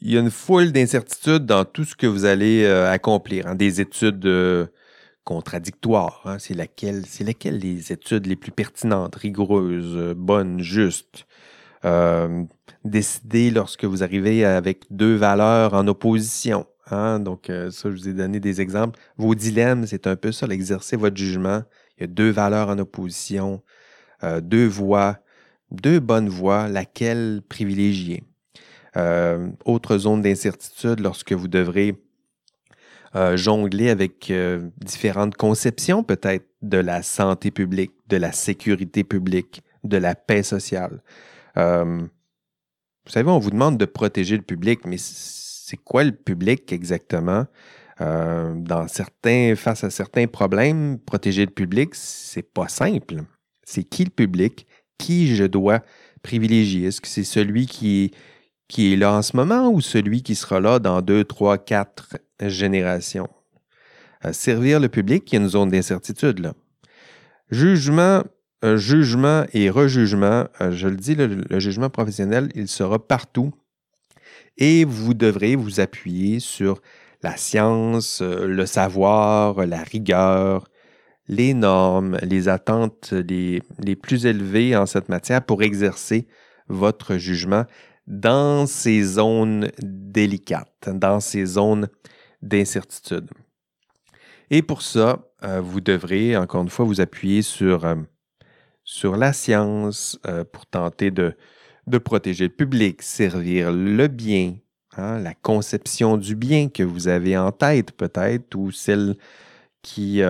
y 0.03 0.17
a 0.17 0.21
une 0.21 0.31
foule 0.31 0.73
d'incertitudes 0.73 1.47
dans 1.47 1.65
tout 1.65 1.85
ce 1.85 1.95
que 1.95 2.07
vous 2.07 2.25
allez 2.25 2.65
euh, 2.65 2.91
accomplir. 2.91 3.47
Hein. 3.47 3.55
des 3.55 3.81
études 3.81 4.27
euh, 4.27 4.67
contradictoires. 5.25 6.23
Hein. 6.25 6.39
c'est 6.39 6.55
laquelle, 6.55 7.05
c'est 7.07 7.25
laquelle 7.25 7.59
les 7.59 7.93
études 7.93 8.27
les 8.27 8.37
plus 8.37 8.53
pertinentes, 8.53 9.17
rigoureuses, 9.17 9.97
euh, 9.97 10.15
bonnes, 10.15 10.61
justes? 10.61 11.27
décider 12.85 13.51
lorsque 13.51 13.85
vous 13.85 14.03
arrivez 14.03 14.45
avec 14.45 14.85
deux 14.91 15.15
valeurs 15.15 15.75
en 15.75 15.87
opposition. 15.87 16.67
Hein. 16.91 17.21
Donc, 17.21 17.47
ça, 17.47 17.71
je 17.85 17.89
vous 17.91 18.09
ai 18.09 18.15
donné 18.15 18.41
des 18.41 18.61
exemples. 18.61 18.99
Vos 19.17 19.35
dilemmes, 19.37 19.87
c'est 19.87 20.09
un 20.09 20.17
peu 20.17 20.33
ça, 20.33 20.49
l'exercer 20.49 20.97
votre 20.97 21.17
jugement. 21.17 21.63
Il 21.97 22.01
y 22.01 22.05
a 22.05 22.07
deux 22.09 22.31
valeurs 22.31 22.69
en 22.69 22.79
opposition, 22.79 23.63
deux 24.23 24.67
voies 24.67 25.19
deux 25.71 26.01
bonnes 26.01 26.29
voies, 26.29 26.69
laquelle 26.69 27.43
privilégier? 27.49 28.25
Euh, 28.97 29.49
autre 29.65 29.99
zone 29.99 30.23
d'incertitude 30.23 31.01
lorsque 31.01 31.33
vous 31.33 31.49
devrez 31.49 31.95
euh, 33.15 33.37
jongler 33.37 33.91
avec 33.91 34.31
euh, 34.31 34.69
différentes 34.79 35.37
conceptions 35.37 36.03
peut-être 36.03 36.47
de 36.63 36.79
la 36.79 37.03
santé 37.03 37.51
publique, 37.51 37.93
de 38.09 38.17
la 38.17 38.33
sécurité 38.33 39.05
publique, 39.05 39.63
de 39.85 39.97
la 39.97 40.15
paix 40.15 40.43
sociale. 40.43 41.03
vous 41.55 43.13
savez, 43.13 43.31
on 43.31 43.39
vous 43.39 43.51
demande 43.51 43.79
de 43.79 43.85
protéger 43.85 44.37
le 44.37 44.43
public, 44.43 44.81
mais 44.85 44.97
c'est 44.99 45.77
quoi 45.77 46.05
le 46.05 46.13
public 46.13 46.73
exactement? 46.73 47.47
dans 48.01 48.87
certains, 48.87 49.55
face 49.57 49.83
à 49.83 49.91
certains 49.91 50.29
problèmes, 50.29 51.01
protéger 51.01 51.45
le 51.45 51.51
public, 51.51 51.97
c'est 51.97 52.43
pas 52.43 52.69
simple. 52.69 53.25
C'est 53.65 53.83
qui 53.83 54.05
le 54.05 54.11
public? 54.11 54.69
qui 54.99 55.35
je 55.35 55.45
dois 55.45 55.81
privilégier? 56.23 56.89
Est-ce 56.89 57.01
que 57.01 57.09
c'est 57.09 57.25
celui 57.25 57.67
qui, 57.67 58.11
qui 58.69 58.93
est 58.93 58.97
là 58.97 59.15
en 59.15 59.23
ce 59.23 59.37
moment 59.37 59.69
ou 59.71 59.81
celui 59.81 60.23
qui 60.23 60.35
sera 60.35 60.61
là 60.61 60.79
dans 60.79 61.03
deux, 61.03 61.25
trois, 61.25 61.59
quatre 61.59 62.19
générations? 62.41 63.29
Euh, 64.25 64.33
servir 64.33 64.81
le 64.81 64.89
public, 64.89 65.31
il 65.31 65.37
y 65.37 65.39
a 65.39 65.43
une 65.43 65.49
zone 65.49 65.71
d'incertitude. 65.71 66.53
Jugement, 67.51 68.25
euh, 68.65 68.77
jugement 68.77 69.45
et 69.53 69.71
rejugement, 69.71 70.47
euh, 70.61 70.73
je 70.73 70.89
le 70.89 70.97
dis, 70.97 71.15
le, 71.15 71.59
jugement 71.59 71.91
professionnel, 71.91 72.51
il 72.55 72.69
sera 72.69 72.99
partout 72.99 73.53
et 74.57 74.85
vous 74.85 75.15
devrez 75.15 75.55
vous 75.55 75.81
appuyer 75.81 76.41
sur 76.41 76.81
la 77.23 77.37
science, 77.37 78.21
le 78.23 78.67
savoir, 78.67 79.67
la 79.67 79.83
rigueur, 79.83 80.69
les 81.29 81.55
normes, 81.55 82.17
les 82.23 82.49
attentes 82.49 83.13
les, 83.13 83.61
plus 83.97 84.27
élevées 84.27 84.77
en 84.77 84.87
cette 84.87 85.09
matière 85.09 85.45
pour 85.45 85.63
exercer 85.63 86.27
votre 86.69 87.17
jugement 87.17 87.65
dans 88.09 88.67
ces 88.67 89.03
zones 89.03 89.71
délicates, 89.83 90.89
dans 90.89 91.21
ces 91.21 91.45
zones 91.45 91.89
d'incertitude. 92.41 93.29
Et 94.51 94.63
pour 94.63 94.81
ça, 94.81 95.19
euh, 95.45 95.61
vous 95.61 95.83
devrez, 95.83 96.35
encore 96.37 96.63
une 96.63 96.71
fois, 96.71 96.87
vous 96.87 97.03
appuyer 97.03 97.43
sur, 97.43 97.85
euh, 97.85 97.97
sur 98.83 99.17
la 99.17 99.35
science 99.35 100.19
euh, 100.27 100.43
pour 100.43 100.65
tenter 100.65 101.11
de, 101.11 101.37
de 101.87 101.99
protéger 101.99 102.45
le 102.45 102.55
public, 102.55 103.03
servir 103.03 103.71
le 103.73 104.07
bien, 104.07 104.55
hein, 104.97 105.19
la 105.19 105.35
conception 105.35 106.17
du 106.17 106.35
bien 106.35 106.71
que 106.71 106.83
vous 106.83 107.09
avez 107.09 107.37
en 107.37 107.53
tête 107.53 107.93
peut-être, 107.93 108.55
ou 108.55 108.73
celle 108.73 109.17
qui, 109.83 110.23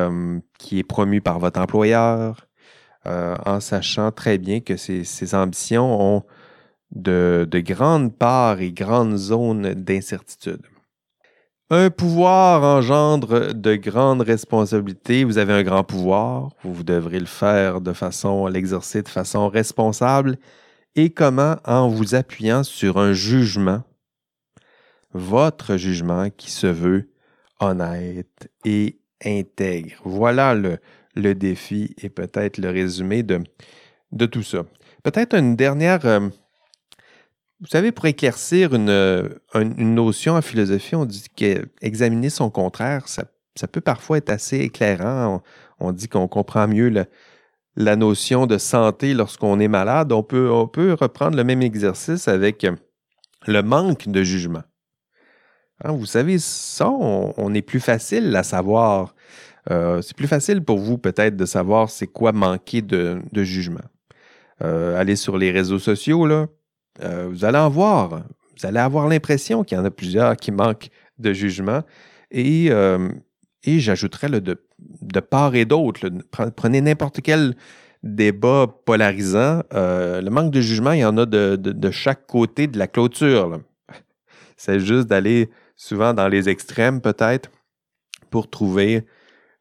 qui 0.59 0.79
est 0.79 0.85
promu 0.85 1.21
par 1.21 1.39
votre 1.39 1.59
employeur, 1.59 2.47
en 3.07 3.61
sachant 3.61 4.13
très 4.13 4.37
bien 4.37 4.61
que 4.61 4.77
ces, 4.77 5.35
ambitions 5.35 6.01
ont 6.01 6.23
de, 6.91 7.47
de, 7.51 7.61
grandes 7.61 8.17
parts 8.17 8.61
et 8.61 8.73
grandes 8.73 9.17
zones 9.17 9.75
d'incertitude. 9.75 10.63
Un 11.71 11.91
pouvoir 11.91 12.63
engendre 12.63 13.53
de 13.53 13.75
grandes 13.77 14.23
responsabilités. 14.23 15.25
Vous 15.25 15.37
avez 15.37 15.53
un 15.53 15.63
grand 15.63 15.85
pouvoir, 15.85 16.51
vous 16.65 16.83
devrez 16.83 17.21
le 17.21 17.27
faire 17.27 17.83
de 17.83 17.93
façon, 17.93 18.47
l'exercer 18.47 19.03
de 19.03 19.09
façon 19.09 19.49
responsable. 19.49 20.39
Et 20.95 21.11
comment 21.11 21.57
En 21.65 21.89
vous 21.89 22.15
appuyant 22.15 22.65
sur 22.65 22.97
un 22.97 23.13
jugement, 23.13 23.83
votre 25.13 25.77
jugement 25.77 26.31
qui 26.31 26.51
se 26.51 26.67
veut 26.67 27.11
honnête 27.61 28.51
et 28.65 28.99
intègre. 29.25 30.01
Voilà 30.05 30.55
le, 30.55 31.35
défi 31.35 31.95
et 31.99 32.09
peut-être 32.09 32.59
le 32.59 32.71
résumé 32.71 33.23
de, 33.23 33.43
de 34.13 34.27
tout 34.27 34.43
ça. 34.43 34.65
Peut-être 35.03 35.35
une 35.35 35.55
dernière... 35.55 36.07
Euh, 37.59 37.65
vous 37.65 37.67
savez, 37.67 37.93
pour 37.93 38.07
éclaircir 38.07 38.75
une, 38.75 39.31
une, 39.55 39.95
notion 39.95 40.35
en 40.35 40.43
philosophie, 40.43 40.95
on 40.95 41.05
dit 41.05 41.27
qu'examiner 41.35 42.31
son 42.31 42.51
contraire, 42.51 43.09
ça, 43.09 43.25
ça, 43.55 43.69
peut 43.69 43.81
parfois 43.81 44.19
être 44.19 44.31
assez 44.31 44.59
éclairant. 44.59 45.43
On, 45.81 45.93
dit 45.93 46.09
qu'on 46.09 46.29
comprend 46.29 46.69
mieux 46.69 46.93
la 47.77 47.97
notion 47.97 48.47
de 48.47 48.59
santé 48.59 49.15
lorsqu'on 49.15 49.61
est 49.61 49.69
malade, 49.69 50.13
on 50.13 50.23
peut, 50.23 50.51
on 50.51 50.67
peut 50.67 50.95
reprendre 50.95 51.37
le 51.37 51.45
même 51.45 51.63
exercice 51.63 52.29
avec 52.29 52.67
le 53.47 53.63
manque 53.63 54.09
de 54.09 54.23
jugement. 54.23 54.63
Hein, 55.85 55.93
vous 55.93 56.07
savez, 56.07 56.39
ça, 56.39 56.91
on, 56.91 57.55
est 57.55 57.63
plus 57.63 57.81
facile 57.81 58.35
à 58.35 58.43
savoir. 58.43 59.15
Euh, 59.71 60.03
c'est 60.03 60.17
plus 60.17 60.27
facile 60.27 60.63
pour 60.63 60.79
vous 60.79 60.99
peut-être 60.99 61.37
de 61.37 61.45
savoir 61.45 61.91
c'est 61.91 62.07
quoi 62.07 62.33
manquer 62.33 62.83
de, 62.83 63.21
jugement. 63.35 63.85
Euh, 64.63 64.99
allez 64.99 65.15
sur 65.15 65.39
les 65.39 65.53
réseaux 65.53 65.79
sociaux, 65.79 66.27
là, 66.27 66.49
euh, 67.03 67.29
vous 67.31 67.45
allez 67.45 67.59
en 67.59 67.69
voir. 67.69 68.23
Vous 68.57 68.67
allez 68.67 68.79
avoir 68.79 69.09
l'impression 69.09 69.65
qu'il 69.65 69.79
y 69.79 69.81
en 69.81 69.85
a 69.85 69.91
plusieurs 69.91 70.37
qui 70.37 70.51
manquent 70.51 70.89
de 71.19 71.33
jugement. 71.33 71.83
Et, 72.31 72.67
et 73.65 73.81
j'ajouterais 73.81 74.29
de, 74.29 74.61
de 74.81 75.21
part 75.21 75.55
et 75.55 75.65
d'autre. 75.65 76.09
Prenez 76.57 76.81
n'importe 76.81 77.21
quel 77.23 77.55
débat 78.03 78.67
polarisant. 78.85 79.63
le 79.73 80.29
manque 80.29 80.53
de 80.53 80.61
jugement, 80.61 80.93
il 80.93 81.01
y 81.01 81.05
en 81.05 81.17
a 81.17 81.25
de, 81.25 81.91
chaque 81.91 82.27
côté 82.27 82.67
de 82.67 82.79
la 82.79 82.89
clôture. 82.89 83.61
C'est 84.57 84.81
juste 84.81 85.07
d'aller 85.07 85.49
souvent 85.79 86.13
dans 86.13 86.29
les 86.29 86.49
extrêmes 86.51 87.01
peut-être, 87.01 87.51
pour 88.31 88.51
trouver 88.51 89.07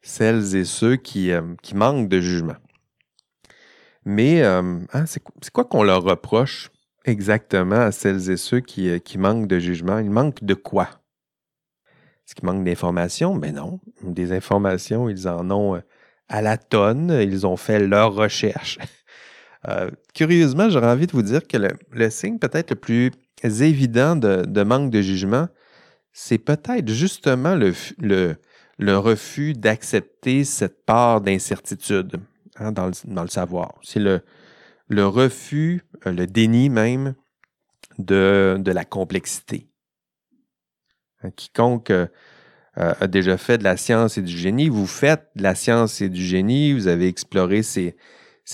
celles 0.02 0.56
et 0.56 0.64
ceux 0.64 0.96
qui, 0.96 1.30
euh, 1.30 1.54
qui 1.62 1.74
manquent 1.74 2.08
de 2.08 2.20
jugement. 2.20 2.56
Mais 4.04 4.42
euh, 4.42 4.80
hein, 4.92 5.06
c'est 5.06 5.22
quoi 5.52 5.64
qu'on 5.64 5.82
leur 5.82 6.02
reproche? 6.02 6.70
Exactement 7.08 7.80
à 7.80 7.92
celles 7.92 8.30
et 8.30 8.36
ceux 8.36 8.60
qui, 8.60 8.88
euh, 8.88 8.98
qui 8.98 9.18
manquent 9.18 9.46
de 9.46 9.58
jugement? 9.58 9.98
Ils 9.98 10.10
manquent 10.10 10.44
de 10.44 10.54
quoi? 10.54 10.88
Est-ce 12.26 12.34
qu'ils 12.34 12.46
manquent 12.46 12.64
d'informations? 12.64 13.34
Ben 13.36 13.54
non. 13.54 13.80
Des 14.02 14.32
informations, 14.32 15.08
ils 15.08 15.28
en 15.28 15.50
ont 15.50 15.82
à 16.28 16.42
la 16.42 16.58
tonne. 16.58 17.10
Ils 17.10 17.46
ont 17.46 17.56
fait 17.56 17.80
leur 17.80 18.14
recherche. 18.14 18.78
curieusement, 20.14 20.70
j'aurais 20.70 20.90
envie 20.90 21.06
de 21.06 21.12
vous 21.12 21.22
dire 21.22 21.46
que 21.46 21.56
le, 21.92 22.10
signe 22.10 22.38
peut-être 22.38 22.70
le 22.70 22.76
plus 22.76 23.10
évident 23.42 24.16
de, 24.16 24.44
de, 24.46 24.62
manque 24.62 24.90
de 24.90 25.00
jugement, 25.00 25.48
c'est 26.12 26.38
peut-être 26.38 26.88
justement 26.88 27.54
le, 27.54 27.72
le, 28.78 28.98
refus 28.98 29.52
d'accepter 29.52 30.44
cette 30.44 30.84
part 30.84 31.20
d'incertitude 31.20 32.16
hein, 32.56 32.72
dans, 32.72 32.86
le, 32.86 33.28
savoir. 33.28 33.74
C'est 33.82 34.00
le, 34.00 34.20
le 34.88 35.06
refus, 35.06 35.82
euh, 35.87 35.87
le 36.04 36.26
déni 36.26 36.68
même 36.68 37.14
de, 37.98 38.62
la 38.64 38.84
complexité. 38.84 39.68
Quiconque 41.36 41.90
euh, 41.90 42.06
a 42.74 43.06
déjà 43.08 43.36
fait 43.36 43.58
de 43.58 43.64
la 43.64 43.76
science 43.76 44.18
et 44.18 44.22
du 44.22 44.36
génie, 44.36 44.68
vous 44.68 44.86
faites 44.86 45.30
de 45.34 45.42
la 45.42 45.54
science 45.54 46.00
et 46.00 46.08
du 46.08 46.22
génie, 46.22 46.72
vous 46.72 46.86
avez 46.86 47.08
exploré 47.08 47.62
ces, 47.62 47.96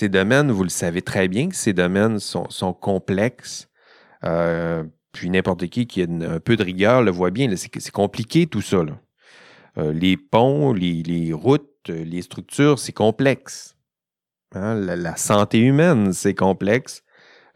domaines, 0.03 0.51
vous 0.51 0.63
le 0.63 0.71
savez 0.71 1.03
très 1.03 1.29
bien 1.29 1.49
que 1.49 1.55
ces 1.55 1.75
domaines 1.75 2.19
sont, 2.19 2.73
complexes. 2.73 3.69
Euh, 4.25 4.83
puis 5.13 5.29
n'importe 5.29 5.69
qui 5.69 5.87
qui 5.87 6.03
a 6.03 6.07
un 6.07 6.41
peu 6.41 6.57
de 6.57 6.65
rigueur 6.65 7.03
le 7.03 7.11
voit 7.11 7.31
bien. 7.31 7.55
C'est 7.57 7.91
compliqué 7.91 8.47
tout 8.47 8.63
ça. 8.63 8.79
Euh, 9.77 9.93
les 9.93 10.17
ponts, 10.17 10.73
les, 10.73 11.33
routes, 11.33 11.89
les 11.89 12.23
structures, 12.23 12.79
c'est 12.79 12.93
complexe. 12.93 13.77
Hein, 14.55 14.75
la, 14.75 15.17
santé 15.17 15.59
humaine, 15.59 16.13
c'est 16.13 16.35
complexe. 16.35 17.04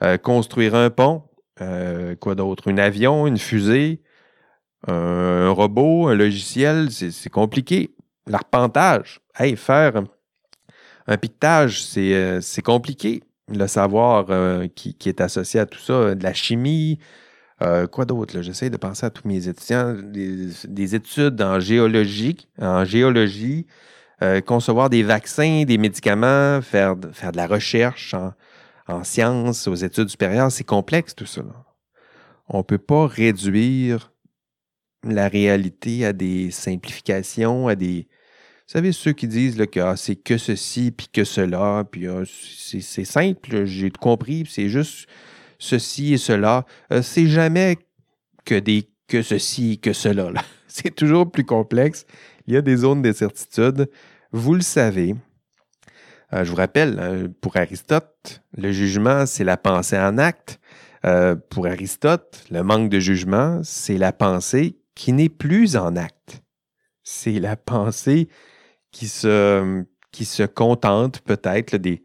Euh, 0.03 0.17
construire 0.17 0.75
un 0.75 0.91
pont, 0.91 1.25
euh, 1.61 2.15
quoi 2.17 2.35
d'autre? 2.35 2.71
Un 2.71 2.79
avion, 2.79 3.27
une 3.27 3.39
fusée, 3.39 4.01
un, 4.87 5.51
robot, 5.51 6.09
un 6.09 6.15
logiciel, 6.15 6.91
c'est 6.91 7.31
compliqué. 7.31 7.95
L'arpentage, 8.27 9.21
hey, 9.39 9.57
faire 9.57 10.03
un 11.07 11.17
piquetage, 11.17 11.83
c'est 11.83 12.63
compliqué. 12.63 13.23
Le 13.49 13.67
savoir 13.67 14.27
qui, 14.75 14.97
est 15.07 15.21
associé 15.21 15.59
à 15.59 15.67
tout 15.67 15.79
ça, 15.79 16.15
de 16.15 16.23
la 16.23 16.35
chimie, 16.35 17.01
euh, 17.63 17.87
quoi 17.87 18.05
d'autre? 18.05 18.41
J'essaie 18.41 18.71
de 18.71 18.77
penser 18.77 19.07
à 19.07 19.11
tous 19.11 19.27
mes 19.27 19.49
étudiants. 19.49 19.97
Des, 20.03 20.95
études 20.95 21.43
en 21.43 21.59
géologie, 21.59 22.49
en 22.61 22.85
géologie 22.85 23.67
euh, 24.23 24.41
concevoir 24.41 24.91
des 24.91 25.03
vaccins, 25.03 25.65
des 25.65 25.79
médicaments, 25.79 26.61
faire, 26.63 26.95
faire 27.13 27.33
de 27.33 27.37
la 27.37 27.47
recherche 27.47 28.15
en, 28.15 28.33
sciences, 29.05 29.69
aux 29.69 29.75
études 29.75 30.09
supérieures. 30.09 30.51
C'est 30.51 30.65
complexe 30.65 31.15
tout 31.15 31.27
ça. 31.27 31.43
On 32.49 32.59
ne 32.59 32.63
peut 32.63 32.79
pas 32.79 33.07
réduire 33.07 34.13
la 35.05 35.29
réalité 35.29 36.05
à 36.05 36.13
des 36.13 36.51
simplifications, 36.51 37.69
à 37.69 37.75
des. 37.75 38.09
Vous 38.67 38.73
savez, 38.73 38.93
ceux 38.93 39.13
qui 39.13 39.29
disent 39.29 39.57
que 39.73 39.81
ah, 39.81 39.97
c'est 39.97 40.17
que 40.17 40.37
ceci, 40.37 40.91
puis 40.91 41.09
que 41.11 41.25
cela, 41.25 41.85
puis 41.91 42.07
ah, 42.07 42.23
c'est 42.27 43.05
simple, 43.05 43.65
j'ai 43.65 43.91
compris, 43.91 44.45
c'est 44.49 44.69
juste 44.69 45.09
ceci 45.59 46.15
et 46.15 46.19
cela. 46.19 46.67
Euh, 46.93 47.03
c'est 47.03 47.27
jamais 47.27 47.79
que 48.45 48.55
des 48.55 48.89
que 49.09 49.23
ceci, 49.23 49.79
que 49.79 49.93
cela. 49.93 50.33
C'est 50.69 50.95
toujours 50.95 51.31
plus 51.31 51.45
complexe. 51.45 52.05
Il 52.47 52.55
y 52.55 52.57
a 52.57 52.63
des 52.63 52.77
zones 52.77 53.01
d'incertitude. 53.03 53.91
Vous 54.33 54.55
le 54.55 54.61
savez. 54.61 55.15
Euh, 56.33 56.45
je 56.45 56.51
vous 56.51 56.57
rappelle, 56.57 56.99
hein, 56.99 57.33
pour 57.41 57.57
Aristote, 57.57 58.43
le 58.57 58.71
jugement, 58.73 59.27
c'est 59.27 59.45
la 59.45 59.57
pensée 59.57 59.99
en 59.99 60.19
acte. 60.19 60.61
Euh, 61.07 61.37
pour 61.37 61.67
Aristote, 61.67 62.45
le 62.51 62.63
manque 62.63 62.91
de 62.91 62.99
jugement, 62.99 63.61
c'est 63.63 63.99
la 63.99 64.13
pensée 64.13 64.79
qui 64.95 65.13
n'est 65.13 65.29
plus 65.29 65.77
en 65.77 65.97
acte. 65.97 66.43
C'est 67.05 67.39
la 67.39 67.57
pensée 67.57 68.29
qui 68.91 69.09
se, 69.09 69.85
qui 70.11 70.25
se 70.25 70.43
contente 70.43 71.21
peut-être 71.21 71.77
des, 71.77 72.03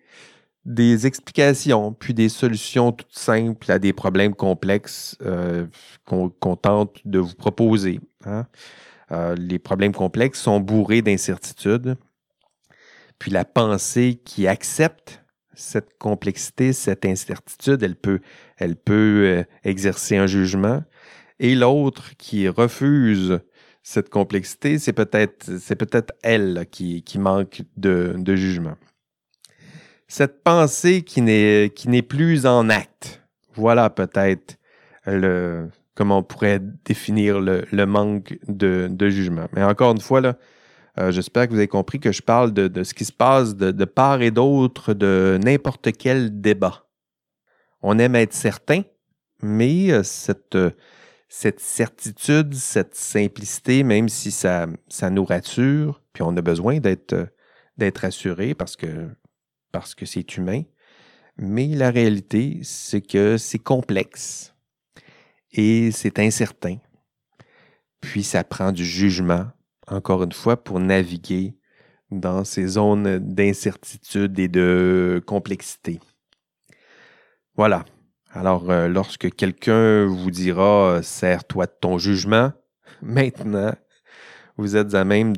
des 0.63 1.07
explications, 1.07 1.91
puis 1.91 2.13
des 2.13 2.29
solutions 2.29 2.91
toutes 2.91 3.17
simples 3.17 3.71
à 3.71 3.79
des 3.79 3.93
problèmes 3.93 4.35
complexes 4.35 5.17
euh, 5.25 5.65
qu'on 6.05 6.55
tente 6.55 6.99
de 7.03 7.19
vous 7.19 7.35
proposer. 7.35 7.99
Hein. 8.25 8.45
Les 9.37 9.59
problèmes 9.59 9.93
complexes 9.93 10.41
sont 10.41 10.59
bourrés 10.59 11.03
d'incertitudes. 11.03 11.97
Puis 13.19 13.31
la 13.31 13.45
pensée 13.45 14.19
qui 14.23 14.47
accepte 14.47 15.23
cette 15.53 15.97
complexité, 15.97 16.73
cette 16.73 17.05
incertitude, 17.05 17.83
elle 17.83 17.95
peut, 17.95 18.19
euh, 18.99 19.43
exercer 19.63 20.17
un 20.17 20.27
jugement. 20.27 20.83
Et 21.39 21.55
l'autre 21.55 22.15
qui 22.17 22.47
refuse 22.47 23.39
cette 23.83 24.09
complexité, 24.09 24.79
c'est 24.79 24.93
peut-être 24.93 26.11
elle 26.23 26.65
qui, 26.71 27.03
manque 27.17 27.63
de, 27.75 28.15
de 28.17 28.35
jugement 28.35 28.75
cette 30.13 30.43
pensée 30.43 31.01
qui 31.01 31.21
n'est, 31.21 32.01
plus 32.03 32.45
en 32.45 32.69
acte. 32.69 33.23
Voilà 33.55 33.89
peut-être 33.89 34.57
comment 35.95 36.19
on 36.19 36.23
pourrait 36.23 36.61
définir 36.85 37.39
le, 37.39 37.85
manque 37.85 38.37
de, 38.47 39.09
jugement. 39.09 39.47
Mais 39.53 39.63
encore 39.63 39.91
une 39.91 40.01
fois, 40.01 40.21
là, 40.21 40.37
euh, 40.99 41.11
j'espère 41.11 41.47
que 41.47 41.51
vous 41.51 41.57
avez 41.57 41.67
compris 41.67 41.99
que 41.99 42.11
je 42.11 42.21
parle 42.21 42.53
de, 42.53 42.83
ce 42.83 42.93
qui 42.93 43.05
se 43.05 43.11
passe 43.11 43.55
de, 43.55 43.85
part 43.85 44.21
et 44.21 44.31
d'autre 44.31 44.93
de 44.93 45.39
n'importe 45.43 45.91
quel 45.97 46.41
débat. 46.41 46.87
On 47.81 47.99
aime 47.99 48.15
être 48.15 48.33
certain, 48.33 48.83
mais 49.41 49.91
euh, 49.91 50.03
cette, 50.03 50.57
cette 51.27 51.59
certitude, 51.59 52.53
cette 52.53 52.95
simplicité, 52.95 53.83
même 53.83 54.07
si 54.07 54.31
ça, 54.31 54.67
ça 54.87 55.09
nous 55.09 55.25
rassure, 55.25 56.01
puis 56.13 56.23
on 56.23 56.37
a 56.37 56.41
besoin 56.41 56.79
d'être, 56.79 57.27
d'être 57.77 58.05
assuré 58.05 58.53
parce 58.53 58.75
que 58.75 59.09
parce 59.73 59.95
que 59.95 60.05
c'est 60.05 60.37
humain, 60.37 60.61
mais 61.35 61.67
la 61.67 61.89
réalité, 61.89 62.59
c'est 62.61 63.01
que 63.01 63.37
c'est 63.37 63.59
complexe 63.59 64.53
et 65.51 65.91
c'est 65.91 66.19
incertain. 66.19 66.77
Puis 67.99 68.23
ça 68.23 68.43
prend 68.43 68.71
du 68.71 68.85
jugement, 68.85 69.47
encore 69.87 70.23
une 70.23 70.31
fois, 70.31 70.63
pour 70.63 70.79
naviguer 70.79 71.55
dans 72.11 72.43
ces 72.43 72.67
zones 72.67 73.17
d'incertitude 73.19 74.37
et 74.39 74.47
de 74.47 75.21
complexité. 75.25 75.99
Voilà. 77.55 77.85
Alors, 78.31 78.71
euh, 78.71 78.87
lorsque 78.87 79.33
quelqu'un 79.35 80.05
vous 80.05 80.31
dira 80.31 81.01
Sers-toi 81.03 81.67
de 81.67 81.73
ton 81.79 81.97
jugement, 81.97 82.51
maintenant, 83.01 83.73
vous 84.57 84.75
êtes 84.75 84.93
à 84.93 85.03
même 85.03 85.33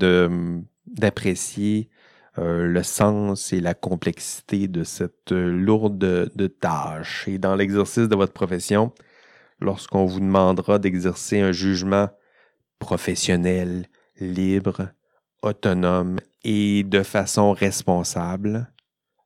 d'apprécier 0.87 1.89
euh, 2.37 2.67
le 2.67 2.83
sens 2.83 3.53
et 3.53 3.61
la 3.61 3.73
complexité 3.73 4.67
de 4.67 4.83
cette 4.83 5.31
euh, 5.31 5.49
lourde 5.49 6.29
de 6.35 6.47
tâche. 6.47 7.29
Et 7.29 7.37
dans 7.37 7.55
l'exercice 7.55 8.09
de 8.09 8.15
votre 8.15 8.33
profession, 8.33 8.91
lorsqu'on 9.61 10.05
vous 10.05 10.19
demandera 10.19 10.77
d'exercer 10.77 11.39
un 11.39 11.53
jugement 11.53 12.09
professionnel, 12.79 13.87
libre, 14.19 14.89
autonome 15.41 16.19
et 16.43 16.83
de 16.83 17.03
façon 17.03 17.51
responsable, 17.51 18.71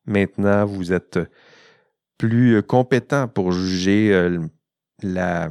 maintenant 0.06 0.66
vous 0.66 0.94
êtes 0.94 1.20
plus 2.18 2.62
compétent 2.64 3.28
pour 3.28 3.52
juger 3.52 4.14
euh, 4.14 4.40
la, 5.02 5.50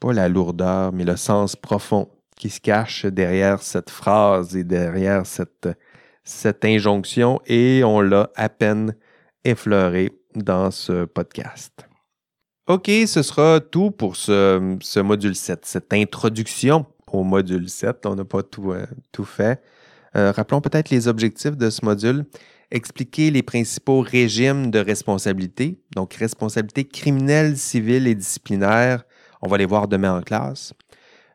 pas 0.00 0.12
la 0.12 0.28
lourdeur, 0.28 0.92
mais 0.92 1.04
le 1.04 1.16
sens 1.16 1.56
profond 1.56 2.08
qui 2.36 2.50
se 2.50 2.60
cache 2.60 3.06
derrière 3.06 3.62
cette 3.62 3.90
phrase 3.90 4.56
et 4.56 4.64
derrière 4.64 5.24
cette 5.26 5.68
cette 6.26 6.64
injonction 6.64 7.40
et 7.46 7.82
on 7.84 8.00
l'a 8.00 8.30
à 8.34 8.48
peine 8.48 8.96
effleuré 9.44 10.10
dans 10.34 10.70
ce 10.70 11.04
podcast. 11.04 11.88
OK, 12.66 12.90
ce 13.06 13.22
sera 13.22 13.60
tout 13.60 13.92
pour 13.92 14.16
ce, 14.16 15.00
module 15.00 15.36
7, 15.36 15.64
cette 15.64 15.92
introduction 15.92 16.84
au 17.12 17.24
module 17.24 17.68
7. 17.68 18.06
On 18.06 18.14
n'a 18.14 18.24
pas 18.24 18.42
tout, 18.42 18.72
euh, 18.72 18.86
tout 19.12 19.24
fait. 19.24 19.60
Euh, 20.16 20.32
rappelons 20.32 20.60
peut-être 20.60 20.90
les 20.90 21.08
objectifs 21.08 21.56
de 21.56 21.70
ce 21.70 21.84
module. 21.84 22.24
Expliquer 22.70 23.30
les 23.30 23.42
principaux 23.42 24.00
régimes 24.00 24.70
de 24.70 24.80
responsabilité, 24.80 25.78
donc 25.94 26.14
responsabilité 26.14 26.84
criminelle, 26.84 27.56
civile 27.56 28.08
et 28.08 28.14
disciplinaire. 28.14 29.04
On 29.40 29.48
va 29.48 29.56
les 29.56 29.66
voir 29.66 29.86
demain 29.86 30.18
en 30.18 30.22
classe. 30.22 30.72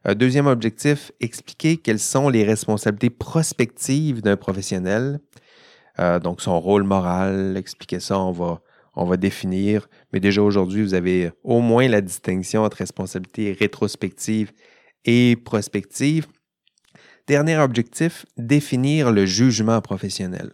Euh, 0.07 0.13
deuxième 0.13 0.47
objectif, 0.47 1.11
expliquer 1.21 1.77
quelles 1.77 1.99
sont 1.99 2.27
les 2.27 2.43
responsabilités 2.43 3.09
prospectives 3.09 4.21
d'un 4.21 4.37
professionnel. 4.37 5.19
donc 6.23 6.41
son 6.41 6.59
rôle 6.59 6.81
moral, 6.81 7.55
expliquer 7.57 7.99
ça, 7.99 8.17
on 8.17 8.31
va, 8.31 8.61
on 8.95 9.05
va 9.05 9.17
définir. 9.17 9.87
Mais 10.11 10.19
déjà 10.19 10.41
aujourd'hui, 10.41 10.81
vous 10.81 10.95
avez 10.95 11.31
au 11.43 11.59
moins 11.61 11.87
la 11.87 12.01
distinction 12.01 12.63
entre 12.63 12.77
responsabilité 12.77 13.55
rétrospective 13.59 14.51
et 15.05 15.35
prospective. 15.35 16.27
Dernier 17.27 17.57
objectif, 17.57 18.25
définir 18.37 19.11
le 19.11 19.25
jugement 19.25 19.81
professionnel. 19.81 20.51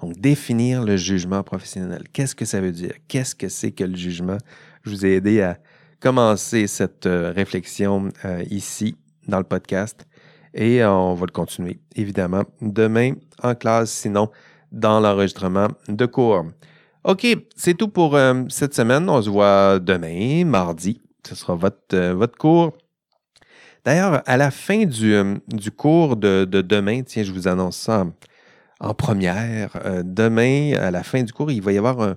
Donc, 0.00 0.18
définir 0.18 0.82
le 0.82 0.96
jugement 0.96 1.42
professionnel. 1.42 2.04
Qu'est-ce 2.12 2.34
que 2.34 2.44
ça 2.44 2.60
veut 2.60 2.72
dire? 2.72 2.94
Qu'est-ce 3.08 3.34
que 3.34 3.48
c'est 3.48 3.72
que 3.72 3.84
le 3.84 3.96
jugement? 3.96 4.38
Je 4.82 4.90
vous 4.90 5.06
ai 5.06 5.14
aidé 5.14 5.40
à 5.40 5.58
commencer 6.00 6.66
cette 6.66 7.06
euh, 7.06 7.32
réflexion 7.32 8.08
euh, 8.24 8.42
ici 8.50 8.96
dans 9.28 9.38
le 9.38 9.44
podcast 9.44 10.06
et 10.54 10.84
on 10.84 11.14
va 11.14 11.26
le 11.26 11.32
continuer, 11.32 11.80
évidemment, 11.94 12.42
demain 12.60 13.12
en 13.42 13.54
classe, 13.54 13.90
sinon 13.90 14.30
dans 14.70 15.00
l'enregistrement 15.00 15.68
de 15.88 16.06
cours. 16.06 16.46
OK, 17.04 17.26
c'est 17.56 17.74
tout 17.74 17.88
pour 17.88 18.16
euh, 18.16 18.44
cette 18.48 18.74
semaine. 18.74 19.08
On 19.08 19.20
se 19.20 19.28
voit 19.28 19.78
demain, 19.80 20.44
mardi. 20.44 21.00
Ce 21.26 21.34
sera 21.34 21.54
votre, 21.54 21.94
euh, 21.94 22.14
votre 22.14 22.38
cours. 22.38 22.72
D'ailleurs, 23.84 24.22
à 24.26 24.36
la 24.36 24.50
fin 24.50 24.84
du, 24.84 25.14
euh, 25.14 25.36
cours 25.76 26.16
de, 26.16 26.44
demain, 26.44 27.02
tiens, 27.02 27.24
je 27.24 27.32
vous 27.32 27.48
annonce 27.48 27.76
ça 27.76 28.06
en, 28.80 28.94
première. 28.94 30.02
demain, 30.04 30.74
à 30.74 30.90
la 30.90 31.02
fin 31.02 31.22
du 31.22 31.32
cours, 31.32 31.50
il 31.50 31.62
va 31.62 31.72
y 31.72 31.78
avoir 31.78 32.00
un, 32.00 32.16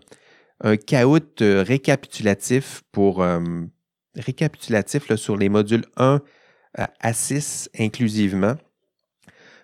un 0.63 0.77
caout 0.77 1.39
récapitulatif 1.39 2.81
pour 2.91 3.23
récapitulatif 4.15 5.13
sur 5.15 5.37
les 5.37 5.49
modules 5.49 5.85
1 5.97 6.21
à 6.75 7.13
6 7.13 7.69
inclusivement. 7.77 8.55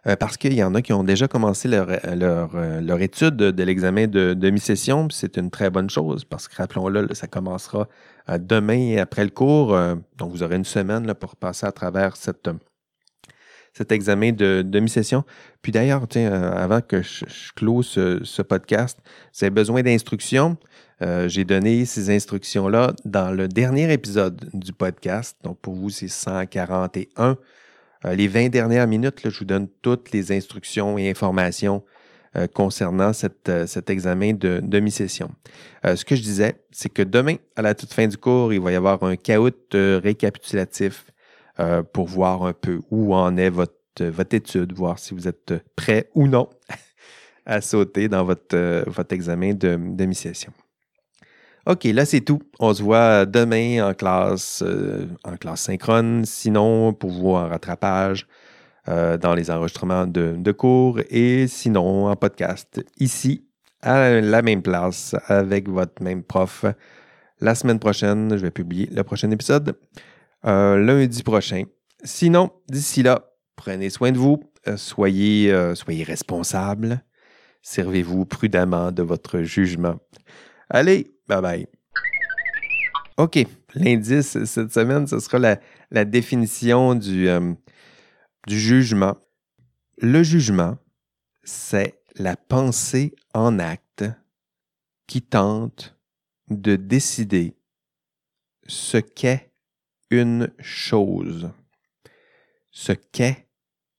Euh, 0.07 0.15
parce 0.15 0.35
qu'il 0.37 0.53
y 0.53 0.63
en 0.63 0.73
a 0.73 0.81
qui 0.81 0.93
ont 0.93 1.03
déjà 1.03 1.27
commencé 1.27 1.67
leur, 1.67 1.87
euh, 1.89 2.97
étude 2.97 3.35
de, 3.35 3.63
l'examen 3.63 4.07
de 4.07 4.33
demi-session. 4.33 5.09
C'est 5.11 5.37
une 5.37 5.51
très 5.51 5.69
bonne 5.69 5.89
chose 5.89 6.25
parce 6.25 6.47
que, 6.47 6.55
rappelons-le, 6.55 7.13
ça 7.13 7.27
commencera 7.27 7.87
euh, 8.29 8.39
demain 8.39 8.97
après 8.97 9.23
le 9.23 9.29
cours. 9.29 9.77
donc, 10.17 10.31
vous 10.31 10.41
aurez 10.41 10.55
une 10.55 10.65
semaine 10.65 11.13
pour 11.13 11.35
passer 11.35 11.67
à 11.67 11.71
travers 11.71 12.15
cet 12.15 12.47
examen 13.91 14.31
de 14.31 14.63
demi-session. 14.65 15.23
Puis 15.61 15.71
d'ailleurs, 15.71 16.07
avant 16.15 16.81
que 16.81 17.03
je, 17.03 17.25
close 17.55 17.87
ce, 17.87 18.41
podcast, 18.41 18.97
vous 19.05 19.43
avez 19.43 19.51
besoin 19.51 19.83
d'instructions. 19.83 20.57
J'ai 21.27 21.45
donné 21.45 21.85
ces 21.85 22.09
instructions-là 22.09 22.93
dans 23.05 23.31
le 23.31 23.47
dernier 23.47 23.91
épisode 23.91 24.49
du 24.53 24.73
podcast. 24.73 25.37
Donc, 25.43 25.59
pour 25.59 25.75
vous, 25.75 25.89
c'est 25.91 26.07
141. 26.07 27.37
Euh, 28.05 28.15
les 28.15 28.27
20 28.27 28.49
dernières 28.49 28.87
minutes, 28.87 29.29
je 29.29 29.39
vous 29.39 29.45
donne 29.45 29.67
toutes 29.81 30.11
les 30.11 30.31
instructions 30.31 30.97
et 30.97 31.09
informations 31.09 31.83
euh, 32.35 32.47
concernant 32.47 33.11
euh, 33.49 33.67
cet 33.67 33.89
examen 33.89 34.33
de 34.33 34.59
demi-session. 34.63 35.31
ce 35.83 36.05
que 36.05 36.15
je 36.15 36.21
disais, 36.21 36.55
c'est 36.71 36.89
que 36.89 37.01
demain, 37.01 37.35
à 37.55 37.61
la 37.61 37.75
toute 37.75 37.93
fin 37.93 38.07
du 38.07 38.17
cours, 38.17 38.53
il 38.53 38.61
va 38.61 38.71
y 38.71 38.75
avoir 38.75 39.03
un 39.03 39.15
caout 39.15 39.51
récapitulatif 39.73 41.05
pour 41.93 42.07
voir 42.07 42.43
un 42.43 42.53
peu 42.53 42.79
où 42.89 43.13
en 43.13 43.37
est 43.37 43.49
votre, 43.49 43.73
étude, 44.31 44.73
voir 44.73 44.97
si 44.97 45.13
vous 45.13 45.27
êtes 45.27 45.53
prêt 45.75 46.09
ou 46.15 46.27
non 46.27 46.49
à 47.45 47.61
sauter 47.61 48.07
dans 48.07 48.23
votre, 48.23 48.89
votre 48.89 49.13
examen 49.13 49.53
de 49.53 49.77
demi-session. 49.77 50.53
OK, 51.67 51.83
là, 51.83 52.05
c'est 52.05 52.21
tout. 52.21 52.39
On 52.59 52.73
se 52.73 52.81
voit 52.81 53.25
demain 53.27 53.87
en 53.87 53.93
classe, 53.93 54.63
euh, 54.65 55.05
en 55.23 55.37
classe 55.37 55.61
synchrone. 55.61 56.25
Sinon, 56.25 56.91
pour 56.93 57.11
vous 57.11 57.29
en 57.29 57.47
rattrapage 57.47 58.27
euh, 58.87 59.17
dans 59.17 59.35
les 59.35 59.51
enregistrements 59.51 60.07
de, 60.07 60.51
cours 60.51 60.99
et 61.11 61.47
sinon 61.47 62.07
en 62.07 62.15
podcast 62.15 62.83
ici 62.99 63.45
à 63.81 64.19
la 64.21 64.41
même 64.41 64.63
place 64.63 65.15
avec 65.27 65.69
votre 65.69 66.01
même 66.01 66.23
prof. 66.23 66.65
La 67.39 67.53
semaine 67.53 67.79
prochaine, 67.79 68.35
je 68.35 68.41
vais 68.41 68.51
publier 68.51 68.87
le 68.91 69.03
prochain 69.03 69.29
épisode 69.29 69.77
euh, 70.45 70.77
lundi 70.77 71.21
prochain. 71.21 71.63
Sinon, 72.03 72.49
d'ici 72.69 73.03
là, 73.03 73.27
prenez 73.55 73.91
soin 73.91 74.11
de 74.11 74.17
vous, 74.17 74.39
soyez, 74.77 75.55
soyez 75.75 76.03
responsables, 76.03 77.03
servez-vous 77.61 78.25
prudemment 78.25 78.91
de 78.91 79.03
votre 79.03 79.41
jugement. 79.41 79.99
Allez, 80.69 81.11
bye 81.31 81.41
bye. 81.41 81.67
OK, 83.17 83.39
l'indice 83.75 84.43
cette 84.45 84.73
semaine, 84.73 85.07
ce 85.07 85.19
sera 85.19 85.57
la, 85.91 86.05
définition 86.05 86.95
du, 86.95 87.29
euh, 87.29 87.53
du 88.47 88.59
jugement. 88.59 89.15
Le 89.97 90.23
jugement, 90.23 90.77
c'est 91.43 92.01
la 92.15 92.35
pensée 92.35 93.13
en 93.33 93.59
acte 93.59 94.05
qui 95.07 95.21
tente 95.21 95.95
de 96.49 96.75
décider 96.75 97.55
ce 98.67 98.97
qu'est 98.97 99.51
une 100.09 100.51
chose. 100.59 101.51
Ce 102.71 102.91
qu'est, 102.91 103.47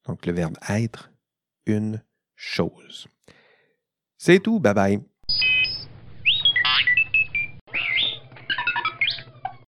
donc 0.07 0.26
le 0.26 0.33
verbe 0.33 0.57
être, 0.68 1.12
une 1.66 2.03
chose. 2.35 3.07
C'est 4.18 4.41
tout, 4.41 4.59
bye 4.59 4.74
bye. 4.74 5.12